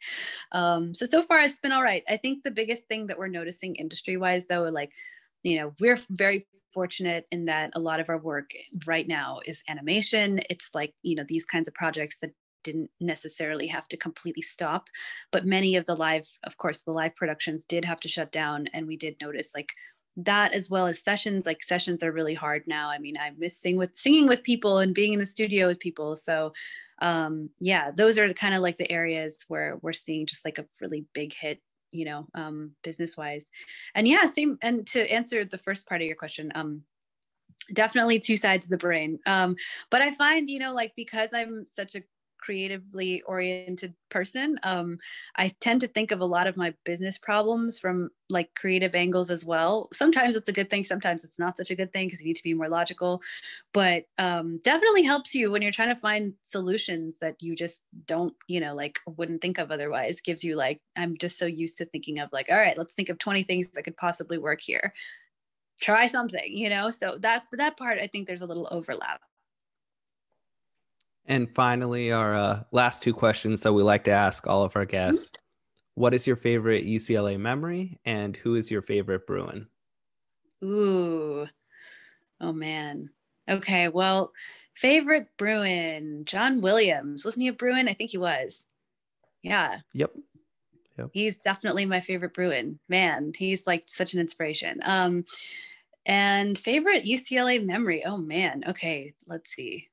Um, 0.52 0.94
so 0.94 1.06
so 1.06 1.22
far 1.22 1.40
it's 1.40 1.60
been 1.60 1.72
all 1.72 1.84
right. 1.84 2.04
I 2.10 2.18
think 2.18 2.44
the 2.44 2.52
biggest 2.52 2.88
thing 2.88 3.08
that 3.08 3.20
we're 3.20 3.28
noticing 3.28 3.76
industry 3.76 4.18
wise 4.18 4.48
though 4.48 4.64
like 4.64 4.92
you 5.44 5.58
know 5.58 5.74
we're 5.80 6.00
very 6.10 6.48
fortunate 6.74 7.28
in 7.32 7.46
that 7.46 7.72
a 7.74 7.80
lot 7.80 8.00
of 8.00 8.10
our 8.10 8.18
work 8.18 8.52
right 8.86 9.08
now 9.08 9.42
is 9.46 9.62
animation. 9.68 10.40
It's 10.50 10.72
like 10.74 10.94
you 11.04 11.16
know 11.16 11.26
these 11.28 11.46
kinds 11.46 11.68
of 11.68 11.74
projects 11.74 12.20
that 12.20 12.32
didn't 12.64 12.90
necessarily 13.00 13.68
have 13.68 13.88
to 13.88 13.98
completely 13.98 14.42
stop 14.42 14.90
but 15.32 15.46
many 15.46 15.76
of 15.76 15.86
the 15.86 15.96
live 15.96 16.28
of 16.44 16.58
course 16.58 16.82
the 16.82 16.92
live 16.92 17.16
productions 17.16 17.66
did 17.66 17.86
have 17.86 18.00
to 18.00 18.08
shut 18.08 18.32
down 18.32 18.68
and 18.74 18.88
we 18.88 18.98
did 18.98 19.16
notice 19.22 19.54
like 19.56 19.72
that 20.18 20.54
as 20.54 20.70
well 20.70 20.88
as 20.88 21.02
sessions 21.02 21.46
like 21.46 21.64
sessions 21.64 22.04
are 22.04 22.12
really 22.12 22.34
hard 22.34 22.64
now. 22.68 22.90
I 22.90 22.98
mean 22.98 23.18
i 23.18 23.32
miss 23.38 23.58
sing 23.58 23.78
with 23.78 23.96
singing 23.96 24.28
with 24.28 24.44
people 24.44 24.80
and 24.80 24.94
being 24.94 25.14
in 25.14 25.20
the 25.20 25.26
studio 25.26 25.68
with 25.68 25.80
people 25.80 26.16
so 26.16 26.54
um 27.02 27.50
yeah 27.60 27.92
those 27.92 28.18
are 28.18 28.32
kind 28.34 28.54
of 28.54 28.62
like 28.62 28.78
the 28.78 28.92
areas 28.92 29.46
where 29.48 29.78
we're 29.82 29.94
seeing 29.94 30.26
just 30.26 30.46
like 30.46 30.60
a 30.60 30.66
really 30.82 31.06
big 31.14 31.34
hit 31.34 31.62
you 31.92 32.06
know 32.06 32.28
um 32.36 32.72
business 32.84 33.18
wise 33.18 33.46
and 33.96 34.08
yeah 34.08 34.26
same 34.26 34.58
and 34.62 34.86
to 34.88 35.10
answer 35.10 35.46
the 35.46 35.58
first 35.58 35.88
part 35.88 36.02
of 36.02 36.08
your 36.08 36.16
question 36.16 36.52
um 36.56 36.82
definitely 37.74 38.20
two 38.20 38.38
sides 38.38 38.66
of 38.66 38.72
the 38.72 38.78
brain. 38.78 39.20
Um 39.26 39.56
but 39.90 40.02
i 40.02 40.12
find 40.12 40.50
you 40.50 40.60
know 40.60 40.74
like 40.74 40.94
because 40.96 41.30
i'm 41.34 41.66
such 41.74 41.96
a 41.96 42.02
creatively 42.42 43.22
oriented 43.22 43.94
person. 44.10 44.60
Um, 44.64 44.98
I 45.36 45.50
tend 45.60 45.82
to 45.82 45.88
think 45.88 46.12
of 46.12 46.20
a 46.20 46.26
lot 46.26 46.48
of 46.48 46.58
my 46.58 46.74
business 46.84 47.18
problems 47.18 47.80
from 47.80 48.10
like 48.30 48.54
creative 48.56 48.96
angles 48.96 49.30
as 49.30 49.46
well. 49.46 49.88
Sometimes 49.94 50.36
it's 50.36 50.50
a 50.50 50.54
good 50.54 50.70
thing, 50.70 50.84
sometimes 50.84 51.24
it's 51.24 51.40
not 51.40 51.58
such 51.58 51.72
a 51.72 51.76
good 51.76 51.94
thing 51.94 52.08
because 52.08 52.20
you 52.20 52.28
need 52.28 52.36
to 52.38 52.44
be 52.44 52.54
more 52.54 52.70
logical, 52.70 53.22
but 53.74 54.06
um, 54.18 54.60
definitely 54.64 55.04
helps 55.04 55.34
you 55.34 55.52
when 55.52 55.62
you're 55.62 55.72
trying 55.72 55.94
to 55.94 56.02
find 56.02 56.34
solutions 56.42 57.18
that 57.20 57.36
you 57.40 57.56
just 57.56 57.82
don't, 58.06 58.34
you 58.48 58.60
know, 58.60 58.76
like 58.76 59.00
wouldn't 59.06 59.42
think 59.42 59.60
of 59.60 59.72
otherwise. 59.72 60.22
Gives 60.22 60.44
you 60.44 60.56
like, 60.56 60.82
I'm 60.96 61.18
just 61.18 61.38
so 61.38 61.46
used 61.46 61.78
to 61.78 61.86
thinking 61.86 62.20
of 62.20 62.30
like, 62.34 62.48
all 62.50 62.58
right, 62.58 62.78
let's 62.78 62.94
think 62.94 63.10
of 63.10 63.18
20 63.18 63.44
things 63.44 63.68
that 63.74 63.84
could 63.84 63.98
possibly 63.98 64.38
work 64.38 64.62
here. 64.62 64.94
Try 65.80 66.08
something, 66.08 66.44
you 66.46 66.70
know. 66.70 66.90
So 66.90 67.18
that 67.22 67.44
that 67.54 67.78
part, 67.78 68.00
I 68.00 68.08
think 68.08 68.28
there's 68.28 68.42
a 68.42 68.48
little 68.48 68.68
overlap. 68.72 69.22
And 71.26 71.54
finally, 71.56 72.12
our 72.12 72.36
uh, 72.36 72.64
last 72.72 73.04
two 73.04 73.14
questions 73.14 73.62
that 73.64 73.74
we 73.74 73.84
like 73.84 74.06
to 74.06 74.12
ask 74.12 74.48
all 74.48 74.64
of 74.64 74.76
our 74.76 74.84
mm-hmm. 74.84 74.92
guests. 74.92 75.30
Mm-hmm. 75.30 76.02
What 76.02 76.14
is 76.14 76.26
your 76.26 76.36
favorite 76.36 76.86
UCLA 76.86 77.40
memory 77.40 78.00
and 78.06 78.36
who 78.36 78.56
is 78.56 78.72
your 78.72 78.82
favorite 78.82 79.28
Bruin? 79.28 79.68
Ooh. 80.64 81.48
Oh 82.40 82.54
man. 82.54 83.10
Okay, 83.50 83.90
well, 83.90 84.32
favorite 84.74 85.28
Bruin, 85.38 86.24
John 86.26 86.62
Williams. 86.62 87.26
Wasn't 87.26 87.42
he 87.42 87.50
a 87.50 87.54
Bruin? 87.54 87.90
I 87.90 87.94
think 87.94 88.12
he 88.12 88.18
was. 88.18 88.66
Yeah. 89.44 89.80
Yep. 89.94 90.12
Yep. 90.98 91.10
He's 91.14 91.38
definitely 91.40 91.86
my 91.86 92.00
favorite 92.00 92.34
Bruin. 92.34 92.80
Man, 92.88 93.34
he's 93.38 93.68
like 93.68 93.84
such 93.88 94.14
an 94.14 94.22
inspiration. 94.22 94.80
Um 94.84 95.26
and 96.06 96.58
favorite 96.58 97.04
UCLA 97.04 97.64
memory. 97.64 98.04
Oh 98.06 98.18
man. 98.18 98.64
Okay, 98.70 99.14
let's 99.28 99.54
see 99.54 99.91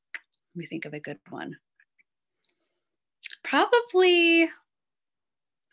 me 0.58 0.66
think 0.66 0.84
of 0.84 0.94
a 0.94 1.00
good 1.00 1.18
one. 1.30 1.56
Probably, 3.42 4.44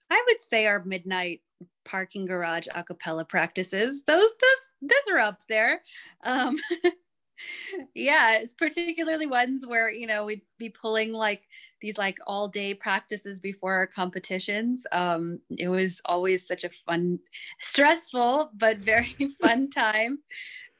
I 0.10 0.24
would 0.28 0.42
say 0.42 0.66
our 0.68 0.84
midnight 0.84 1.42
parking 1.84 2.26
garage 2.26 2.68
acapella 2.68 3.28
practices. 3.28 4.04
Those 4.04 4.30
those 4.42 4.68
those 4.82 5.14
are 5.14 5.20
up 5.20 5.42
there. 5.48 5.82
Um, 6.24 6.58
yeah, 7.94 8.38
it's 8.38 8.54
particularly 8.54 9.28
ones 9.28 9.66
where 9.68 9.92
you 9.92 10.08
know 10.08 10.26
we'd 10.26 10.42
be 10.58 10.70
pulling 10.70 11.12
like 11.12 11.44
these 11.82 11.98
like 11.98 12.18
all 12.26 12.48
day 12.48 12.74
practices 12.74 13.40
before 13.40 13.74
our 13.74 13.88
competitions. 13.88 14.86
Um, 14.92 15.40
it 15.58 15.68
was 15.68 16.02
always 16.06 16.48
such 16.48 16.64
a 16.64 16.70
fun, 16.70 17.20
stressful 17.62 18.52
but 18.56 18.78
very 18.78 19.16
fun 19.42 19.70
time 19.70 20.20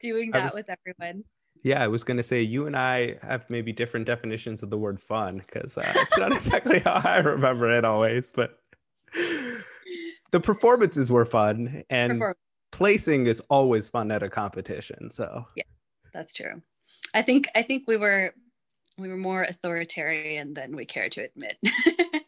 doing 0.00 0.30
that 0.32 0.46
was, 0.46 0.54
with 0.54 0.70
everyone. 0.70 1.24
Yeah, 1.66 1.82
I 1.82 1.88
was 1.88 2.04
going 2.04 2.16
to 2.16 2.22
say 2.22 2.42
you 2.42 2.68
and 2.68 2.76
I 2.76 3.16
have 3.22 3.50
maybe 3.50 3.72
different 3.72 4.06
definitions 4.06 4.62
of 4.62 4.70
the 4.70 4.78
word 4.78 5.00
fun 5.00 5.38
because 5.38 5.76
uh, 5.76 5.92
it's 5.96 6.16
not 6.16 6.30
exactly 6.32 6.78
how 6.78 7.02
I 7.04 7.16
remember 7.16 7.76
it 7.76 7.84
always, 7.84 8.30
but 8.30 8.60
the 10.30 10.38
performances 10.38 11.10
were 11.10 11.24
fun 11.24 11.82
and 11.90 12.22
placing 12.70 13.26
is 13.26 13.40
always 13.50 13.88
fun 13.88 14.12
at 14.12 14.22
a 14.22 14.30
competition. 14.30 15.10
So, 15.10 15.44
yeah, 15.56 15.64
that's 16.14 16.32
true. 16.32 16.62
I 17.14 17.22
think 17.22 17.48
I 17.56 17.62
think 17.62 17.88
we 17.88 17.96
were 17.96 18.32
we 18.96 19.08
were 19.08 19.16
more 19.16 19.42
authoritarian 19.42 20.54
than 20.54 20.76
we 20.76 20.86
care 20.86 21.08
to 21.08 21.24
admit. 21.24 21.58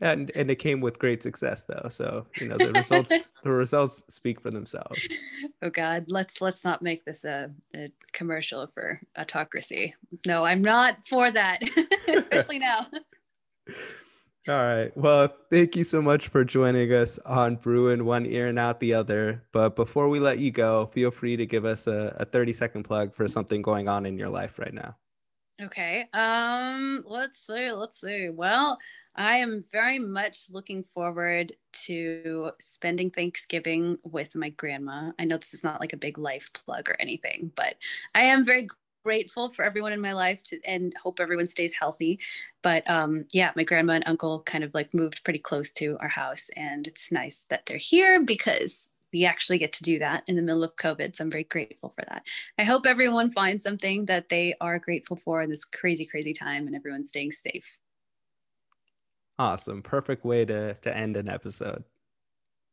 and 0.00 0.30
and 0.34 0.50
it 0.50 0.56
came 0.56 0.80
with 0.80 0.98
great 0.98 1.22
success 1.22 1.64
though. 1.64 1.88
So 1.88 2.26
you 2.40 2.48
know 2.48 2.56
the 2.58 2.72
results 2.72 3.12
the 3.44 3.50
results 3.50 4.02
speak 4.08 4.40
for 4.40 4.50
themselves. 4.50 5.00
Oh 5.62 5.70
god. 5.70 6.06
Let's 6.08 6.40
let's 6.40 6.64
not 6.64 6.82
make 6.82 7.04
this 7.04 7.24
a, 7.24 7.50
a 7.76 7.90
commercial 8.12 8.66
for 8.66 9.00
autocracy. 9.18 9.94
No 10.26 10.44
i'm 10.44 10.62
not 10.62 11.06
for 11.06 11.30
that 11.30 11.62
especially 12.08 12.58
now. 12.58 12.86
All 14.46 14.54
right. 14.54 14.94
Well 14.94 15.34
thank 15.50 15.74
you 15.74 15.84
so 15.84 16.02
much 16.02 16.28
for 16.28 16.44
joining 16.44 16.92
us 16.92 17.18
on 17.24 17.56
bruin 17.56 18.04
one 18.04 18.26
ear 18.26 18.48
and 18.48 18.58
out 18.58 18.80
the 18.80 18.94
other. 18.94 19.44
But 19.52 19.74
before 19.76 20.08
we 20.08 20.20
let 20.20 20.38
you 20.38 20.50
go 20.50 20.86
feel 20.86 21.10
free 21.10 21.36
to 21.36 21.46
give 21.46 21.64
us 21.64 21.86
a, 21.86 22.16
a 22.18 22.24
30 22.24 22.52
second 22.52 22.82
plug 22.82 23.14
for 23.14 23.28
something 23.28 23.62
going 23.62 23.88
on 23.88 24.06
in 24.06 24.18
your 24.18 24.28
life 24.28 24.58
right 24.58 24.74
now 24.74 24.96
Okay. 25.62 26.06
Um, 26.12 27.04
let's 27.06 27.46
see, 27.46 27.70
let's 27.70 28.00
see. 28.00 28.28
Well, 28.28 28.78
I 29.14 29.36
am 29.36 29.62
very 29.70 30.00
much 30.00 30.50
looking 30.50 30.82
forward 30.82 31.52
to 31.84 32.50
spending 32.60 33.10
Thanksgiving 33.10 33.98
with 34.02 34.34
my 34.34 34.50
grandma. 34.50 35.12
I 35.18 35.24
know 35.24 35.36
this 35.36 35.54
is 35.54 35.62
not 35.62 35.80
like 35.80 35.92
a 35.92 35.96
big 35.96 36.18
life 36.18 36.52
plug 36.54 36.88
or 36.90 36.96
anything, 37.00 37.52
but 37.54 37.76
I 38.16 38.24
am 38.24 38.44
very 38.44 38.68
grateful 39.04 39.50
for 39.50 39.64
everyone 39.64 39.92
in 39.92 40.00
my 40.00 40.12
life 40.12 40.42
to, 40.44 40.60
and 40.64 40.92
hope 41.00 41.20
everyone 41.20 41.46
stays 41.46 41.72
healthy. 41.72 42.18
But 42.62 42.88
um, 42.90 43.24
yeah, 43.32 43.52
my 43.54 43.62
grandma 43.62 43.92
and 43.94 44.04
uncle 44.08 44.42
kind 44.42 44.64
of 44.64 44.74
like 44.74 44.92
moved 44.92 45.22
pretty 45.22 45.38
close 45.38 45.70
to 45.74 45.96
our 46.00 46.08
house, 46.08 46.50
and 46.56 46.84
it's 46.88 47.12
nice 47.12 47.44
that 47.50 47.66
they're 47.66 47.76
here 47.76 48.20
because 48.24 48.90
we 49.14 49.24
actually 49.24 49.58
get 49.58 49.72
to 49.72 49.84
do 49.84 50.00
that 50.00 50.24
in 50.26 50.34
the 50.34 50.42
middle 50.42 50.64
of 50.64 50.74
COVID. 50.74 51.14
So 51.14 51.24
I'm 51.24 51.30
very 51.30 51.44
grateful 51.44 51.88
for 51.88 52.04
that. 52.08 52.26
I 52.58 52.64
hope 52.64 52.84
everyone 52.84 53.30
finds 53.30 53.62
something 53.62 54.04
that 54.06 54.28
they 54.28 54.54
are 54.60 54.78
grateful 54.80 55.16
for 55.16 55.40
in 55.40 55.48
this 55.48 55.64
crazy, 55.64 56.04
crazy 56.04 56.32
time 56.32 56.66
and 56.66 56.74
everyone's 56.74 57.10
staying 57.10 57.30
safe. 57.30 57.78
Awesome. 59.38 59.82
Perfect 59.82 60.24
way 60.24 60.44
to, 60.44 60.74
to 60.74 60.96
end 60.96 61.16
an 61.16 61.28
episode. 61.28 61.84